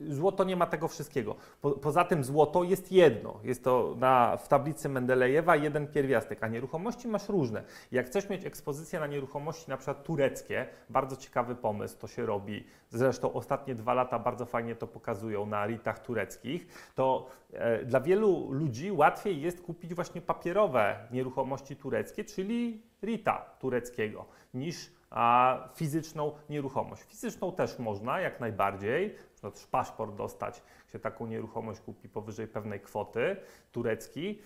Złoto 0.00 0.44
nie 0.44 0.56
ma 0.56 0.66
tego 0.66 0.88
wszystkiego. 0.88 1.36
Po, 1.60 1.70
poza 1.70 2.04
tym 2.04 2.24
złoto 2.24 2.64
jest 2.64 2.92
jedno. 2.92 3.40
Jest 3.42 3.64
to 3.64 3.94
na, 3.98 4.36
w 4.36 4.48
tablicy 4.48 4.88
Mendelejewa 4.88 5.56
jeden 5.56 5.86
pierwiastek, 5.86 6.44
a 6.44 6.48
nieruchomości 6.48 7.08
masz 7.08 7.28
różne. 7.28 7.62
Jak 7.92 8.06
chcesz 8.06 8.28
mieć 8.28 8.46
ekspozycję 8.46 9.00
na 9.00 9.06
nieruchomości 9.06 9.70
na 9.70 9.76
przykład 9.76 10.02
tureckie, 10.02 10.66
bardzo 10.90 11.16
ciekawy 11.16 11.54
pomysł, 11.54 11.98
to 11.98 12.06
się 12.06 12.26
robi. 12.26 12.64
Zresztą 12.90 13.32
ostatnie 13.32 13.74
dwa 13.74 13.94
lata 13.94 14.18
bardzo 14.18 14.46
fajnie 14.46 14.76
to 14.76 14.86
pokazują 14.86 15.46
na 15.46 15.66
ritach 15.66 15.98
tureckich. 15.98 16.90
To 16.94 17.26
e, 17.52 17.84
dla 17.84 18.00
wielu 18.00 18.52
ludzi 18.52 18.92
łatwiej 18.92 19.42
jest 19.42 19.60
kupić 19.60 19.94
właśnie 19.94 20.20
papierowe 20.20 20.96
nieruchomości 21.10 21.76
tureckie, 21.76 22.24
czyli 22.24 22.82
rita 23.02 23.44
tureckiego, 23.60 24.24
niż 24.54 24.96
a 25.10 25.58
fizyczną 25.74 26.32
nieruchomość. 26.50 27.02
Fizyczną 27.02 27.52
też 27.52 27.78
można, 27.78 28.20
jak 28.20 28.40
najbardziej. 28.40 29.14
Też 29.50 29.66
paszport 29.66 30.16
dostać, 30.16 30.62
się 30.92 30.98
taką 30.98 31.26
nieruchomość 31.26 31.80
kupi 31.80 32.08
powyżej 32.08 32.48
pewnej 32.48 32.80
kwoty, 32.80 33.36
turecki. 33.72 34.38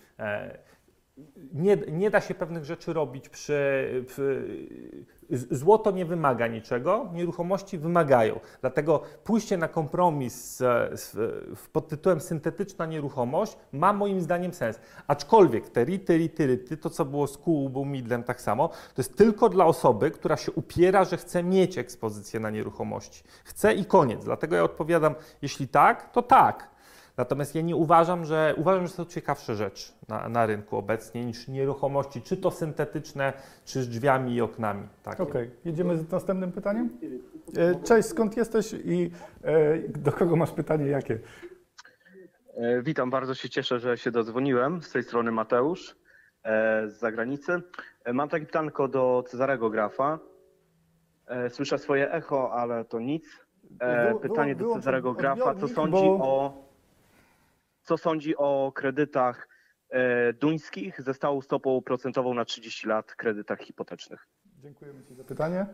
Nie, 1.53 1.75
nie 1.75 2.09
da 2.09 2.21
się 2.21 2.33
pewnych 2.33 2.65
rzeczy 2.65 2.93
robić 2.93 3.29
przy, 3.29 4.05
przy. 4.07 4.57
Złoto 5.29 5.91
nie 5.91 6.05
wymaga 6.05 6.47
niczego, 6.47 7.09
nieruchomości 7.13 7.77
wymagają. 7.77 8.39
Dlatego 8.61 9.01
pójście 9.23 9.57
na 9.57 9.67
kompromis 9.67 10.57
z, 10.57 10.57
z, 10.99 11.17
pod 11.69 11.87
tytułem 11.87 12.21
syntetyczna 12.21 12.85
nieruchomość 12.85 13.57
ma 13.71 13.93
moim 13.93 14.21
zdaniem 14.21 14.53
sens. 14.53 14.79
Aczkolwiek 15.07 15.69
te 15.69 15.85
rity, 15.85 16.17
rity, 16.17 16.47
rity, 16.47 16.77
to 16.77 16.89
co 16.89 17.05
było 17.05 17.27
z 17.27 17.37
Kubą 17.37 17.85
Midlem 17.85 18.23
tak 18.23 18.41
samo, 18.41 18.67
to 18.67 18.75
jest 18.97 19.17
tylko 19.17 19.49
dla 19.49 19.65
osoby, 19.65 20.11
która 20.11 20.37
się 20.37 20.51
upiera, 20.51 21.03
że 21.03 21.17
chce 21.17 21.43
mieć 21.43 21.77
ekspozycję 21.77 22.39
na 22.39 22.49
nieruchomości. 22.49 23.23
Chce 23.43 23.73
i 23.73 23.85
koniec. 23.85 24.23
Dlatego 24.23 24.55
ja 24.55 24.63
odpowiadam, 24.63 25.15
jeśli 25.41 25.67
tak, 25.67 26.11
to 26.11 26.21
tak. 26.21 26.71
Natomiast 27.17 27.55
ja 27.55 27.61
nie 27.61 27.75
uważam, 27.75 28.25
że 28.25 28.53
uważam, 28.57 28.87
że 28.87 28.93
to 28.93 29.05
ciekawsze 29.05 29.55
rzecz 29.55 29.93
na, 30.07 30.29
na 30.29 30.45
rynku 30.45 30.77
obecnie 30.77 31.25
niż 31.25 31.47
nieruchomości, 31.47 32.21
czy 32.21 32.37
to 32.37 32.51
syntetyczne, 32.51 33.33
czy 33.65 33.83
z 33.83 33.89
drzwiami 33.89 34.35
i 34.35 34.41
oknami. 34.41 34.87
Takie. 35.03 35.23
Okej, 35.23 35.51
jedziemy 35.65 35.97
z 35.97 36.11
następnym 36.11 36.51
pytaniem. 36.51 36.89
E, 37.57 37.75
Cześć, 37.83 38.09
skąd 38.09 38.37
jesteś 38.37 38.73
i 38.73 39.11
e, 39.43 39.77
do 39.89 40.11
kogo 40.11 40.35
masz 40.35 40.51
pytanie 40.51 40.85
jakie? 40.87 41.19
E, 42.55 42.81
Witam, 42.81 43.09
bardzo 43.09 43.35
się 43.35 43.49
cieszę, 43.49 43.79
że 43.79 43.97
się 43.97 44.11
dodzwoniłem. 44.11 44.81
Z 44.81 44.91
tej 44.91 45.03
strony 45.03 45.31
Mateusz 45.31 45.95
e, 46.43 46.87
z 46.89 46.99
zagranicy. 46.99 47.61
E, 48.05 48.13
Mam 48.13 48.29
takie 48.29 48.45
pytanko 48.45 48.87
do 48.87 49.23
Cezarego 49.27 49.69
Grafa. 49.69 50.19
E, 51.27 51.49
Słyszę 51.49 51.77
swoje 51.77 52.11
echo, 52.11 52.51
ale 52.53 52.85
to 52.85 52.99
nic. 52.99 53.25
E, 53.79 54.15
Pytanie 54.21 54.55
do 54.55 54.73
Cezarego 54.73 55.13
Grafa. 55.13 55.55
Co 55.55 55.67
sądzi 55.67 56.03
o, 56.05 56.70
co 57.83 57.97
sądzi 57.97 58.37
o 58.37 58.71
kredytach 58.75 59.47
e, 59.89 60.33
duńskich 60.33 61.01
ze 61.01 61.13
stałą 61.13 61.41
stopą 61.41 61.81
procentową 61.81 62.33
na 62.33 62.45
30 62.45 62.87
lat 62.87 63.15
kredytach 63.15 63.59
hipotecznych? 63.59 64.27
Dziękujemy 64.61 65.03
Ci 65.03 65.15
za 65.15 65.23
pytanie. 65.23 65.65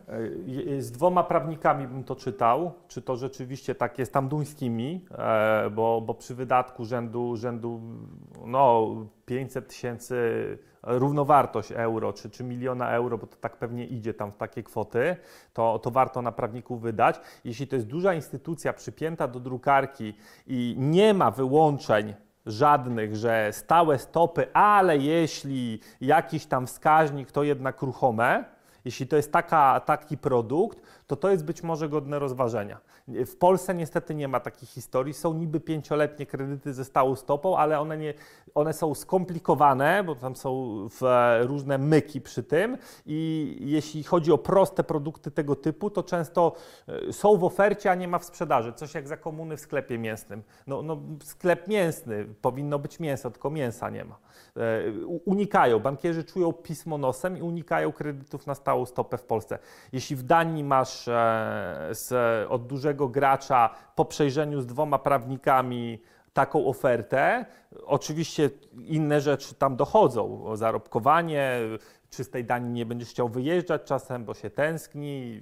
E, 0.76 0.82
Z 0.82 0.92
dwoma 0.92 1.24
prawnikami 1.24 1.88
bym 1.88 2.04
to 2.04 2.16
czytał, 2.16 2.72
czy 2.88 3.02
to 3.02 3.16
rzeczywiście 3.16 3.74
tak 3.74 3.98
jest, 3.98 4.12
tam 4.12 4.28
duńskimi, 4.28 5.04
e, 5.10 5.70
bo, 5.70 6.00
bo 6.00 6.14
przy 6.14 6.34
wydatku 6.34 6.84
rzędu, 6.84 7.36
rzędu 7.36 7.80
no, 8.46 8.94
500 9.26 9.68
tysięcy 9.68 10.16
równowartość 10.82 11.72
euro, 11.72 12.12
czy, 12.12 12.30
czy 12.30 12.44
miliona 12.44 12.90
euro, 12.90 13.18
bo 13.18 13.26
to 13.26 13.36
tak 13.36 13.56
pewnie 13.56 13.86
idzie 13.86 14.14
tam 14.14 14.32
w 14.32 14.36
takie 14.36 14.62
kwoty, 14.62 15.16
to, 15.52 15.78
to 15.78 15.90
warto 15.90 16.22
na 16.22 16.32
prawników 16.32 16.80
wydać. 16.80 17.20
Jeśli 17.44 17.66
to 17.66 17.76
jest 17.76 17.88
duża 17.88 18.14
instytucja 18.14 18.72
przypięta 18.72 19.28
do 19.28 19.40
drukarki 19.40 20.14
i 20.46 20.74
nie 20.78 21.14
ma 21.14 21.30
wyłączeń 21.30 22.14
żadnych, 22.46 23.16
że 23.16 23.48
stałe 23.52 23.98
stopy, 23.98 24.52
ale 24.52 24.98
jeśli 24.98 25.80
jakiś 26.00 26.46
tam 26.46 26.66
wskaźnik, 26.66 27.32
to 27.32 27.42
jednak 27.42 27.82
ruchome, 27.82 28.57
jeśli 28.84 29.06
to 29.06 29.16
jest 29.16 29.32
taka, 29.32 29.80
taki 29.80 30.18
produkt, 30.18 30.78
to 31.08 31.16
to 31.16 31.30
jest 31.30 31.44
być 31.44 31.62
może 31.62 31.88
godne 31.88 32.18
rozważenia. 32.18 32.80
W 33.08 33.36
Polsce 33.36 33.74
niestety 33.74 34.14
nie 34.14 34.28
ma 34.28 34.40
takich 34.40 34.68
historii. 34.68 35.14
Są 35.14 35.34
niby 35.34 35.60
pięcioletnie 35.60 36.26
kredyty 36.26 36.74
ze 36.74 36.84
stałą 36.84 37.16
stopą, 37.16 37.56
ale 37.56 37.80
one, 37.80 37.98
nie, 37.98 38.14
one 38.54 38.72
są 38.72 38.94
skomplikowane, 38.94 40.04
bo 40.04 40.14
tam 40.14 40.36
są 40.36 40.78
w, 40.90 41.02
różne 41.40 41.78
myki 41.78 42.20
przy 42.20 42.42
tym 42.42 42.78
i 43.06 43.56
jeśli 43.60 44.02
chodzi 44.02 44.32
o 44.32 44.38
proste 44.38 44.84
produkty 44.84 45.30
tego 45.30 45.56
typu, 45.56 45.90
to 45.90 46.02
często 46.02 46.52
e, 46.88 47.12
są 47.12 47.36
w 47.36 47.44
ofercie, 47.44 47.90
a 47.90 47.94
nie 47.94 48.08
ma 48.08 48.18
w 48.18 48.24
sprzedaży. 48.24 48.72
Coś 48.72 48.94
jak 48.94 49.08
za 49.08 49.16
komuny 49.16 49.56
w 49.56 49.60
sklepie 49.60 49.98
mięsnym. 49.98 50.42
No, 50.66 50.82
no 50.82 51.00
sklep 51.22 51.68
mięsny, 51.68 52.26
powinno 52.42 52.78
być 52.78 53.00
mięso, 53.00 53.30
tylko 53.30 53.50
mięsa 53.50 53.90
nie 53.90 54.04
ma. 54.04 54.18
E, 54.56 54.82
Unikają, 55.24 55.78
bankierzy 55.78 56.24
czują 56.24 56.52
pismo 56.52 56.98
nosem 56.98 57.38
i 57.38 57.42
unikają 57.42 57.92
kredytów 57.92 58.46
na 58.46 58.54
stałą 58.54 58.86
stopę 58.86 59.18
w 59.18 59.24
Polsce. 59.24 59.58
Jeśli 59.92 60.16
w 60.16 60.22
Danii 60.22 60.64
masz 60.64 60.97
e, 61.08 61.88
z, 61.90 62.12
od 62.50 62.66
dużego 62.66 63.08
gracza 63.08 63.70
po 63.94 64.04
przejrzeniu 64.04 64.60
z 64.60 64.66
dwoma 64.66 64.98
prawnikami 64.98 66.02
taką 66.32 66.66
ofertę, 66.66 67.46
oczywiście 67.84 68.50
inne 68.86 69.20
rzeczy 69.20 69.54
tam 69.54 69.76
dochodzą, 69.76 70.56
zarobkowanie, 70.56 71.60
czy 72.10 72.24
z 72.24 72.30
tej 72.30 72.44
Danii 72.44 72.72
nie 72.72 72.86
będziesz 72.86 73.08
chciał 73.08 73.28
wyjeżdżać 73.28 73.84
czasem, 73.84 74.24
bo 74.24 74.34
się 74.34 74.50
tęskni, 74.50 75.40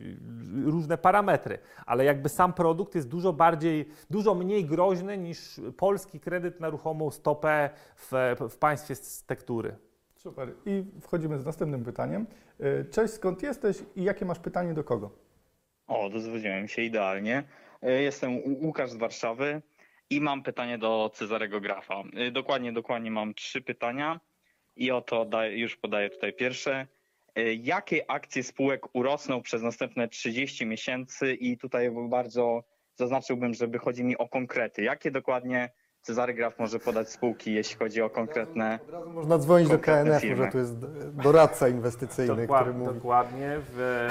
różne 0.65 0.99
parametry, 0.99 1.59
ale 1.87 2.05
jakby 2.05 2.29
sam 2.29 2.53
produkt 2.53 2.95
jest 2.95 3.09
dużo 3.09 3.33
bardziej, 3.33 3.89
dużo 4.11 4.35
mniej 4.35 4.65
groźny 4.65 5.19
niż 5.19 5.61
polski 5.77 6.21
kredyt 6.21 6.61
na 6.61 6.69
ruchomą 6.69 7.11
stopę 7.11 7.71
w, 7.97 8.37
w 8.51 8.57
państwie 8.57 8.95
z 8.95 9.23
tektury. 9.23 9.77
Super. 10.15 10.53
I 10.67 10.85
wchodzimy 11.01 11.39
z 11.39 11.47
następnym 11.47 11.85
pytaniem. 11.85 12.27
E, 12.61 12.85
Cześć, 12.85 13.15
skąd 13.15 13.43
jesteś 13.43 13.83
i 13.97 14.05
jakie 14.05 14.25
masz 14.25 14.39
pytanie 14.39 14.75
do 14.75 14.85
kogo? 14.85 15.26
O, 15.87 16.11
dozwiedziałem 16.11 16.69
się 16.69 16.83
idealnie. 16.83 17.43
E, 17.83 18.03
Jestem 18.03 18.39
Łukasz 18.45 18.91
z 18.91 18.97
Warszawy 18.97 19.63
i 20.11 20.21
mam 20.21 20.43
pytanie 20.43 20.79
do 20.79 21.11
Cezarego 21.15 21.61
Grafa. 21.61 22.03
E, 22.15 22.31
Dokładnie, 22.31 22.73
dokładnie 22.73 23.11
mam 23.11 23.35
trzy 23.35 23.63
pytania 23.63 24.21
i 24.77 24.91
oto 24.91 25.27
już 25.51 25.77
podaję 25.77 26.11
tutaj 26.11 26.33
pierwsze. 26.33 26.87
E, 27.35 27.55
Jakie 27.55 28.11
akcje 28.11 28.43
spółek 28.43 28.95
urosną 28.95 29.43
przez 29.43 29.63
następne 29.63 30.09
30 30.09 30.67
miesięcy? 30.67 31.35
I 31.35 31.59
tutaj 31.59 31.91
bardzo 32.09 32.65
zaznaczyłbym, 32.95 33.55
żeby 33.55 33.79
chodzi 33.79 34.05
mi 34.05 34.19
o 34.19 34.29
konkrety. 34.29 34.83
Jakie 34.83 35.11
dokładnie 35.11 35.71
Cezary 36.07 36.35
Graf 36.35 36.59
może 36.59 36.79
podać 36.79 37.11
spółki, 37.11 37.55
jeśli 37.55 37.77
chodzi 37.77 38.03
o 38.03 38.11
konkretne 38.11 38.79
Od 38.87 38.93
razu 38.93 39.11
można 39.11 39.39
dzwonić 39.39 39.69
do 39.69 39.79
KNF-u, 39.79 40.21
firmy. 40.21 40.45
że 40.45 40.53
tu 40.53 40.59
jest 40.59 40.77
doradca 41.13 41.69
inwestycyjny, 41.69 42.33
który 42.35 42.47
Dokładnie, 42.47 42.73
mówi. 42.73 42.95
dokładnie. 42.95 43.57
W, 43.75 44.09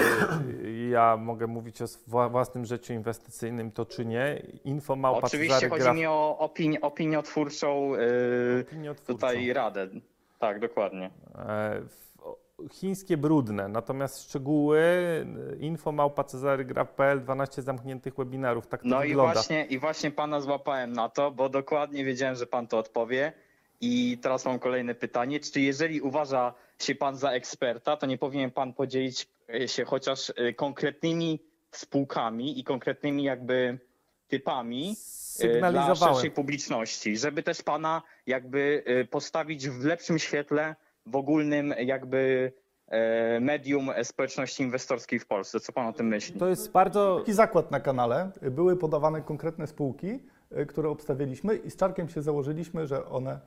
ja 0.92 1.18
mogę 1.18 1.48
mówić 1.48 1.82
o 1.82 1.86
własnym 2.30 2.66
życiu 2.66 2.94
inwestycyjnym, 2.94 3.72
to 3.72 3.86
czy 3.86 4.06
nie. 4.06 4.42
Info 4.64 4.96
małpa 4.96 5.28
Oczywiście 5.28 5.54
Cezary 5.56 5.70
chodzi 5.70 5.84
Graf- 5.84 5.96
mi 5.96 6.06
o 6.08 6.38
opini- 6.40 6.78
opiniotwórczą 6.82 7.92
yy, 7.96 8.66
opiniotwórczą. 8.68 9.14
tutaj 9.14 9.54
radę. 9.54 9.88
Tak, 10.40 10.60
dokładnie. 10.60 11.06
E, 11.06 11.82
w- 11.82 12.05
o- 12.05 12.05
Chińskie 12.72 13.18
brudne, 13.18 13.68
natomiast 13.68 14.24
szczegóły 14.24 14.80
e, 14.80 15.56
info 15.56 15.92
małpa 15.92 16.24
cezarygraf.pl 16.24 17.22
12 17.22 17.62
zamkniętych 17.62 18.16
webinarów, 18.16 18.68
tak 18.68 18.82
to 18.82 18.88
No 18.88 19.04
i 19.04 19.08
wygląda. 19.08 19.34
właśnie, 19.34 19.66
i 19.66 19.80
właśnie 19.80 20.12
pana 20.12 20.42
złapałem 20.42 20.94
na 20.94 21.10
to, 21.10 21.32
bo 21.32 21.50
dokładnie 21.50 22.06
wiedziałem, 22.06 22.36
że 22.36 22.48
pan 22.48 22.68
to 22.68 22.78
odpowie. 22.78 23.34
I 23.82 24.18
teraz 24.22 24.46
mam 24.46 24.60
kolejne 24.60 24.96
pytanie. 24.96 25.40
Czy 25.40 25.62
jeżeli 25.62 26.02
uważa 26.02 26.54
się 26.80 26.96
pan 26.96 27.16
za 27.16 27.32
eksperta, 27.32 27.98
to 27.98 28.06
nie 28.06 28.18
powinien 28.18 28.52
pan 28.52 28.74
podzielić 28.74 29.28
e, 29.54 29.68
się 29.68 29.86
chociaż 29.86 30.34
e, 30.36 30.54
konkretnymi 30.54 31.40
spółkami 31.72 32.60
i 32.60 32.64
konkretnymi 32.64 33.24
jakby 33.24 33.80
typami 34.28 34.96
dla 35.72 35.96
szerszej 35.96 36.32
publiczności, 36.32 37.18
żeby 37.18 37.44
też 37.44 37.64
pana 37.64 38.02
jakby 38.28 38.84
postawić 39.12 39.70
w 39.70 39.86
lepszym 39.86 40.20
świetle 40.20 40.76
w 41.06 41.16
ogólnym 41.16 41.74
jakby 41.80 42.52
e, 42.88 43.40
medium 43.40 43.92
społeczności 44.04 44.64
inwestorskiej 44.64 45.20
w 45.20 45.26
Polsce. 45.26 45.60
Co 45.60 45.74
pan 45.74 45.88
o 45.88 45.94
tym 45.94 46.08
myśli? 46.08 46.40
To 46.40 46.48
jest 46.48 46.72
bardzo 46.72 47.20
Taki 47.20 47.34
zakład 47.34 47.72
na 47.72 47.80
kanale. 47.80 48.32
Były 48.52 48.78
podawane 48.78 49.22
konkretne 49.22 49.68
spółki, 49.68 50.20
e, 50.52 50.66
które 50.66 50.90
obstawialiśmy 50.90 51.56
i 51.56 51.72
z 51.72 51.76
Czarkiem 51.76 52.10
się 52.10 52.22
założyliśmy, 52.22 52.88
że 52.88 53.06
one 53.06 53.40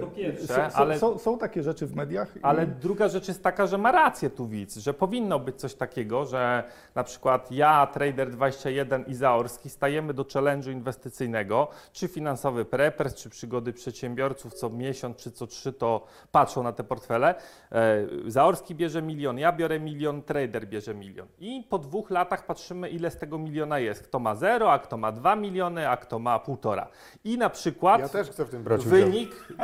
to 0.00 0.06
pierwsze, 0.06 0.46
są, 0.46 0.54
są, 0.70 0.76
ale- 0.76 0.98
są, 0.98 1.18
są 1.18 1.38
takie 1.38 1.62
rzeczy 1.62 1.86
w 1.86 1.94
mediach. 1.96 2.36
i- 2.36 2.40
Ale 2.42 2.66
druga 2.66 3.08
rzecz 3.08 3.28
jest 3.28 3.42
taka, 3.42 3.66
że 3.66 3.78
ma 3.78 3.92
rację 3.92 4.30
tu 4.30 4.46
widz, 4.48 4.76
że 4.76 4.94
powinno 4.94 5.38
być 5.38 5.56
coś 5.56 5.74
takiego, 5.74 6.24
że 6.24 6.64
na 6.94 7.04
przykład 7.04 7.52
ja, 7.52 7.88
Trader21 7.94 9.08
i 9.08 9.14
Zaorski 9.14 9.70
stajemy 9.70 10.14
do 10.14 10.22
challenge'u 10.24 10.72
inwestycyjnego, 10.72 11.68
czy 11.92 12.08
finansowy 12.08 12.64
prepers, 12.64 13.14
czy 13.14 13.30
przygody 13.30 13.72
przedsiębiorców 13.72 14.54
co 14.54 14.70
miesiąc, 14.70 15.16
czy 15.16 15.30
co 15.30 15.46
trzy 15.46 15.72
to 15.72 16.06
patrzą 16.32 16.62
na 16.62 16.72
te 16.72 16.84
portfele. 16.84 17.34
E, 17.72 18.06
Zaorski 18.26 18.74
bierze 18.74 19.02
milion, 19.02 19.38
ja 19.38 19.52
biorę 19.52 19.80
milion, 19.80 20.22
trader 20.22 20.66
bierze 20.68 20.94
milion. 20.94 21.26
I 21.38 21.66
po 21.70 21.78
dwóch 21.78 22.10
latach 22.10 22.46
patrzymy, 22.46 22.88
ile 22.88 23.10
z 23.10 23.16
tego 23.16 23.38
miliona 23.38 23.78
jest. 23.78 24.02
Kto 24.02 24.18
ma 24.18 24.34
zero, 24.34 24.72
a 24.72 24.78
kto 24.78 24.96
ma 24.96 25.12
dwa 25.12 25.36
miliony, 25.36 25.88
a 25.88 25.96
kto 25.96 26.18
ma 26.18 26.38
półtora. 26.38 26.88
I 27.24 27.38
na 27.38 27.50
przykład 27.50 28.00
Ja 28.00 28.08
też 28.08 28.30
chcę 28.30 28.44
w 28.44 28.50
tym 28.50 28.62
brać 28.64 28.80
udział. 28.80 28.90
wynik, 28.90 29.34
w 29.34 29.63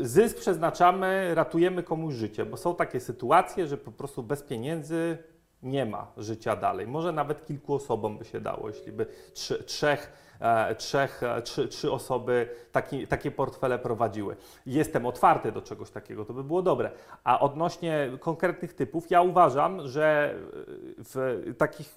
zysk 0.00 0.38
przeznaczamy, 0.38 1.34
ratujemy 1.34 1.82
komuś 1.82 2.14
życie, 2.14 2.46
bo 2.46 2.56
są 2.56 2.74
takie 2.74 3.00
sytuacje, 3.00 3.66
że 3.66 3.76
po 3.76 3.92
prostu 3.92 4.22
bez 4.22 4.42
pieniędzy 4.42 5.18
nie 5.62 5.86
ma 5.86 6.12
życia 6.16 6.56
dalej. 6.56 6.86
Może 6.86 7.12
nawet 7.12 7.46
kilku 7.46 7.74
osobom 7.74 8.18
by 8.18 8.24
się 8.24 8.40
dało, 8.40 8.68
jeśli 8.68 8.92
by 8.92 9.06
trzech, 9.66 10.12
trzech, 10.78 11.22
e, 11.22 11.42
trzy, 11.42 11.68
trzy 11.68 11.92
osoby 11.92 12.48
taki, 12.72 13.06
takie 13.06 13.30
portfele 13.30 13.78
prowadziły. 13.78 14.36
Jestem 14.66 15.06
otwarty 15.06 15.52
do 15.52 15.62
czegoś 15.62 15.90
takiego, 15.90 16.24
to 16.24 16.32
by 16.32 16.44
było 16.44 16.62
dobre. 16.62 16.90
A 17.24 17.40
odnośnie 17.40 18.10
konkretnych 18.20 18.74
typów, 18.74 19.10
ja 19.10 19.22
uważam, 19.22 19.88
że 19.88 20.34
w 20.98 21.42
takich, 21.58 21.94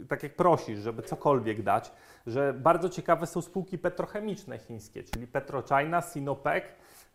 e, 0.00 0.06
tak 0.08 0.22
jak 0.22 0.36
prosisz, 0.36 0.78
żeby 0.78 1.02
cokolwiek 1.02 1.62
dać, 1.62 1.92
że 2.26 2.52
bardzo 2.52 2.88
ciekawe 2.88 3.26
są 3.26 3.40
spółki 3.40 3.78
petrochemiczne 3.78 4.58
chińskie, 4.58 5.04
czyli 5.04 5.26
PetroChina, 5.26 6.02
Sinopec 6.02 6.64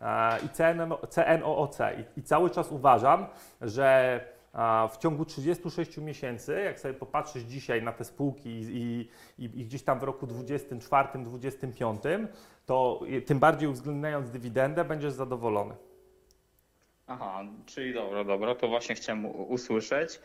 e, 0.00 0.38
i 0.38 0.48
CNO, 0.48 0.98
CNOOC. 1.08 1.78
I, 1.98 2.20
I 2.20 2.22
cały 2.22 2.50
czas 2.50 2.72
uważam, 2.72 3.26
że 3.60 4.20
w 4.92 4.98
ciągu 4.98 5.24
36 5.24 5.98
miesięcy, 5.98 6.60
jak 6.60 6.80
sobie 6.80 6.94
popatrzysz 6.94 7.42
dzisiaj 7.42 7.82
na 7.82 7.92
te 7.92 8.04
spółki 8.04 8.48
i, 8.48 9.08
i, 9.38 9.44
i 9.44 9.64
gdzieś 9.64 9.82
tam 9.82 9.98
w 9.98 10.02
roku 10.02 10.26
24-25, 10.26 12.26
to 12.66 13.00
tym 13.26 13.38
bardziej 13.38 13.68
uwzględniając 13.68 14.30
dywidendę, 14.30 14.84
będziesz 14.84 15.12
zadowolony. 15.12 15.74
Aha, 17.06 17.42
czyli 17.66 17.94
dobra, 17.94 18.24
dobra, 18.24 18.54
to 18.54 18.68
właśnie 18.68 18.94
chciałem 18.94 19.26
usłyszeć. 19.26 20.20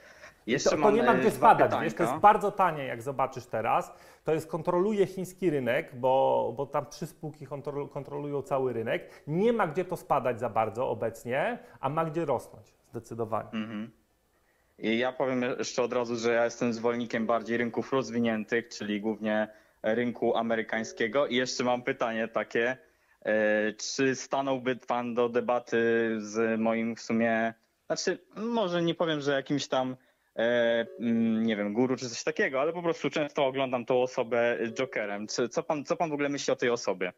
Jeszcze 0.48 0.70
To, 0.70 0.82
to 0.82 0.92
nie 0.92 1.04
ma 1.04 1.14
e, 1.14 1.18
gdzie 1.18 1.32
spadać, 1.32 1.72
wiesz, 1.82 1.94
to 1.94 2.04
jest 2.04 2.16
bardzo 2.16 2.52
tanie, 2.52 2.84
jak 2.84 3.02
zobaczysz 3.02 3.46
teraz. 3.46 3.94
To 4.24 4.34
jest, 4.34 4.48
kontroluje 4.48 5.08
chiński 5.08 5.50
rynek, 5.50 5.96
bo, 5.96 6.54
bo 6.58 6.66
tam 6.66 6.86
trzy 6.86 7.08
spółki 7.08 7.48
kontrol, 7.48 7.90
kontrolują 7.90 8.42
cały 8.42 8.74
rynek. 8.74 9.24
Nie 9.28 9.54
ma 9.54 9.68
gdzie 9.68 9.86
to 9.86 9.98
spadać 9.98 10.40
za 10.40 10.50
bardzo 10.50 10.90
obecnie, 10.90 11.60
a 11.80 11.90
ma 11.90 12.06
gdzie 12.06 12.26
rosnąć, 12.26 12.74
zdecydowanie. 12.90 13.50
Mhm. 13.54 13.92
I 14.82 14.98
ja 14.98 15.12
powiem 15.12 15.42
jeszcze 15.60 15.84
od 15.84 15.94
razu, 15.94 16.16
że 16.16 16.34
ja 16.34 16.46
jestem 16.46 16.74
zwolennikiem 16.74 17.26
bardziej 17.26 17.58
rynków 17.58 17.94
rozwiniętych, 17.94 18.68
czyli 18.68 19.02
głównie 19.02 19.48
rynku 19.84 20.38
amerykańskiego. 20.38 21.28
I 21.28 21.36
jeszcze 21.36 21.64
mam 21.64 21.84
pytanie 21.84 22.28
takie, 22.28 22.78
e, 23.22 23.74
czy 23.74 24.16
stanąłby 24.16 24.76
Pan 24.76 25.14
do 25.14 25.30
debaty 25.30 25.78
z 26.18 26.60
moim 26.60 26.96
w 26.96 27.02
sumie, 27.02 27.54
znaczy 27.86 28.20
może 28.36 28.82
nie 28.82 28.96
powiem, 28.96 29.22
że 29.22 29.32
jakimś 29.32 29.68
tam, 29.68 29.96
e, 30.36 30.86
mm, 31.00 31.44
nie 31.44 31.56
wiem, 31.56 31.74
guru 31.74 31.96
czy 31.96 32.10
coś 32.10 32.24
takiego, 32.24 32.62
ale 32.62 32.74
po 32.74 32.82
prostu 32.82 33.10
często 33.10 33.46
oglądam 33.46 33.86
tą 33.86 34.02
osobę 34.02 34.58
Jokerem. 34.74 35.28
Co, 35.28 35.64
pan, 35.64 35.86
co 35.86 35.96
Pan 35.96 36.10
w 36.10 36.14
ogóle 36.14 36.30
myśli 36.30 36.54
o 36.54 36.56
tej 36.56 36.70
osobie? 36.70 37.14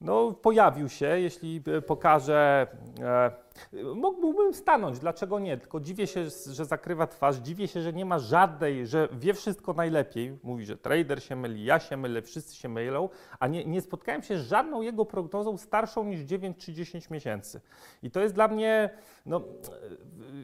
No, 0.00 0.32
pojawił 0.32 0.88
się, 0.88 1.06
jeśli 1.06 1.62
e, 1.66 1.82
pokaże. 1.82 2.66
Mógłbym 3.94 4.54
stanąć, 4.54 4.98
dlaczego 4.98 5.38
nie? 5.38 5.56
Tylko 5.56 5.80
dziwię 5.80 6.06
się, 6.06 6.24
że 6.52 6.64
zakrywa 6.64 7.06
twarz, 7.06 7.36
dziwię 7.36 7.68
się, 7.68 7.82
że 7.82 7.92
nie 7.92 8.04
ma 8.04 8.18
żadnej, 8.18 8.86
że 8.86 9.08
wie 9.12 9.34
wszystko 9.34 9.72
najlepiej. 9.72 10.38
Mówi, 10.42 10.66
że 10.66 10.76
trader 10.76 11.22
się 11.22 11.36
myli, 11.36 11.64
ja 11.64 11.78
się 11.78 11.96
mylę, 11.96 12.22
wszyscy 12.22 12.56
się 12.56 12.68
mylą, 12.68 13.08
a 13.38 13.46
nie, 13.46 13.64
nie 13.64 13.80
spotkałem 13.80 14.22
się 14.22 14.38
z 14.38 14.48
żadną 14.48 14.82
jego 14.82 15.04
prognozą 15.04 15.56
starszą 15.56 16.04
niż 16.04 16.20
9 16.20 16.56
czy 16.58 16.72
10 16.72 17.10
miesięcy. 17.10 17.60
I 18.02 18.10
to 18.10 18.20
jest 18.20 18.34
dla 18.34 18.48
mnie, 18.48 18.90
no, 19.26 19.42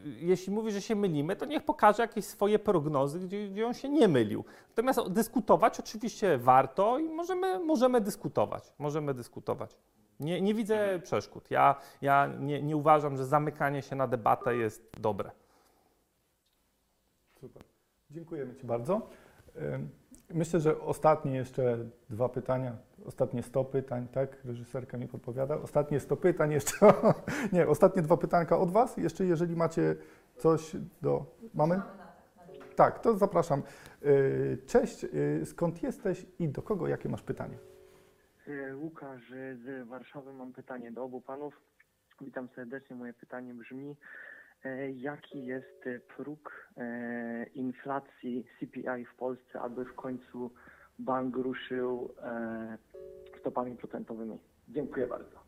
jeśli 0.05 0.53
mówi, 0.53 0.73
że 0.73 0.81
się 0.81 0.95
mylimy, 0.95 1.37
to 1.37 1.45
niech 1.45 1.65
pokaże 1.65 2.03
jakieś 2.03 2.25
swoje 2.25 2.59
prognozy, 2.59 3.21
gdzie, 3.21 3.49
gdzie 3.49 3.67
on 3.67 3.75
się 3.75 3.89
nie 3.89 4.09
mylił. 4.09 4.45
Natomiast 4.69 5.09
dyskutować 5.09 5.81
oczywiście 5.81 6.39
warto 6.39 6.99
i 6.99 7.09
możemy, 7.09 7.59
możemy 7.59 8.01
dyskutować. 8.01 8.73
Możemy 8.79 9.15
dyskutować. 9.15 9.77
Nie, 10.23 10.41
nie 10.41 10.55
widzę 10.55 11.01
przeszkód. 11.03 11.51
Ja, 11.51 11.77
ja 12.03 12.27
nie, 12.41 12.63
nie 12.63 12.77
uważam, 12.77 13.17
że 13.17 13.27
zamykanie 13.27 13.83
się 13.83 13.97
na 13.97 14.07
debatę 14.07 14.57
jest 14.57 15.01
dobre. 15.01 15.31
Super. 17.41 17.63
Dziękujemy 18.11 18.55
Ci 18.55 18.67
bardzo. 18.67 19.09
Myślę, 20.35 20.61
że 20.61 20.81
ostatnie 20.81 21.37
jeszcze 21.37 21.79
dwa 22.11 22.29
pytania, 22.29 22.77
ostatnie 23.07 23.43
100 23.43 23.65
pytań, 23.65 24.09
tak? 24.13 24.45
Reżyserka 24.45 24.99
mi 24.99 25.09
podpowiada. 25.09 25.57
Ostatnie 25.57 26.01
100 26.01 26.17
pytań 26.17 26.53
jeszcze. 26.53 26.77
Nie, 27.53 27.69
ostatnie 27.69 28.03
dwa 28.03 28.17
pytanka 28.17 28.59
od 28.59 28.71
Was. 28.71 28.97
Jeszcze 28.97 29.25
jeżeli 29.25 29.57
macie 29.57 29.97
coś 30.37 30.77
do... 31.03 31.27
Mamy? 31.55 31.81
Tak, 32.77 32.99
to 32.99 33.17
zapraszam. 33.17 33.63
Yy, 34.03 34.59
Cześć, 34.67 35.03
yy, 35.03 35.47
skąd 35.47 35.83
jesteś 35.83 36.27
i 36.39 36.49
do 36.49 36.63
kogo 36.63 36.89
jakie 36.89 37.09
masz 37.09 37.23
pytanie? 37.23 37.59
E, 38.49 38.77
Łukasz 38.77 39.31
z 39.65 39.89
Warszawy. 39.89 40.33
Mam 40.33 40.53
pytanie 40.53 40.93
do 40.93 41.05
obu 41.05 41.21
panów. 41.21 41.55
Witam 42.21 42.49
serdecznie. 42.55 42.97
Moje 42.97 43.13
pytanie 43.13 43.55
brzmi, 43.55 43.97
e, 44.65 44.91
jaki 44.91 45.45
jest 45.45 45.85
próg 46.17 46.69
e, 46.77 47.47
inflacji 47.55 48.47
CPI 48.61 49.05
w 49.05 49.15
Polsce, 49.15 49.61
aby 49.61 49.85
w 49.85 49.95
końcu 49.95 50.51
bank 50.99 51.37
ruszył 51.37 52.15
stopami 53.41 53.77
procentowymi? 53.77 54.39
Dziękuję 54.69 55.07
bardzo. 55.07 55.39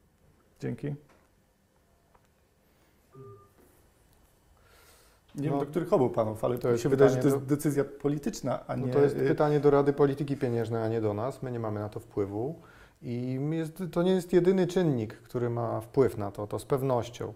Dzięki. 0.60 0.94
Nie 5.34 5.42
wiem, 5.42 5.52
No. 5.52 5.58
do 5.58 5.66
których 5.66 5.92
obu 5.92 6.10
panów, 6.10 6.44
ale 6.44 6.58
to 6.58 6.72
mi 6.72 6.78
się 6.78 6.88
wydaje, 6.88 7.10
że 7.10 7.16
to 7.16 7.28
jest 7.28 7.44
decyzja 7.44 7.84
polityczna, 7.84 8.66
a 8.66 8.76
nie... 8.76 8.86
No 8.86 8.92
to 8.92 9.00
jest 9.00 9.16
pytanie 9.16 9.60
do 9.60 9.70
Rady 9.70 9.92
Polityki 9.92 10.36
Pieniężnej, 10.36 10.82
a 10.82 10.88
nie 10.88 11.00
do 11.00 11.14
nas. 11.14 11.42
My 11.42 11.52
nie 11.52 11.60
mamy 11.60 11.80
na 11.80 11.88
to 11.88 12.00
wpływu. 12.00 12.62
I 13.04 13.40
jest, 13.50 13.82
to 13.92 14.02
nie 14.02 14.10
jest 14.10 14.32
jedyny 14.32 14.66
czynnik, 14.66 15.14
który 15.14 15.50
ma 15.50 15.80
wpływ 15.80 16.18
na 16.18 16.30
to, 16.30 16.46
to 16.46 16.58
z 16.58 16.64
pewnością. 16.64 17.32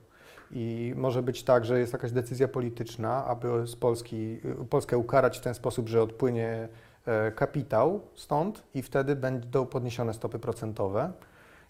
I 0.50 0.94
może 0.96 1.22
być 1.22 1.42
tak, 1.42 1.64
że 1.64 1.78
jest 1.78 1.92
jakaś 1.92 2.12
decyzja 2.12 2.48
polityczna, 2.48 3.24
aby 3.24 3.66
z 3.66 3.76
Polski, 3.76 4.40
Polskę 4.70 4.98
ukarać 4.98 5.38
w 5.38 5.40
ten 5.40 5.54
sposób, 5.54 5.88
że 5.88 6.02
odpłynie 6.02 6.68
e, 7.06 7.32
kapitał 7.32 8.00
stąd 8.14 8.62
i 8.74 8.82
wtedy 8.82 9.16
będą 9.16 9.66
podniesione 9.66 10.14
stopy 10.14 10.38
procentowe. 10.38 11.12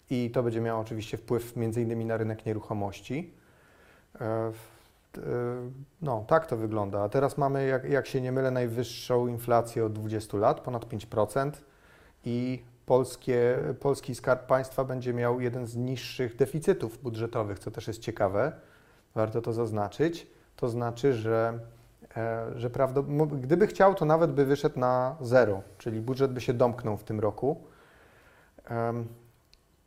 I 0.09 0.31
to 0.31 0.43
będzie 0.43 0.61
miało 0.61 0.81
oczywiście 0.81 1.17
wpływ 1.17 1.55
między 1.55 1.81
innymi 1.81 2.05
na 2.05 2.17
rynek 2.17 2.45
nieruchomości. 2.45 3.33
E, 4.21 4.25
e, 4.25 4.51
No, 6.01 6.25
tak 6.27 6.47
to 6.47 6.57
wygląda. 6.57 7.03
A 7.03 7.09
teraz 7.09 7.37
mamy, 7.37 7.67
jak, 7.67 7.89
jak 7.89 8.07
się 8.07 8.21
nie 8.21 8.31
mylę, 8.31 8.51
najwyższą 8.51 9.27
inflację 9.27 9.85
od 9.85 9.93
20 9.93 10.37
lat, 10.37 10.59
ponad 10.59 10.85
5%. 10.85 11.51
I 12.25 12.63
polskie, 12.89 13.57
polski 13.79 14.15
skarb 14.15 14.45
państwa 14.45 14.83
będzie 14.83 15.13
miał 15.13 15.41
jeden 15.41 15.67
z 15.67 15.75
niższych 15.75 16.35
deficytów 16.35 17.01
budżetowych, 17.01 17.59
co 17.59 17.71
też 17.71 17.87
jest 17.87 17.99
ciekawe. 17.99 18.51
Warto 19.15 19.41
to 19.41 19.53
zaznaczyć. 19.53 20.27
To 20.55 20.69
znaczy, 20.69 21.13
że, 21.13 21.59
e, 22.17 22.45
że 22.55 22.69
prawdo, 22.69 23.03
mo- 23.03 23.25
gdyby 23.27 23.67
chciał, 23.67 23.95
to 23.95 24.05
nawet 24.05 24.31
by 24.31 24.45
wyszedł 24.45 24.79
na 24.79 25.15
zero, 25.21 25.61
czyli 25.77 26.01
budżet 26.01 26.33
by 26.33 26.41
się 26.41 26.53
domknął 26.53 26.97
w 26.97 27.03
tym 27.03 27.19
roku. 27.19 27.63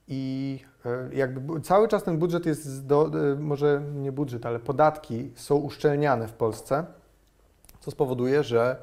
I 0.08 0.60
e, 0.86 1.14
jakby 1.14 1.60
cały 1.60 1.88
czas 1.88 2.02
ten 2.02 2.18
budżet 2.18 2.46
jest, 2.46 2.86
do, 2.86 3.06
e, 3.06 3.34
może 3.34 3.82
nie 3.94 4.12
budżet, 4.12 4.46
ale 4.46 4.58
podatki 4.58 5.30
są 5.34 5.54
uszczelniane 5.56 6.28
w 6.28 6.32
Polsce, 6.32 6.84
co 7.80 7.90
spowoduje, 7.90 8.42
że 8.42 8.76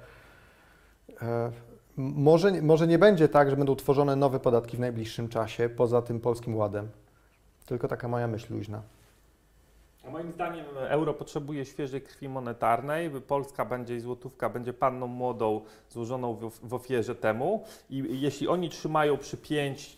może, 1.99 2.61
może 2.61 2.87
nie 2.87 2.99
będzie 2.99 3.29
tak, 3.29 3.49
że 3.49 3.55
będą 3.55 3.75
tworzone 3.75 4.15
nowe 4.15 4.39
podatki 4.39 4.77
w 4.77 4.79
najbliższym 4.79 5.29
czasie 5.29 5.69
poza 5.69 6.01
tym 6.01 6.19
polskim 6.19 6.55
ładem. 6.55 6.89
Tylko 7.65 7.87
taka 7.87 8.07
moja 8.07 8.27
myśl 8.27 8.53
luźna. 8.53 8.81
Moim 10.11 10.31
zdaniem 10.31 10.65
euro 10.77 11.13
potrzebuje 11.13 11.65
świeżej 11.65 12.01
krwi 12.01 12.29
monetarnej. 12.29 13.11
Polska 13.27 13.65
będzie 13.65 13.95
i 13.95 13.99
złotówka 13.99 14.49
będzie 14.49 14.73
panną 14.73 15.07
młodą 15.07 15.61
złożoną 15.89 16.33
w, 16.33 16.69
w 16.69 16.73
ofierze 16.73 17.15
temu. 17.15 17.63
I 17.89 18.21
jeśli 18.21 18.47
oni 18.47 18.69
trzymają 18.69 19.17
przy 19.17 19.37
5, 19.37 19.89
z 19.89 19.97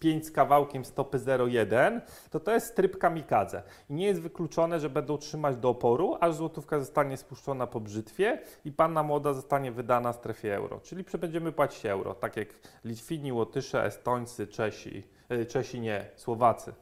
5 0.00 0.26
z 0.26 0.30
kawałkiem 0.30 0.84
stopy 0.84 1.18
0,1, 1.18 2.00
to 2.30 2.40
to 2.40 2.52
jest 2.52 2.76
tryb 2.76 2.98
kamikadze. 2.98 3.62
I 3.90 3.94
nie 3.94 4.06
jest 4.06 4.20
wykluczone, 4.20 4.80
że 4.80 4.90
będą 4.90 5.18
trzymać 5.18 5.56
do 5.56 5.68
oporu, 5.68 6.16
aż 6.20 6.34
złotówka 6.34 6.78
zostanie 6.80 7.16
spuszczona 7.16 7.66
po 7.66 7.80
brzytwie 7.80 8.38
i 8.64 8.72
panna 8.72 9.02
młoda 9.02 9.32
zostanie 9.34 9.72
wydana 9.72 10.12
w 10.12 10.16
strefie 10.16 10.56
euro. 10.56 10.80
Czyli 10.80 11.04
będziemy 11.20 11.52
płacić 11.52 11.86
euro, 11.86 12.14
tak 12.14 12.36
jak 12.36 12.48
Litwini, 12.84 13.32
Łotysze, 13.32 13.84
Estońcy, 13.84 14.46
Czesi 14.46 15.02
Y, 15.32 15.46
Czesi 15.46 15.80
nie, 15.80 16.10
Słowacy, 16.16 16.72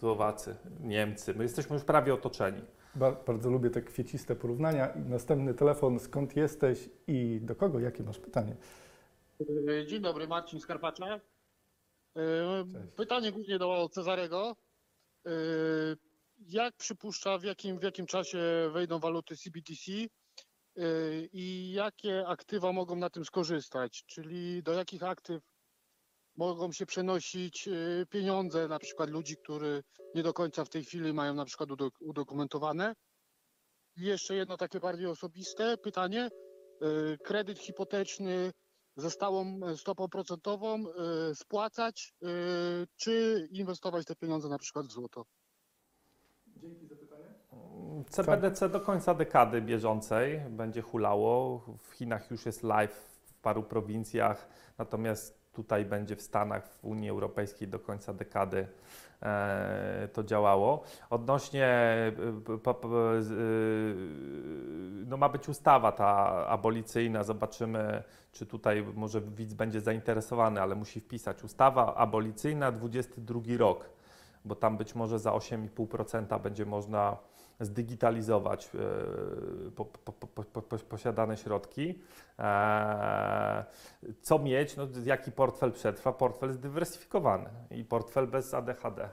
Słowacy, 0.00 0.56
Niemcy. 0.80 1.34
My 1.34 1.42
jesteśmy 1.42 1.74
już 1.74 1.84
prawie 1.84 2.14
otoczeni. 2.14 2.60
Ba- 2.94 3.16
Bardzo 3.26 3.50
lubię 3.50 3.70
te 3.70 3.82
kwieciste 3.82 4.36
porównania. 4.36 4.88
Następny 5.08 5.54
telefon, 5.54 5.98
skąd 6.00 6.36
jesteś 6.36 6.88
i 7.06 7.40
do 7.42 7.54
kogo? 7.54 7.80
Jakie 7.80 8.02
masz 8.02 8.18
pytanie? 8.18 8.56
E, 9.80 9.86
Dzień 9.86 10.02
dobry, 10.02 10.28
Marcin 10.28 10.60
Skarpacza. 10.60 11.20
Pytanie 12.96 13.32
głównie 13.32 13.58
do 13.58 13.88
Cezarego. 13.92 14.56
E, 15.26 15.30
Jak 16.38 16.76
przypuszcza, 16.76 17.38
w 17.38 17.42
jakim, 17.44 17.78
w 17.78 17.82
jakim 17.82 18.06
czasie 18.06 18.70
wejdą 18.72 18.98
waluty 18.98 19.36
CBDC 19.36 19.92
e, 19.92 20.06
i 21.32 21.72
jakie 21.72 22.26
aktywa 22.26 22.72
mogą 22.72 22.96
na 22.96 23.10
tym 23.10 23.24
skorzystać? 23.24 24.04
Czyli 24.06 24.62
do 24.62 24.72
jakich 24.72 25.02
aktyw 25.02 25.42
mogą 26.36 26.72
się 26.72 26.86
przenosić 26.86 27.68
e, 27.68 27.72
pieniądze 28.10 28.68
na 28.68 28.78
przykład 28.78 29.10
ludzi, 29.10 29.36
którzy 29.36 29.82
nie 30.14 30.22
do 30.22 30.32
końca 30.32 30.64
w 30.64 30.68
tej 30.68 30.84
chwili 30.84 31.12
mają 31.12 31.34
na 31.34 31.44
przykład 31.44 31.68
udok- 31.68 31.96
udokumentowane? 32.00 32.94
I 33.96 34.02
jeszcze 34.02 34.34
jedno 34.34 34.56
takie 34.56 34.80
bardziej 34.80 35.06
osobiste 35.06 35.76
pytanie. 35.76 36.28
Kredyt 37.24 37.58
hipoteczny 37.58 38.52
ze 38.96 39.10
stałą 39.10 39.60
e, 39.66 39.76
stopą 39.76 40.08
procentową 40.08 40.74
e, 40.74 41.34
spłacać, 41.34 42.14
e, 42.22 42.26
czy 42.96 43.48
inwestować 43.50 44.06
te 44.06 44.16
pieniądze 44.16 44.48
na 44.48 44.58
przykład 44.58 44.86
w 44.86 44.90
złoto? 44.90 45.24
Dzięki 46.56 46.86
za 46.86 46.96
pytanie. 46.96 47.24
CBDC 48.10 48.68
do 48.68 48.80
końca 48.80 49.14
dekady 49.14 49.62
bieżącej 49.62 50.40
będzie 50.50 50.82
hulało. 50.82 51.58
W 51.78 51.92
Chinach 51.92 52.30
już 52.30 52.46
jest 52.46 52.62
live 52.62 52.94
w 53.24 53.34
paru 53.34 53.62
prowincjach, 53.62 54.48
natomiast 54.78 55.41
tutaj 55.52 55.84
będzie 55.84 56.16
w 56.16 56.22
Stanach, 56.22 56.68
w 56.68 56.84
Unii 56.84 57.10
Europejskiej 57.10 57.68
do 57.68 57.78
końca 57.78 58.12
dekady 58.12 58.66
e, 59.22 60.08
to 60.12 60.24
działało. 60.24 60.82
Odnośnie, 61.10 61.66
e, 61.66 62.08
e, 62.08 62.58
no 65.06 65.16
ma 65.16 65.28
być 65.28 65.48
ustawa 65.48 65.92
ta 65.92 66.06
abolicyjna, 66.46 67.24
zobaczymy, 67.24 68.02
czy 68.32 68.46
tutaj 68.46 68.84
może 68.94 69.20
widz 69.20 69.54
będzie 69.54 69.80
zainteresowany, 69.80 70.60
ale 70.60 70.74
musi 70.74 71.00
wpisać 71.00 71.44
ustawa 71.44 71.94
abolicyjna 71.94 72.72
22 72.72 73.40
rok, 73.58 73.90
bo 74.44 74.54
tam 74.54 74.76
być 74.76 74.94
może 74.94 75.18
za 75.18 75.30
8,5% 75.30 76.40
będzie 76.40 76.66
można 76.66 77.16
zdigitalizować 77.64 78.66
e, 78.66 78.78
po, 79.70 79.84
po, 79.84 80.12
po, 80.12 80.44
po, 80.44 80.62
po, 80.62 80.78
posiadane 80.78 81.36
środki. 81.36 81.98
E, 82.38 83.64
Co 84.22 84.38
mieć? 84.38 84.76
No, 84.76 84.88
jaki 85.04 85.32
portfel 85.32 85.72
przetrwa? 85.72 86.12
Portfel 86.12 86.52
zdywersyfikowany 86.52 87.50
i 87.70 87.84
portfel 87.84 88.26
bez 88.26 88.54
ADHD. 88.54 89.08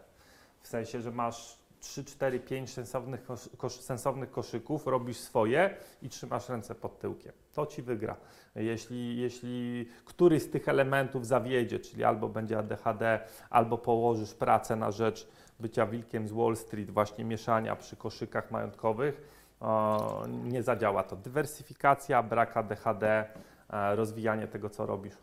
W 0.62 0.68
sensie, 0.68 1.02
że 1.02 1.12
masz 1.12 1.60
3, 1.80 2.04
4, 2.04 2.40
5 2.40 2.70
sensownych, 2.74 3.24
kosz, 3.24 3.50
kosz, 3.58 3.74
sensownych 3.74 4.32
koszyków, 4.32 4.88
robisz 4.88 5.18
swoje 5.18 5.78
i 6.02 6.10
trzymasz 6.10 6.50
ręce 6.50 6.76
pod 6.76 7.00
tyłkiem. 7.00 7.34
To 7.54 7.66
ci 7.66 7.82
wygra. 7.82 8.16
Jeśli, 8.56 9.18
jeśli 9.18 9.88
któryś 10.06 10.44
z 10.44 10.50
tych 10.50 10.70
elementów 10.70 11.28
zawiedzie, 11.28 11.80
czyli 11.80 12.04
albo 12.04 12.30
będzie 12.30 12.58
ADHD, 12.58 13.20
albo 13.50 13.78
położysz 13.78 14.34
pracę 14.34 14.76
na 14.76 14.92
rzecz 14.92 15.28
bycia 15.60 15.86
wilkiem 15.86 16.28
z 16.28 16.32
Wall 16.32 16.56
Street, 16.56 16.92
właśnie 16.92 17.26
mieszania 17.26 17.76
przy 17.76 17.96
koszykach 17.96 18.52
majątkowych, 18.52 19.22
o, 19.60 20.26
nie 20.44 20.64
zadziała 20.64 21.04
to. 21.04 21.16
Dywersyfikacja, 21.16 22.24
brak 22.24 22.58
ADHD, 22.58 23.26
e, 23.70 23.96
rozwijanie 23.96 24.48
tego, 24.48 24.70
co 24.70 24.86
robisz. 24.86 25.18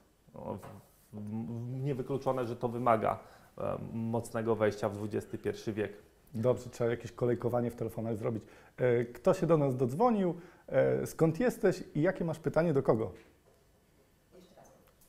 Niewykluczone, 1.84 2.46
że 2.46 2.56
to 2.56 2.68
wymaga 2.68 3.18
e, 3.58 3.78
mocnego 3.92 4.56
wejścia 4.56 4.88
w 4.88 5.04
XXI 5.04 5.72
wiek. 5.72 5.92
Dobrze, 6.34 6.70
trzeba 6.70 6.90
jakieś 6.90 7.12
kolejkowanie 7.12 7.70
w 7.70 7.74
telefonach 7.76 8.16
zrobić. 8.16 8.44
E, 8.76 9.04
Kto 9.04 9.34
się 9.34 9.46
do 9.46 9.56
nas 9.58 9.76
dodzwonił? 9.76 10.34
E, 10.68 11.06
Skąd 11.06 11.40
jesteś 11.40 11.84
i 11.94 12.02
jakie 12.02 12.24
masz 12.24 12.38
pytanie 12.38 12.72
do 12.72 12.82
kogo? 12.82 13.12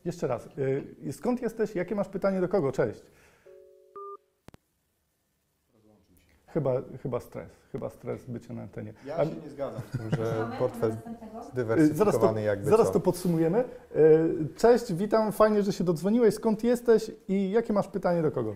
Jeszcze 0.06 0.28
raz. 0.28 0.50
E, 1.08 1.14
Skąd 1.14 1.42
jesteś? 1.42 1.76
Jakie 1.76 1.96
masz 1.96 2.10
pytanie 2.10 2.42
do 2.42 2.48
kogo? 2.48 2.72
Cześć. 2.72 3.02
Chyba, 6.48 6.82
chyba 7.04 7.20
stres. 7.20 7.50
Chyba 7.72 7.90
stres 7.90 8.26
bycia 8.26 8.54
na 8.54 8.62
antenie. 8.62 8.94
Ja 9.06 9.18
A- 9.18 9.26
się 9.26 9.32
nie 9.44 9.50
zgadzam 9.50 9.82
z 9.82 9.98
tym, 9.98 10.10
że 10.18 10.48
portfel 10.60 10.92
Y, 10.92 10.94
Zaraz 10.94 11.46
to, 11.46 11.52
zdywersyfikowany 11.52 12.42
jakby 12.42 12.70
zaraz 12.70 12.88
co. 12.88 12.94
to 12.94 13.00
podsumujemy. 13.00 13.64
Y, 13.96 14.48
Cześć, 14.58 14.94
witam, 14.94 15.32
fajnie, 15.32 15.64
że 15.64 15.72
się 15.74 15.84
dodzwoniłeś. 15.84 16.34
Skąd 16.34 16.64
jesteś 16.64 17.12
i 17.28 17.52
jakie 17.52 17.74
masz 17.74 17.88
pytanie 17.88 18.22
do 18.22 18.32
kogo? 18.32 18.56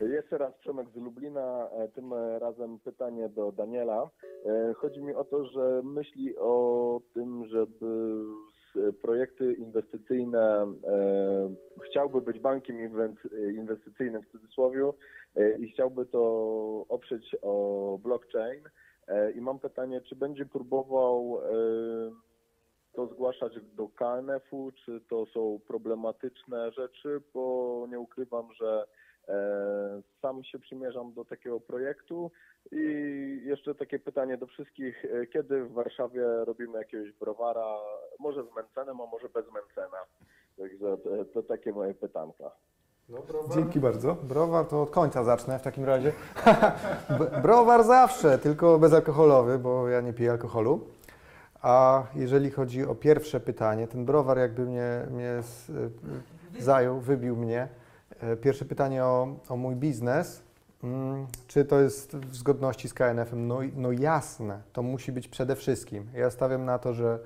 Jeszcze 0.00 0.38
raz 0.38 0.54
Przemek 0.54 0.88
z 0.90 0.96
Lublina, 0.96 1.68
e, 1.70 1.88
tym 1.88 2.12
razem 2.40 2.78
pytanie 2.78 3.28
do 3.28 3.52
Daniela. 3.52 4.10
E, 4.46 4.74
Chodzi 4.74 5.02
mi 5.02 5.14
o 5.14 5.24
to, 5.24 5.44
że 5.44 5.82
myśli 5.84 6.34
o 6.38 7.00
tym, 7.14 7.44
żeby 7.46 8.14
projekty 9.02 9.52
inwestycyjne, 9.52 10.66
e, 10.84 11.54
chciałby 11.90 12.20
być 12.20 12.38
bankiem 12.38 12.76
inwestycyjnym 13.54 14.22
w 14.22 14.28
cudzysłowie 14.28 14.90
e, 15.36 15.58
i 15.58 15.68
chciałby 15.68 16.06
to 16.06 16.20
oprzeć 16.88 17.36
o 17.42 17.98
blockchain. 18.02 18.64
E, 19.08 19.30
I 19.30 19.40
mam 19.40 19.58
pytanie, 19.58 20.00
czy 20.00 20.16
będzie 20.16 20.46
próbował 20.46 21.40
e, 21.40 21.50
to 22.92 23.06
zgłaszać 23.06 23.52
do 23.76 23.88
KNF-u, 23.88 24.72
czy 24.84 25.00
to 25.08 25.26
są 25.26 25.60
problematyczne 25.66 26.72
rzeczy, 26.72 27.20
bo 27.34 27.86
nie 27.90 28.00
ukrywam, 28.00 28.52
że 28.52 28.84
e, 28.84 28.99
sam 30.22 30.44
się 30.44 30.58
przymierzam 30.58 31.12
do 31.12 31.24
takiego 31.24 31.60
projektu. 31.60 32.30
I 32.72 33.42
jeszcze 33.44 33.74
takie 33.74 33.98
pytanie 33.98 34.36
do 34.36 34.46
wszystkich, 34.46 35.04
e, 35.04 35.26
kiedy 35.26 35.64
w 35.64 35.72
Warszawie 35.72 36.22
robimy 36.44 36.78
jakiegoś 36.78 37.12
browara, 37.12 37.76
może 38.18 38.44
z 38.44 38.54
Mencenem, 38.56 39.00
a 39.00 39.06
może 39.06 39.28
bez 39.28 39.44
Mencena. 39.52 39.98
Także 40.58 40.96
to, 40.98 41.24
to 41.24 41.42
takie 41.42 41.72
moje 41.72 41.94
pytanka. 41.94 42.50
Dzięki 43.54 43.80
bardzo. 43.80 44.14
Browar 44.14 44.66
to 44.66 44.82
od 44.82 44.90
końca 44.90 45.24
zacznę 45.24 45.58
w 45.58 45.62
takim 45.62 45.84
razie. 45.84 46.12
Browar 47.42 47.84
zawsze, 47.84 48.38
tylko 48.38 48.78
bezalkoholowy, 48.78 49.58
bo 49.58 49.88
ja 49.88 50.00
nie 50.00 50.12
piję 50.12 50.30
alkoholu. 50.30 50.80
A 51.62 52.02
jeżeli 52.14 52.50
chodzi 52.50 52.84
o 52.84 52.94
pierwsze 52.94 53.40
pytanie, 53.40 53.88
ten 53.88 54.04
browar 54.04 54.38
jakby 54.38 54.66
mnie, 54.66 55.06
mnie 55.10 55.42
z, 55.42 55.68
y, 55.68 56.62
zajął, 56.62 57.00
wybił 57.00 57.36
mnie. 57.36 57.68
E, 58.22 58.36
Pierwsze 58.36 58.64
pytanie 58.64 59.04
o, 59.04 59.36
o 59.48 59.56
mój 59.56 59.76
biznes. 59.76 60.42
Mm, 60.84 61.26
Czy 61.46 61.64
to 61.64 61.80
jest 61.80 62.16
w 62.16 62.36
zgodności 62.36 62.88
z 62.88 62.94
KNF-em? 62.94 63.46
No, 63.46 63.58
no 63.76 63.92
jasne, 63.92 64.60
to 64.72 64.82
musi 64.82 65.12
być 65.12 65.28
przede 65.28 65.56
wszystkim. 65.56 66.06
Ja 66.14 66.30
stawiam 66.30 66.64
na 66.64 66.78
to, 66.78 66.94
że 66.94 67.18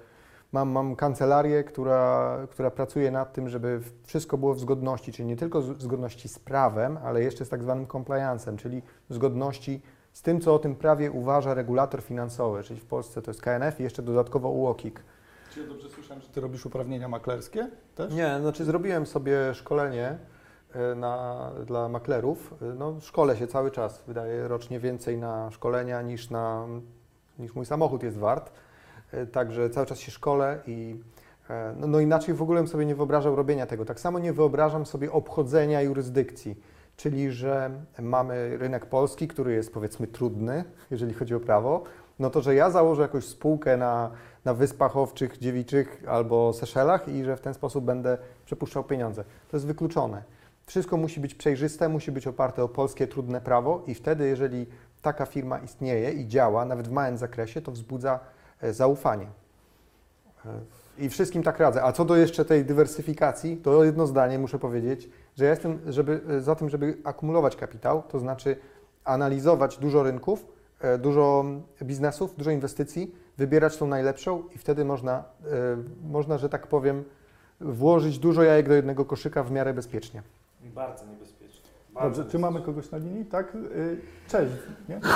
mam, 0.53 0.69
mam 0.71 0.97
kancelarię, 0.97 1.65
która, 1.65 2.37
która 2.51 2.71
pracuje 2.71 3.11
nad 3.11 3.33
tym, 3.33 3.49
żeby 3.49 3.81
wszystko 4.05 4.39
było 4.39 4.55
w 4.55 4.61
zgodności, 4.61 5.13
czyli 5.13 5.29
nie 5.29 5.37
tylko 5.37 5.61
w 5.61 5.83
zgodności 5.83 6.29
z 6.29 6.39
prawem, 6.39 6.99
ale 7.05 7.23
jeszcze 7.23 7.45
z 7.45 7.49
tak 7.49 7.63
zwanym 7.63 7.87
compliance'em, 7.87 8.57
czyli 8.57 8.83
w 9.11 9.15
zgodności 9.15 9.83
z 10.13 10.23
tym, 10.23 10.41
co 10.41 10.55
o 10.55 10.59
tym 10.59 10.75
prawie 10.77 11.11
uważa 11.11 11.55
regulator 11.55 12.03
finansowy, 12.03 12.63
czyli 12.63 12.81
w 12.81 12.85
Polsce 12.87 13.23
to 13.23 13.31
jest 13.31 13.43
KNF 13.43 13.81
i 13.81 13.83
jeszcze 13.83 14.03
dodatkowo 14.03 14.49
UOKiK. 14.51 15.03
Czy 15.55 15.61
ja 15.61 15.67
dobrze 15.67 15.89
słyszałem, 15.89 16.23
że 16.23 16.29
ty 16.29 16.41
robisz 16.41 16.67
uprawnienia 16.67 17.09
maklerskie 17.09 17.69
też? 17.95 18.15
Nie, 18.15 18.37
znaczy 18.41 18.65
zrobiłem 18.65 19.07
sobie 19.07 19.55
szkolenie 19.55 20.19
na, 20.97 21.51
dla 21.67 21.89
maklerów. 21.89 22.55
E, 22.63 22.65
No, 22.65 22.95
szkolę 23.01 23.37
się 23.37 23.47
cały 23.47 23.71
czas. 23.71 24.03
Wydaję 24.07 24.49
rocznie 24.49 24.81
więcej 24.81 25.19
na 25.19 25.51
szkolenia 25.51 26.03
niż, 26.03 26.31
na, 26.31 26.67
niż 27.39 27.55
mój 27.55 27.67
samochód 27.67 28.03
jest 28.03 28.19
wart. 28.19 28.53
E, 29.13 29.27
Także 29.27 29.71
cały 29.71 29.87
czas 29.87 29.99
się 29.99 30.13
szkolę 30.13 30.61
i 30.67 30.97
e, 31.51 31.75
no, 31.77 31.87
no 31.87 32.01
inaczej 32.01 32.35
w 32.35 32.43
ogóle 32.43 32.61
bym 32.61 32.69
sobie 32.69 32.87
nie 32.87 32.95
wyobrażał 32.95 33.37
robienia 33.37 33.67
tego. 33.67 33.85
Tak 33.85 34.01
samo 34.01 34.19
nie 34.19 34.33
wyobrażam 34.33 34.87
sobie 34.87 35.13
obchodzenia 35.13 35.83
jurysdykcji, 35.83 36.61
czyli 36.97 37.31
że 37.31 37.71
mamy 38.01 38.57
rynek 38.59 38.87
polski, 38.87 39.29
który 39.29 39.53
jest 39.55 39.75
powiedzmy 39.75 40.07
trudny, 40.07 40.65
jeżeli 40.91 41.15
chodzi 41.15 41.35
o 41.35 41.41
prawo, 41.41 41.83
no 42.19 42.31
to 42.31 42.41
że 42.41 42.55
ja 42.55 42.71
założę 42.71 43.03
jakąś 43.03 43.25
spółkę 43.25 43.77
na, 43.77 44.11
na 44.45 44.55
Wyspach 44.55 44.97
Owczych, 44.97 45.39
Dziewiczych 45.39 46.03
albo 46.09 46.53
Seszelach 46.53 47.09
i 47.09 47.25
że 47.25 47.37
w 47.37 47.41
ten 47.41 47.55
sposób 47.55 47.85
będę 47.85 48.19
przepuszczał 48.45 48.85
pieniądze. 48.85 49.25
To 49.51 49.57
jest 49.57 49.67
wykluczone. 49.67 50.23
Wszystko 50.67 50.97
musi 50.97 51.21
być 51.21 51.35
przejrzyste, 51.35 51.89
musi 51.89 52.13
być 52.13 52.27
oparte 52.27 52.63
o 52.63 52.69
polskie 52.69 53.07
trudne 53.07 53.41
prawo 53.41 53.83
i 53.87 53.95
wtedy, 53.95 54.29
jeżeli 54.29 54.67
taka 55.03 55.27
firma 55.27 55.59
istnieje 55.59 56.13
i 56.13 56.29
działa, 56.29 56.65
nawet 56.65 56.89
w 56.89 56.91
małym 56.91 57.17
zakresie, 57.17 57.63
to 57.63 57.73
wzbudza 57.73 58.21
e, 58.61 58.73
zaufanie. 58.73 59.27
E, 60.47 60.49
I 60.99 61.09
wszystkim 61.09 61.43
tak 61.43 61.59
radzę. 61.59 61.83
A 61.83 61.93
co 61.93 62.05
do 62.05 62.17
jeszcze 62.17 62.45
tej 62.45 62.65
dywersyfikacji, 62.65 63.57
to 63.57 63.85
jedno 63.85 64.07
zdanie 64.07 64.39
muszę 64.39 64.59
powiedzieć, 64.59 65.11
że 65.37 65.45
ja 65.45 65.51
jestem 65.51 65.79
żeby, 65.87 66.21
e, 66.29 66.41
za 66.41 66.55
tym, 66.55 66.71
żeby 66.71 66.99
akumulować 67.05 67.57
kapitał, 67.57 68.03
to 68.03 68.19
znaczy 68.19 68.57
analizować 69.05 69.79
dużo 69.79 70.03
rynków, 70.03 70.47
dużo 70.99 71.45
biznesów, 71.83 72.37
dużo 72.37 72.51
inwestycji, 72.51 73.15
wybierać 73.39 73.77
tą 73.77 73.87
najlepszą 73.87 74.43
i 74.55 74.59
wtedy 74.59 74.85
można, 74.85 75.25
można, 76.03 76.39
że 76.39 76.49
tak 76.49 76.67
powiem, 76.67 77.05
włożyć 77.61 78.19
dużo 78.19 78.43
jajek 78.43 78.69
do 78.69 78.75
jednego 78.75 79.05
koszyka 79.05 79.43
w 79.43 79.51
miarę 79.51 79.75
bezpiecznie. 79.75 80.23
Bardzo 80.71 81.07
niebezpiecznie. 81.07 81.71
Dobrze, 82.03 82.25
czy 82.25 82.39
mamy 82.39 82.63
kogoś 82.63 82.91
na 82.91 82.99
linii? 82.99 83.25
Tak? 83.25 83.55
Y, 83.55 84.01
Cześć, 84.29 84.53
nie? 84.89 85.01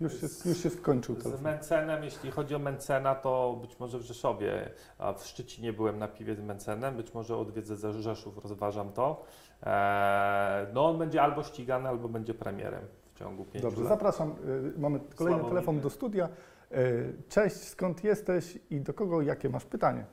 Już 0.00 0.20
się, 0.20 0.48
już 0.48 0.58
się 0.58 0.70
skończył 0.70 1.20
Z. 1.20 1.42
Mencenem, 1.42 2.04
jeśli 2.04 2.30
chodzi 2.30 2.54
o 2.54 2.58
Mencena, 2.58 3.14
to 3.14 3.58
być 3.60 3.78
może 3.80 3.98
w 3.98 4.02
Rzeszowie, 4.02 4.70
a 4.98 5.12
w 5.12 5.26
Szczecinie 5.26 5.72
byłem 5.72 5.98
na 5.98 6.08
piwie 6.08 6.34
z 6.34 6.40
Mencenem, 6.40 6.96
być 6.96 7.14
może 7.14 7.36
odwiedzę 7.36 7.76
ze 7.76 7.92
Rzeszów, 7.92 8.38
rozważam 8.38 8.92
to. 8.92 9.24
Eee, 9.62 10.66
no 10.74 10.86
on 10.86 10.98
będzie 10.98 11.22
albo 11.22 11.42
ścigany, 11.42 11.88
albo 11.88 12.08
będzie 12.08 12.34
premierem 12.34 12.84
w 13.14 13.18
ciągu 13.18 13.44
pięciu 13.44 13.68
Dobrze, 13.68 13.80
lat. 13.80 13.88
zapraszam. 13.88 14.34
y, 14.76 14.78
Mamy 14.78 15.00
kolejny 15.16 15.38
Słabo 15.40 15.54
telefon 15.54 15.80
do 15.80 15.90
studia. 15.90 16.28
Y, 16.72 17.14
Cześć, 17.28 17.56
skąd 17.56 18.04
jesteś 18.04 18.58
i 18.70 18.80
do 18.80 18.94
kogo, 18.94 19.22
jakie 19.22 19.48
masz 19.48 19.64
pytanie? 19.64 20.04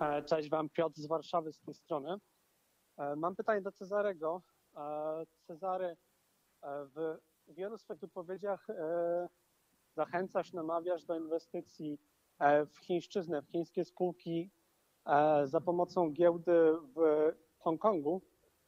E, 0.00 0.22
Cześć 0.22 0.50
Wam, 0.50 0.68
Piotr 0.68 1.00
z 1.00 1.06
Warszawy 1.06 1.52
z 1.52 1.60
tej 1.60 1.74
strony. 1.74 2.16
E, 2.98 3.16
Mam 3.16 3.36
pytanie 3.36 3.60
do 3.60 3.72
Cezarego. 3.72 4.42
E, 4.76 5.26
Cezary, 5.46 5.86
e, 5.86 5.96
w 6.84 7.16
wielu 7.48 7.78
swoich 7.78 8.00
wypowiedziach 8.00 8.66
zachęcasz, 9.96 10.52
namawiasz 10.52 11.04
do 11.04 11.16
inwestycji 11.16 11.98
w 12.66 12.78
chińszczyznę, 12.78 13.42
w 13.42 13.48
chińskie 13.48 13.84
spółki 13.84 14.50
za 15.44 15.60
pomocą 15.60 16.10
giełdy 16.12 16.52
w 16.96 17.32
Hongkongu. 17.58 18.22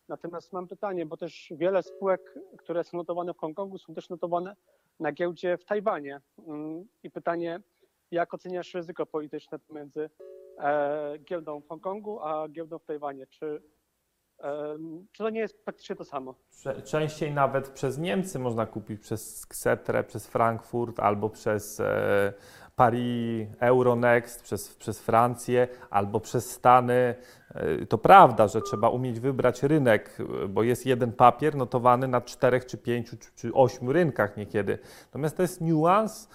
Natomiast 0.08 0.52
mam 0.52 0.68
pytanie, 0.68 1.06
bo 1.06 1.16
też 1.16 1.52
wiele 1.56 1.82
spółek, 1.82 2.34
które 2.58 2.84
są 2.84 2.96
notowane 2.96 3.34
w 3.34 3.38
Hongkongu, 3.38 3.78
są 3.78 3.94
też 3.94 4.08
notowane 4.08 4.56
na 5.00 5.12
giełdzie 5.12 5.56
w 5.56 5.64
Tajwanie. 5.64 6.20
Mm, 6.46 6.88
I 7.02 7.10
pytanie, 7.10 7.60
jak 8.10 8.34
oceniasz 8.34 8.74
ryzyko 8.74 9.06
polityczne 9.06 9.58
pomiędzy 9.58 10.10
giełdą 11.24 11.60
w 11.60 11.68
Hongkongu, 11.68 12.20
a 12.20 12.48
giełdą 12.48 12.78
w 12.78 12.84
Tajwanie. 12.84 13.26
Czy, 13.26 13.62
czy 15.12 15.22
to 15.22 15.30
nie 15.30 15.40
jest 15.40 15.64
praktycznie 15.64 15.96
to 15.96 16.04
samo? 16.04 16.34
Częściej 16.84 17.32
nawet 17.32 17.68
przez 17.68 17.98
Niemcy 17.98 18.38
można 18.38 18.66
kupić, 18.66 19.00
przez 19.00 19.44
Xetrę, 19.44 20.04
przez 20.04 20.26
Frankfurt 20.26 21.00
albo 21.00 21.30
przez 21.30 21.80
e, 21.80 22.32
Paris 22.78 23.48
Euronext, 23.60 24.42
przez, 24.42 24.74
przez 24.74 25.00
Francję 25.00 25.68
albo 25.90 26.20
przez 26.20 26.50
Stany. 26.50 27.14
E, 27.54 27.86
to 27.86 27.98
prawda, 27.98 28.48
że 28.48 28.60
trzeba 28.62 28.88
umieć 28.88 29.20
wybrać 29.20 29.62
rynek, 29.62 30.18
bo 30.48 30.62
jest 30.62 30.86
jeden 30.86 31.12
papier 31.12 31.54
notowany 31.54 32.08
na 32.08 32.20
czterech 32.20 32.66
czy 32.66 32.78
pięciu 32.78 33.16
czy, 33.16 33.28
czy 33.34 33.54
ośmiu 33.54 33.92
rynkach 33.92 34.36
niekiedy. 34.36 34.78
Natomiast 35.04 35.36
to 35.36 35.42
jest 35.42 35.60
niuans. 35.60 36.28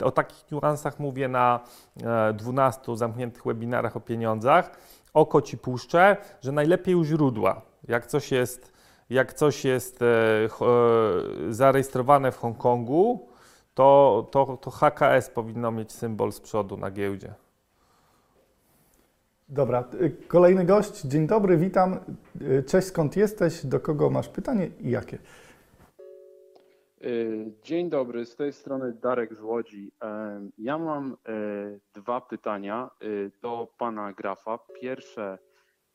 E, 0.00 0.04
O 0.04 0.10
takich 0.10 0.50
niuansach 0.50 1.00
mówię 1.00 1.28
na 1.28 1.60
e, 2.04 2.32
12 2.32 2.96
zamkniętych 2.96 3.44
webinarach 3.44 3.96
o 3.96 4.00
pieniądzach. 4.00 4.70
Oko 5.14 5.42
ci 5.42 5.58
puszczę, 5.58 6.16
że 6.40 6.52
najlepiej 6.52 6.94
u 6.94 7.04
źródła. 7.04 7.62
Jak 7.88 8.06
coś 8.06 8.32
jest 8.32 8.72
jak 9.10 9.34
coś 9.34 9.64
jest 9.64 10.02
e, 10.02 10.06
e, 10.06 10.48
zarejestrowane 11.52 12.32
w 12.32 12.36
Hongkongu, 12.36 13.28
to, 13.74 14.28
to, 14.30 14.56
to 14.56 14.70
HKS 14.70 15.30
powinno 15.30 15.70
mieć 15.70 15.92
symbol 15.92 16.32
z 16.32 16.40
przodu 16.40 16.76
na 16.76 16.90
giełdzie. 16.90 17.34
Dobra, 19.48 19.84
y, 20.00 20.16
kolejny 20.28 20.64
gość. 20.64 21.00
Dzień 21.02 21.26
dobry, 21.26 21.56
witam. 21.56 21.98
Y, 22.40 22.62
Cześć, 22.62 22.88
skąd 22.88 23.16
jesteś? 23.16 23.66
Do 23.66 23.80
kogo 23.80 24.10
masz 24.10 24.28
pytanie 24.28 24.70
i 24.80 24.90
jakie? 24.90 25.18
Y, 27.04 27.52
Dzień 27.62 27.90
dobry, 27.90 28.26
z 28.26 28.36
tej 28.36 28.52
strony 28.52 28.92
Darek 28.92 29.34
z 29.34 29.40
Łodzi. 29.40 29.92
Em, 30.00 30.52
Ja 30.58 30.78
mam 30.78 31.12
e, 31.12 31.36
dwa 31.94 32.20
pytania 32.20 32.90
y, 33.02 33.30
do 33.42 33.68
pana 33.78 34.12
Grafa. 34.12 34.58
Pierwsze 34.80 35.38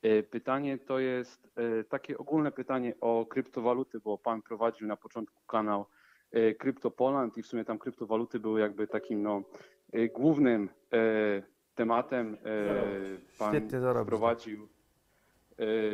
y, 0.06 0.24
pytanie 0.32 0.78
to 0.78 1.00
jest 1.00 1.48
takie 1.90 2.18
ogólne 2.18 2.52
pytanie 2.52 2.94
o 3.02 3.26
kryptowaluty, 3.26 4.00
bo 4.00 4.18
pan 4.18 4.42
prowadził 4.42 4.88
na 4.88 4.98
początku 4.98 5.42
kanał 5.48 5.86
e, 6.32 6.54
Crypto 6.54 6.92
Poland 6.92 7.38
i 7.38 7.44
w 7.44 7.48
sumie 7.48 7.66
tam 7.66 7.80
kryptowaluty 7.80 8.40
były 8.40 8.60
jakby 8.60 8.88
takim 8.88 9.24
no, 9.24 9.44
głównym 10.14 10.70
tematem. 11.76 12.38
Pan 13.40 13.54
Świetnie 13.54 13.80
prowadził 14.06 14.68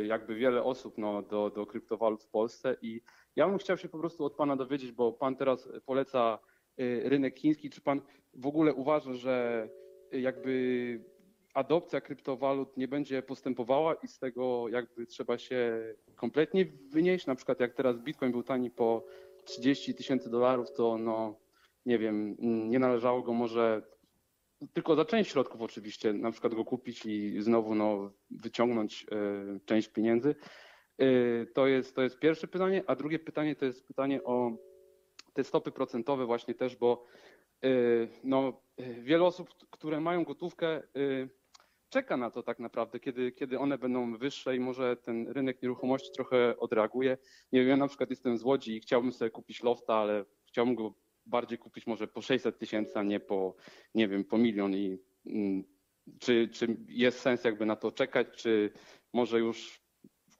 jakby 0.04 0.34
wiele 0.34 0.62
osób 0.62 0.98
no, 0.98 1.22
do, 1.22 1.50
do 1.50 1.66
kryptowalut 1.66 2.22
w 2.22 2.28
Polsce 2.28 2.76
i 2.82 3.00
ja 3.36 3.48
bym 3.48 3.58
chciał 3.58 3.76
się 3.76 3.88
po 3.88 3.98
prostu 3.98 4.24
od 4.24 4.34
Pana 4.34 4.56
dowiedzieć, 4.56 4.92
bo 4.92 5.12
Pan 5.12 5.36
teraz 5.36 5.68
poleca 5.86 6.38
y, 6.80 7.02
rynek 7.04 7.38
chiński. 7.38 7.70
Czy 7.70 7.80
Pan 7.80 8.00
w 8.34 8.46
ogóle 8.46 8.74
uważa, 8.74 9.12
że 9.12 9.68
y, 10.14 10.20
jakby 10.20 11.04
adopcja 11.54 12.00
kryptowalut 12.00 12.76
nie 12.76 12.88
będzie 12.88 13.22
postępowała 13.22 13.94
i 13.94 14.08
z 14.08 14.18
tego 14.18 14.68
jakby 14.68 15.06
trzeba 15.06 15.38
się 15.38 15.82
kompletnie 16.16 16.66
wynieść? 16.90 17.26
Na 17.26 17.34
przykład 17.34 17.60
jak 17.60 17.74
teraz 17.74 17.98
Bitcoin 17.98 18.32
był 18.32 18.42
tani 18.42 18.70
po 18.70 19.04
30 19.44 19.94
tysięcy 19.94 20.30
dolarów, 20.30 20.72
to 20.72 20.98
no 20.98 21.36
nie 21.86 21.98
wiem, 21.98 22.36
mm, 22.40 22.70
nie 22.70 22.78
należało 22.78 23.22
go 23.22 23.32
może 23.32 23.82
tylko 24.72 24.94
za 24.94 25.04
część 25.04 25.30
środków 25.30 25.62
oczywiście, 25.62 26.12
na 26.12 26.30
przykład 26.30 26.54
go 26.54 26.64
kupić 26.64 27.06
i 27.06 27.42
znowu 27.42 27.74
no, 27.74 28.12
wyciągnąć 28.30 29.06
y, 29.56 29.60
część 29.64 29.88
pieniędzy. 29.88 30.34
Y, 31.02 31.46
To 31.54 31.66
jest, 31.66 31.94
to 31.94 32.02
jest 32.02 32.18
pierwsze 32.18 32.48
pytanie, 32.48 32.82
a 32.86 32.96
drugie 32.96 33.18
pytanie 33.18 33.56
to 33.56 33.64
jest 33.64 33.86
pytanie 33.86 34.24
o 34.24 34.52
te 35.32 35.44
stopy 35.44 35.72
procentowe 35.72 36.26
właśnie 36.26 36.54
też, 36.54 36.76
bo 36.76 37.04
y, 37.64 38.08
no, 38.24 38.62
y, 38.80 39.02
wiele 39.02 39.24
osób, 39.24 39.48
które 39.70 40.00
mają 40.00 40.24
gotówkę, 40.24 40.82
czeka 41.88 42.16
na 42.16 42.30
to 42.30 42.42
tak 42.42 42.58
naprawdę, 42.58 43.00
kiedy, 43.00 43.32
kiedy 43.32 43.58
one 43.58 43.78
będą 43.78 44.16
wyższe 44.16 44.56
i 44.56 44.60
może 44.60 44.96
ten 44.96 45.28
rynek 45.28 45.62
nieruchomości 45.62 46.12
trochę 46.12 46.58
odreaguje. 46.58 47.18
Nie 47.52 47.60
wiem, 47.60 47.68
ja 47.68 47.76
na 47.76 47.88
przykład 47.88 48.10
jestem 48.10 48.38
z 48.38 48.42
Łodzi 48.42 48.76
i 48.76 48.80
chciałbym 48.80 49.12
sobie 49.12 49.30
kupić 49.30 49.62
lofta, 49.62 49.94
ale 49.94 50.24
chciałbym 50.48 50.74
go 50.74 50.94
bardziej 51.26 51.58
kupić 51.58 51.86
może 51.86 52.06
po 52.08 52.22
600 52.22 52.58
tysięcy, 52.58 52.98
a 52.98 53.02
nie 53.02 53.20
po, 53.20 53.54
nie 53.94 54.08
wiem, 54.08 54.24
po 54.24 54.38
milion 54.38 54.74
i 54.74 54.98
mm, 55.26 55.64
czy, 56.20 56.48
czy 56.48 56.76
jest 56.88 57.18
sens 57.20 57.44
jakby 57.44 57.66
na 57.66 57.76
to 57.76 57.92
czekać, 57.92 58.26
czy 58.36 58.72
może 59.12 59.38
już 59.38 59.81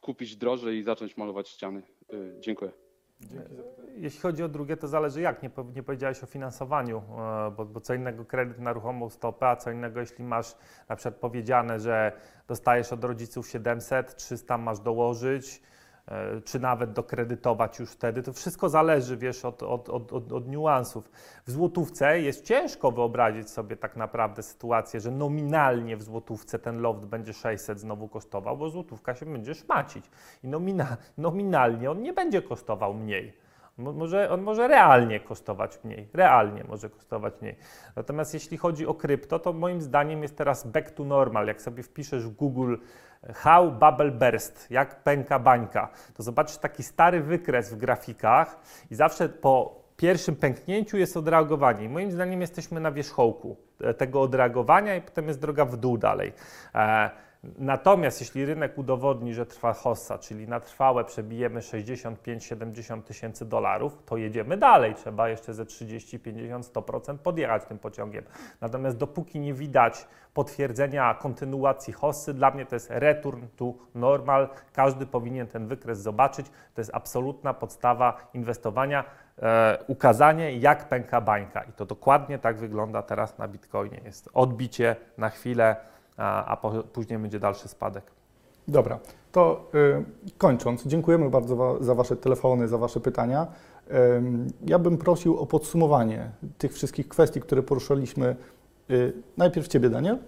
kupić 0.02 0.36
drożej 0.36 0.78
i 0.78 0.82
zacząć 0.82 1.16
malować 1.16 1.48
ściany? 1.48 1.82
Y, 2.12 2.36
Dziękuję. 2.40 2.72
Jeśli 3.96 4.20
chodzi 4.20 4.42
o 4.42 4.48
drugie, 4.48 4.76
to 4.76 4.88
zależy 4.88 5.20
jak. 5.20 5.42
Nie, 5.42 5.50
nie 5.74 5.82
powiedziałeś 5.82 6.22
o 6.22 6.26
finansowaniu, 6.26 6.98
e, 6.98 7.50
bo, 7.56 7.64
bo 7.64 7.80
co 7.80 7.94
innego 7.94 8.24
kredyt 8.24 8.58
na 8.58 8.72
ruchomą 8.72 9.10
stopę, 9.10 9.48
a 9.48 9.56
co 9.56 9.70
innego 9.70 10.00
jeśli 10.00 10.24
masz 10.24 10.54
na 10.88 10.96
przykład 10.96 11.14
powiedziane, 11.14 11.80
że 11.80 12.12
dostajesz 12.48 12.92
od 12.92 13.04
rodziców 13.04 13.48
700, 13.48 14.16
300 14.16 14.58
masz 14.58 14.80
dołożyć, 14.80 15.62
czy 16.44 16.60
nawet 16.60 16.92
dokredytować 16.92 17.78
już 17.78 17.90
wtedy. 17.90 18.22
To 18.22 18.32
wszystko 18.32 18.68
zależy, 18.68 19.16
wiesz, 19.16 19.44
od, 19.44 19.62
od, 19.62 19.88
od, 19.88 20.12
od, 20.12 20.32
od 20.32 20.48
niuansów. 20.48 21.10
W 21.46 21.50
złotówce 21.50 22.20
jest 22.20 22.44
ciężko 22.44 22.90
wyobrazić 22.92 23.50
sobie 23.50 23.76
tak 23.76 23.96
naprawdę 23.96 24.42
sytuację, 24.42 25.00
że 25.00 25.10
nominalnie 25.10 25.96
w 25.96 26.02
złotówce 26.02 26.58
ten 26.58 26.80
loft 26.80 27.04
będzie 27.06 27.32
600 27.32 27.80
znowu 27.80 28.08
kosztował, 28.08 28.56
bo 28.56 28.70
złotówka 28.70 29.14
się 29.14 29.26
będzie 29.26 29.54
szmacić. 29.54 30.04
I 30.44 30.48
nomina, 30.48 30.96
nominalnie 31.18 31.90
on 31.90 32.02
nie 32.02 32.12
będzie 32.12 32.42
kosztował 32.42 32.94
mniej. 32.94 33.42
Mo- 33.78 33.92
Może, 33.92 34.30
on 34.30 34.42
może 34.42 34.68
realnie 34.68 35.20
kosztować 35.20 35.78
mniej, 35.84 36.08
realnie 36.14 36.64
może 36.64 36.90
kosztować 36.90 37.34
mniej. 37.40 37.56
Natomiast 37.96 38.34
jeśli 38.34 38.56
chodzi 38.56 38.86
o 38.86 38.94
krypto, 38.94 39.38
to 39.38 39.52
moim 39.52 39.80
zdaniem 39.80 40.22
jest 40.22 40.36
teraz 40.36 40.66
back 40.66 40.90
to 40.90 41.04
normal. 41.04 41.46
Jak 41.46 41.62
sobie 41.62 41.82
wpiszesz 41.82 42.24
w 42.26 42.30
Google 42.30 42.74
e, 42.74 42.78
how 43.34 43.70
bubble 43.70 44.10
burst, 44.10 44.70
jak 44.70 45.02
pęka 45.02 45.38
bańka, 45.38 45.88
to 46.14 46.22
zobaczysz 46.22 46.56
taki 46.56 46.82
stary 46.82 47.20
wykres 47.20 47.74
w 47.74 47.76
grafikach 47.76 48.60
i 48.90 48.94
zawsze 48.94 49.28
po 49.28 49.82
pierwszym 49.96 50.36
pęknięciu 50.36 50.96
jest 50.96 51.16
odreagowanie. 51.16 51.84
I 51.84 51.88
moim 51.88 52.12
zdaniem 52.12 52.40
jesteśmy 52.40 52.80
na 52.80 52.92
wierzchołku 52.92 53.56
e, 53.80 53.94
tego 53.94 54.22
odreagowania 54.22 54.96
i 54.96 55.00
potem 55.00 55.28
jest 55.28 55.40
droga 55.40 55.64
w 55.64 55.76
dół 55.76 55.98
dalej. 55.98 56.32
Natomiast 57.58 58.20
jeśli 58.20 58.44
rynek 58.44 58.78
udowodni, 58.78 59.34
że 59.34 59.46
trwa 59.46 59.72
hossa, 59.72 60.18
czyli 60.18 60.48
na 60.48 60.60
trwałe 60.60 61.04
przebijemy 61.04 61.60
65-70 61.60 63.02
tysięcy 63.02 63.44
dolarów, 63.44 63.98
to 64.06 64.16
jedziemy 64.16 64.56
dalej. 64.56 64.94
Trzeba 64.94 65.28
jeszcze 65.28 65.54
ze 65.54 65.66
30, 65.66 66.18
50, 66.18 66.66
100% 66.66 67.18
podjechać 67.18 67.64
tym 67.64 67.78
pociągiem. 67.78 68.24
Natomiast 68.60 68.96
dopóki 68.96 69.40
nie 69.40 69.54
widać 69.54 70.06
potwierdzenia 70.34 71.14
kontynuacji 71.14 71.92
hossy, 71.92 72.34
dla 72.34 72.50
mnie 72.50 72.66
to 72.66 72.76
jest 72.76 72.90
return 72.90 73.46
to 73.56 73.74
normal. 73.94 74.48
Każdy 74.72 75.06
powinien 75.06 75.46
ten 75.46 75.66
wykres 75.66 75.98
zobaczyć. 75.98 76.46
To 76.74 76.80
jest 76.80 76.90
absolutna 76.94 77.54
podstawa 77.54 78.30
inwestowania. 78.34 79.04
E, 79.42 79.78
ukazanie, 79.86 80.56
jak 80.56 80.88
pęka 80.88 81.20
bańka. 81.20 81.62
I 81.62 81.72
to 81.72 81.86
dokładnie 81.86 82.38
tak 82.38 82.56
wygląda 82.56 83.02
teraz 83.02 83.38
na 83.38 83.48
Bitcoinie. 83.48 84.00
Jest 84.04 84.28
odbicie 84.34 84.96
na 85.18 85.30
chwilę, 85.30 85.76
a, 86.16 86.44
a 86.44 86.56
po, 86.56 86.70
później 86.70 87.18
będzie 87.18 87.38
dalszy 87.40 87.68
spadek. 87.68 88.04
Dobra, 88.68 88.98
to 89.32 89.70
y, 90.30 90.32
kończąc, 90.38 90.86
dziękujemy 90.86 91.30
bardzo 91.30 91.56
wa- 91.56 91.76
za 91.80 91.94
Wasze 91.94 92.16
telefony, 92.16 92.68
za 92.68 92.78
Wasze 92.78 93.00
pytania. 93.00 93.46
Ja 94.66 94.78
bym 94.78 94.98
prosił 94.98 95.38
o 95.38 95.46
podsumowanie 95.46 96.30
tych 96.58 96.72
wszystkich 96.72 97.08
kwestii, 97.08 97.40
które 97.40 97.62
poruszaliśmy. 97.62 98.36
Y, 98.90 99.12
najpierw 99.36 99.68
Ciebie, 99.68 99.90
Daniel. 99.90 100.18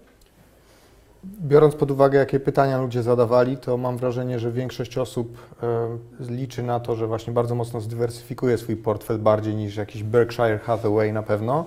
Biorąc 1.25 1.75
pod 1.75 1.91
uwagę, 1.91 2.19
jakie 2.19 2.39
pytania 2.39 2.81
ludzie 2.81 3.03
zadawali, 3.03 3.57
to 3.57 3.77
mam 3.77 3.97
wrażenie, 3.97 4.39
że 4.39 4.51
większość 4.51 4.97
osób 4.97 5.37
e, 5.63 5.97
liczy 6.19 6.63
na 6.63 6.79
to, 6.79 6.95
że 6.95 7.07
właśnie 7.07 7.33
bardzo 7.33 7.55
mocno 7.55 7.81
zdywersyfikuje 7.81 8.57
swój 8.57 8.75
portfel 8.77 9.19
bardziej 9.19 9.55
niż 9.55 9.75
jakiś 9.77 10.03
Berkshire 10.03 10.59
Hathaway 10.59 11.13
na 11.13 11.23
pewno 11.23 11.65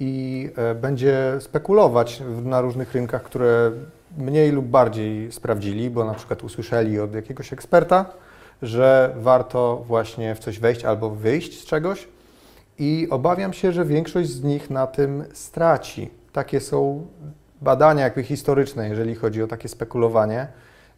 i 0.00 0.50
e, 0.56 0.74
będzie 0.74 1.36
spekulować 1.40 2.22
na 2.44 2.60
różnych 2.60 2.92
rynkach, 2.92 3.22
które 3.22 3.72
mniej 4.18 4.50
lub 4.50 4.66
bardziej 4.66 5.32
sprawdzili, 5.32 5.90
bo 5.90 6.04
na 6.04 6.14
przykład 6.14 6.44
usłyszeli 6.44 7.00
od 7.00 7.14
jakiegoś 7.14 7.52
eksperta, 7.52 8.04
że 8.62 9.14
warto 9.16 9.84
właśnie 9.86 10.34
w 10.34 10.38
coś 10.38 10.58
wejść 10.58 10.84
albo 10.84 11.10
wyjść 11.10 11.60
z 11.60 11.64
czegoś 11.64 12.08
i 12.78 13.08
obawiam 13.10 13.52
się, 13.52 13.72
że 13.72 13.84
większość 13.84 14.28
z 14.28 14.42
nich 14.42 14.70
na 14.70 14.86
tym 14.86 15.24
straci. 15.32 16.10
Takie 16.32 16.60
są 16.60 17.06
badania 17.62 18.04
jakby 18.04 18.22
historyczne, 18.22 18.88
jeżeli 18.88 19.14
chodzi 19.14 19.42
o 19.42 19.46
takie 19.46 19.68
spekulowanie. 19.68 20.46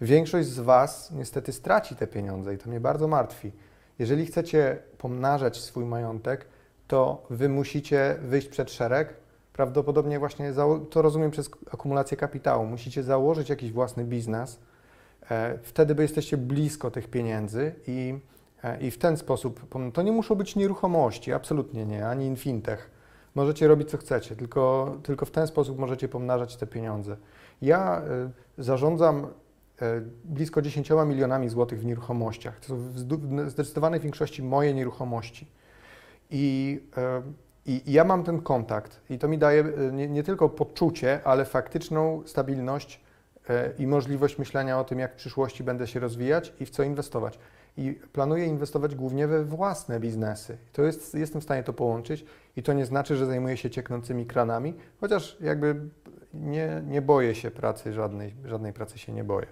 Większość 0.00 0.48
z 0.48 0.60
Was 0.60 1.12
niestety 1.12 1.52
straci 1.52 1.96
te 1.96 2.06
pieniądze 2.06 2.54
i 2.54 2.58
to 2.58 2.70
mnie 2.70 2.80
bardzo 2.80 3.08
martwi. 3.08 3.52
Jeżeli 3.98 4.26
chcecie 4.26 4.78
pomnażać 4.98 5.60
swój 5.60 5.84
majątek, 5.84 6.46
to 6.88 7.26
Wy 7.30 7.48
musicie 7.48 8.16
wyjść 8.22 8.48
przed 8.48 8.70
szereg. 8.70 9.14
Prawdopodobnie 9.52 10.18
właśnie 10.18 10.52
to 10.90 11.02
rozumiem 11.02 11.30
przez 11.30 11.50
akumulację 11.72 12.16
kapitału. 12.16 12.66
Musicie 12.66 13.02
założyć 13.02 13.48
jakiś 13.48 13.72
własny 13.72 14.04
biznes. 14.04 14.60
E, 15.30 15.58
Wtedy 15.62 15.94
by 15.94 16.02
jesteście 16.02 16.36
blisko 16.36 16.90
tych 16.90 17.10
pieniędzy 17.10 17.74
i, 17.86 18.18
e, 18.62 18.80
i 18.80 18.90
w 18.90 18.98
ten 18.98 19.16
sposób, 19.16 19.60
to 19.92 20.02
nie 20.02 20.12
muszą 20.12 20.34
być 20.34 20.56
nieruchomości, 20.56 21.32
absolutnie 21.32 21.86
nie, 21.86 22.06
ani 22.06 22.36
fintech. 22.36 22.90
Możecie 23.34 23.68
robić 23.68 23.90
co 23.90 23.98
chcecie, 23.98 24.36
tylko, 24.36 24.94
tylko 25.02 25.26
w 25.26 25.30
ten 25.30 25.46
sposób 25.46 25.78
możecie 25.78 26.08
pomnażać 26.08 26.56
te 26.56 26.66
pieniądze. 26.66 27.16
Ja 27.62 28.02
y, 28.58 28.62
zarządzam 28.62 29.26
blisko 30.24 30.62
10 30.62 30.90
milionami 31.06 31.48
złotych 31.48 31.80
w 31.80 31.84
nieruchomościach. 31.84 32.60
To 32.60 32.66
są 32.66 32.76
w 32.76 33.50
zdecydowanej 33.50 34.00
większości 34.00 34.42
moje 34.42 34.74
nieruchomości. 34.74 35.46
I, 36.34 36.80
I 37.66 37.92
ja 37.92 38.04
mam 38.04 38.24
ten 38.24 38.40
kontakt 38.40 39.00
i 39.10 39.18
to 39.18 39.28
mi 39.28 39.38
daje 39.38 39.64
y, 39.64 39.92
nie, 39.92 40.08
nie 40.08 40.22
tylko 40.22 40.48
poczucie, 40.48 41.20
ale 41.24 41.44
faktyczną 41.44 42.22
stabilność 42.26 43.00
y, 43.50 43.52
i 43.82 43.86
możliwość 43.86 44.38
myślenia 44.38 44.80
o 44.80 44.84
tym, 44.84 44.98
jak 44.98 45.12
w 45.12 45.16
przyszłości 45.16 45.64
będę 45.64 45.86
się 45.86 46.00
rozwijać 46.00 46.52
i 46.60 46.66
w 46.66 46.70
co 46.70 46.82
inwestować. 46.82 47.38
I 47.76 48.00
planuję 48.12 48.46
inwestować 48.46 48.94
głównie 48.94 49.26
we 49.26 49.44
własne 49.44 50.00
biznesy. 50.00 50.58
To 50.72 50.82
jest, 50.82 51.14
jestem 51.14 51.40
w 51.40 51.44
stanie 51.44 51.62
to 51.62 51.72
połączyć 51.72 52.24
i 52.56 52.62
to 52.62 52.72
nie 52.72 52.86
znaczy, 52.86 53.16
że 53.16 53.26
zajmuję 53.26 53.56
się 53.56 53.70
cieknącymi 53.70 54.26
kranami, 54.26 54.74
chociaż 55.00 55.36
jakby 55.40 55.76
nie, 56.34 56.82
nie 56.86 57.02
boję 57.02 57.34
się 57.34 57.50
pracy, 57.50 57.92
żadnej, 57.92 58.34
żadnej 58.44 58.72
pracy 58.72 58.98
się 58.98 59.12
nie 59.12 59.24
boję. 59.24 59.46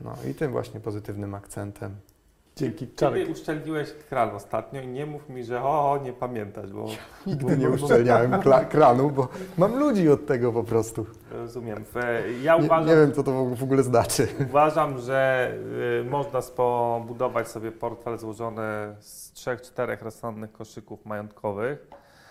No 0.00 0.14
i 0.30 0.34
tym 0.34 0.52
właśnie 0.52 0.80
pozytywnym 0.80 1.34
akcentem. 1.34 1.96
Dzięki. 2.56 2.88
Kiedy 2.88 3.26
uszczelniłeś 3.26 3.92
kran 4.08 4.30
ostatnio 4.36 4.80
i 4.80 4.86
nie 4.86 5.06
mów 5.06 5.28
mi, 5.28 5.44
że 5.44 5.62
o, 5.62 5.92
o 5.92 5.98
nie 5.98 6.12
pamiętasz, 6.12 6.72
bo... 6.72 6.86
Nigdy 7.26 7.44
bo- 7.44 7.54
nie 7.54 7.68
bo- 7.68 7.74
uszczelniałem 7.74 8.30
kla- 8.44 8.68
kranu, 8.68 9.10
bo 9.10 9.28
mam 9.58 9.78
ludzi 9.78 10.08
od 10.10 10.26
tego 10.26 10.52
po 10.52 10.64
prostu. 10.64 11.06
Rozumiem. 11.32 11.84
E, 11.96 12.32
Ja 12.32 12.58
Nie, 12.58 12.64
uważam, 12.64 12.86
nie 12.88 12.96
wiem, 12.96 13.12
co 13.12 13.22
to 13.22 13.44
w 13.44 13.62
ogóle 13.62 13.82
znaczy. 13.82 14.28
Uważam, 14.50 14.98
że 14.98 15.50
y, 16.00 16.04
można 16.10 16.42
spobudować 16.42 17.48
sobie 17.48 17.72
portfel 17.72 18.18
złożony 18.18 18.62
z 19.00 19.32
trzech, 19.32 19.62
czterech 19.62 20.02
rozsądnych 20.02 20.52
koszyków 20.52 21.06
majątkowych. 21.06 21.86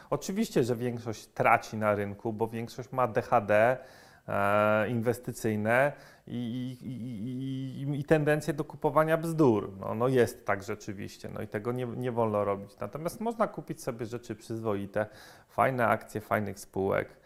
Oczywiście, 0.10 0.64
że 0.64 0.76
większość 0.76 1.26
traci 1.28 1.78
na 1.78 1.96
rynku, 1.96 2.34
bo 2.34 2.48
większość 2.48 2.92
ma 2.92 3.08
DHD 3.08 3.54
e, 3.56 3.78
inwestycyjne 4.90 5.92
i, 6.28 6.78
i, 6.82 6.88
i, 7.92 8.00
i, 8.00 8.54
do 8.54 8.64
kupowania 8.64 9.18
bzdur. 9.18 9.74
No, 9.80 9.96
no 9.96 10.08
jest 10.08 10.46
tak 10.46 10.64
rzeczywiście, 10.64 11.30
no 11.34 11.42
i 11.42 11.48
tego 11.48 11.72
nie, 11.72 11.86
nie 11.86 12.12
wolno 12.12 12.46
robić. 12.46 12.80
Natomiast 12.80 13.22
można 13.22 13.48
kupić 13.48 13.84
sobie 13.84 14.06
rzeczy 14.06 14.36
przyzwoite, 14.36 15.06
fajne 15.48 15.88
akcje 15.88 16.22
fajnych 16.22 16.60
spółek, 16.60 17.18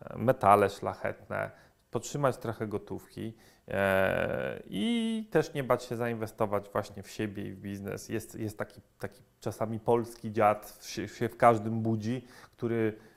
e, 0.00 0.18
metale 0.18 0.70
szlachetne, 0.70 1.50
podtrzymać 1.90 2.36
trochę 2.36 2.66
gotówki 2.66 3.34
e, 3.68 4.62
i 4.66 5.28
też 5.30 5.54
nie 5.54 5.64
bać 5.64 5.84
się 5.84 5.96
zainwestować 5.96 6.68
właśnie 6.72 7.02
w 7.02 7.10
siebie 7.10 7.42
i 7.42 7.52
w 7.52 7.60
biznes. 7.60 8.08
Jest, 8.08 8.34
jest 8.34 8.58
taki, 8.58 8.80
taki 8.98 9.22
czasami 9.40 9.80
polski 9.80 10.32
dziad, 10.32 10.78
się, 10.82 11.08
się 11.08 11.28
w 11.28 11.36
każdym 11.36 11.82
budzi, 11.82 12.24
który 12.52 12.96
e, 12.98 13.13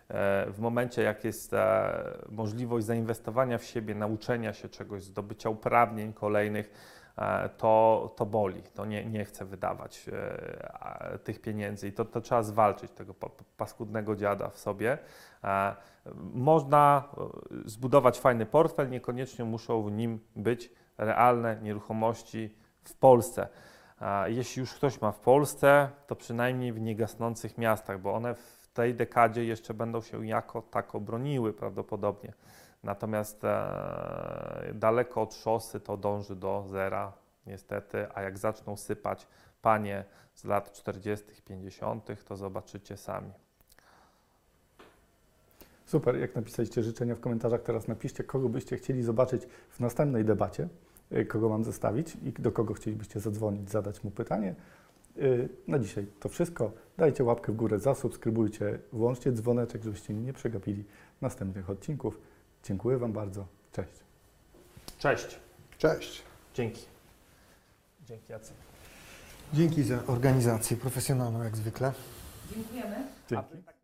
w 0.48 0.56
momencie, 0.60 1.02
jak 1.02 1.24
jest 1.24 1.54
e, 1.54 1.94
możliwość 2.30 2.86
zainwestowania 2.86 3.58
w 3.58 3.64
siebie, 3.64 3.96
nauczenia 3.96 4.54
się 4.54 4.70
czegoś, 4.70 5.04
zdobycia 5.04 5.50
uprawnień 5.50 6.14
kolejnych, 6.14 6.72
e, 7.18 7.50
to, 7.50 8.14
to 8.16 8.26
boli, 8.26 8.64
to 8.64 8.86
nie, 8.86 9.06
nie 9.06 9.26
chce 9.26 9.46
wydawać 9.46 10.06
e, 10.10 11.20
tych 11.20 11.42
pieniędzy 11.42 11.88
i 11.88 11.92
to, 11.92 12.06
to 12.06 12.22
trzeba 12.22 12.44
zwalczyć 12.44 12.92
tego 12.92 13.14
pa- 13.14 13.30
paskudnego 13.58 14.16
dziada 14.16 14.50
w 14.50 14.58
sobie. 14.58 14.98
E, 15.44 15.76
Można 16.34 17.04
e, 17.18 17.70
zbudować 17.70 18.20
fajny 18.20 18.46
portfel, 18.46 18.90
niekoniecznie 18.90 19.46
muszą 19.46 19.84
w 19.84 19.92
nim 19.92 20.20
być 20.36 20.72
realne 20.98 21.60
nieruchomości 21.62 22.56
w 22.84 22.94
Polsce. 22.94 23.48
Jeśli 24.26 24.60
już 24.60 24.74
ktoś 24.74 25.02
ma 25.02 25.12
w 25.12 25.20
Polsce, 25.20 25.90
to 26.08 26.16
przynajmniej 26.16 26.74
w 26.74 26.82
niegasnących 26.82 27.58
miastach, 27.58 28.02
bo 28.02 28.14
one 28.14 28.36
w 28.36 28.57
tej 28.78 28.96
dekadzie 28.96 29.46
jeszcze 29.46 29.74
będą 29.74 30.02
się 30.02 30.28
jako 30.28 30.62
tako 30.62 31.00
broniły 31.00 31.54
prawdopodobnie. 31.54 32.34
Natomiast 32.84 33.44
e, 33.44 34.72
daleko 34.74 35.22
od 35.22 35.34
szosy 35.34 35.80
to 35.80 35.98
dąży 35.98 36.36
do 36.36 36.66
zera, 36.68 37.14
niestety, 37.48 38.08
a 38.14 38.22
jak 38.22 38.38
zaczną 38.38 38.78
sypać 38.78 39.28
panie 39.62 40.06
z 40.34 40.46
lat 40.46 40.72
40., 40.72 41.42
50., 41.42 42.24
to 42.28 42.36
zobaczycie 42.36 42.98
sami. 42.98 43.32
Super, 45.86 46.16
jak 46.16 46.36
napisaliście 46.36 46.84
życzenia 46.84 47.16
w 47.16 47.20
komentarzach, 47.20 47.62
teraz 47.62 47.88
napiszcie, 47.88 48.24
kogo 48.24 48.50
byście 48.50 48.78
chcieli 48.78 49.04
zobaczyć 49.04 49.46
w 49.70 49.80
następnej 49.80 50.26
debacie, 50.26 50.68
y, 51.12 51.26
kogo 51.26 51.50
mam 51.50 51.64
zestawić 51.64 52.18
i 52.24 52.32
do 52.32 52.52
kogo 52.52 52.74
chcielibyście 52.74 53.20
zadzwonić, 53.20 53.72
zadać 53.72 54.04
mu 54.04 54.12
pytanie. 54.12 54.56
Y, 55.18 55.50
Na 55.68 55.80
dzisiaj 55.80 56.08
to 56.20 56.30
wszystko. 56.30 56.72
Dajcie 56.98 57.24
łapkę 57.24 57.52
w 57.52 57.56
górę, 57.56 57.80
zasubskrybujcie, 57.80 58.80
włączcie 58.94 59.32
dzwoneczek, 59.32 59.84
żebyście 59.84 60.14
nie 60.14 60.34
przegapili 60.34 60.84
następnych 61.22 61.70
odcinków. 61.70 62.20
Dziękuję 62.64 62.98
Wam 62.98 63.14
bardzo. 63.14 63.46
Cześć. 63.72 63.92
Cześć. 65.00 65.40
Cześć. 65.78 66.22
Dzięki. 66.54 66.82
Dzięki 68.08 68.32
Jacek. 68.32 68.56
Dzięki 69.54 69.84
za 69.84 70.06
organizację 70.08 70.78
profesjonalną 70.78 71.44
jak 71.44 71.58
zwykle. 71.58 71.94
Dziękujemy. 72.56 72.96
Dzięki. 73.30 73.77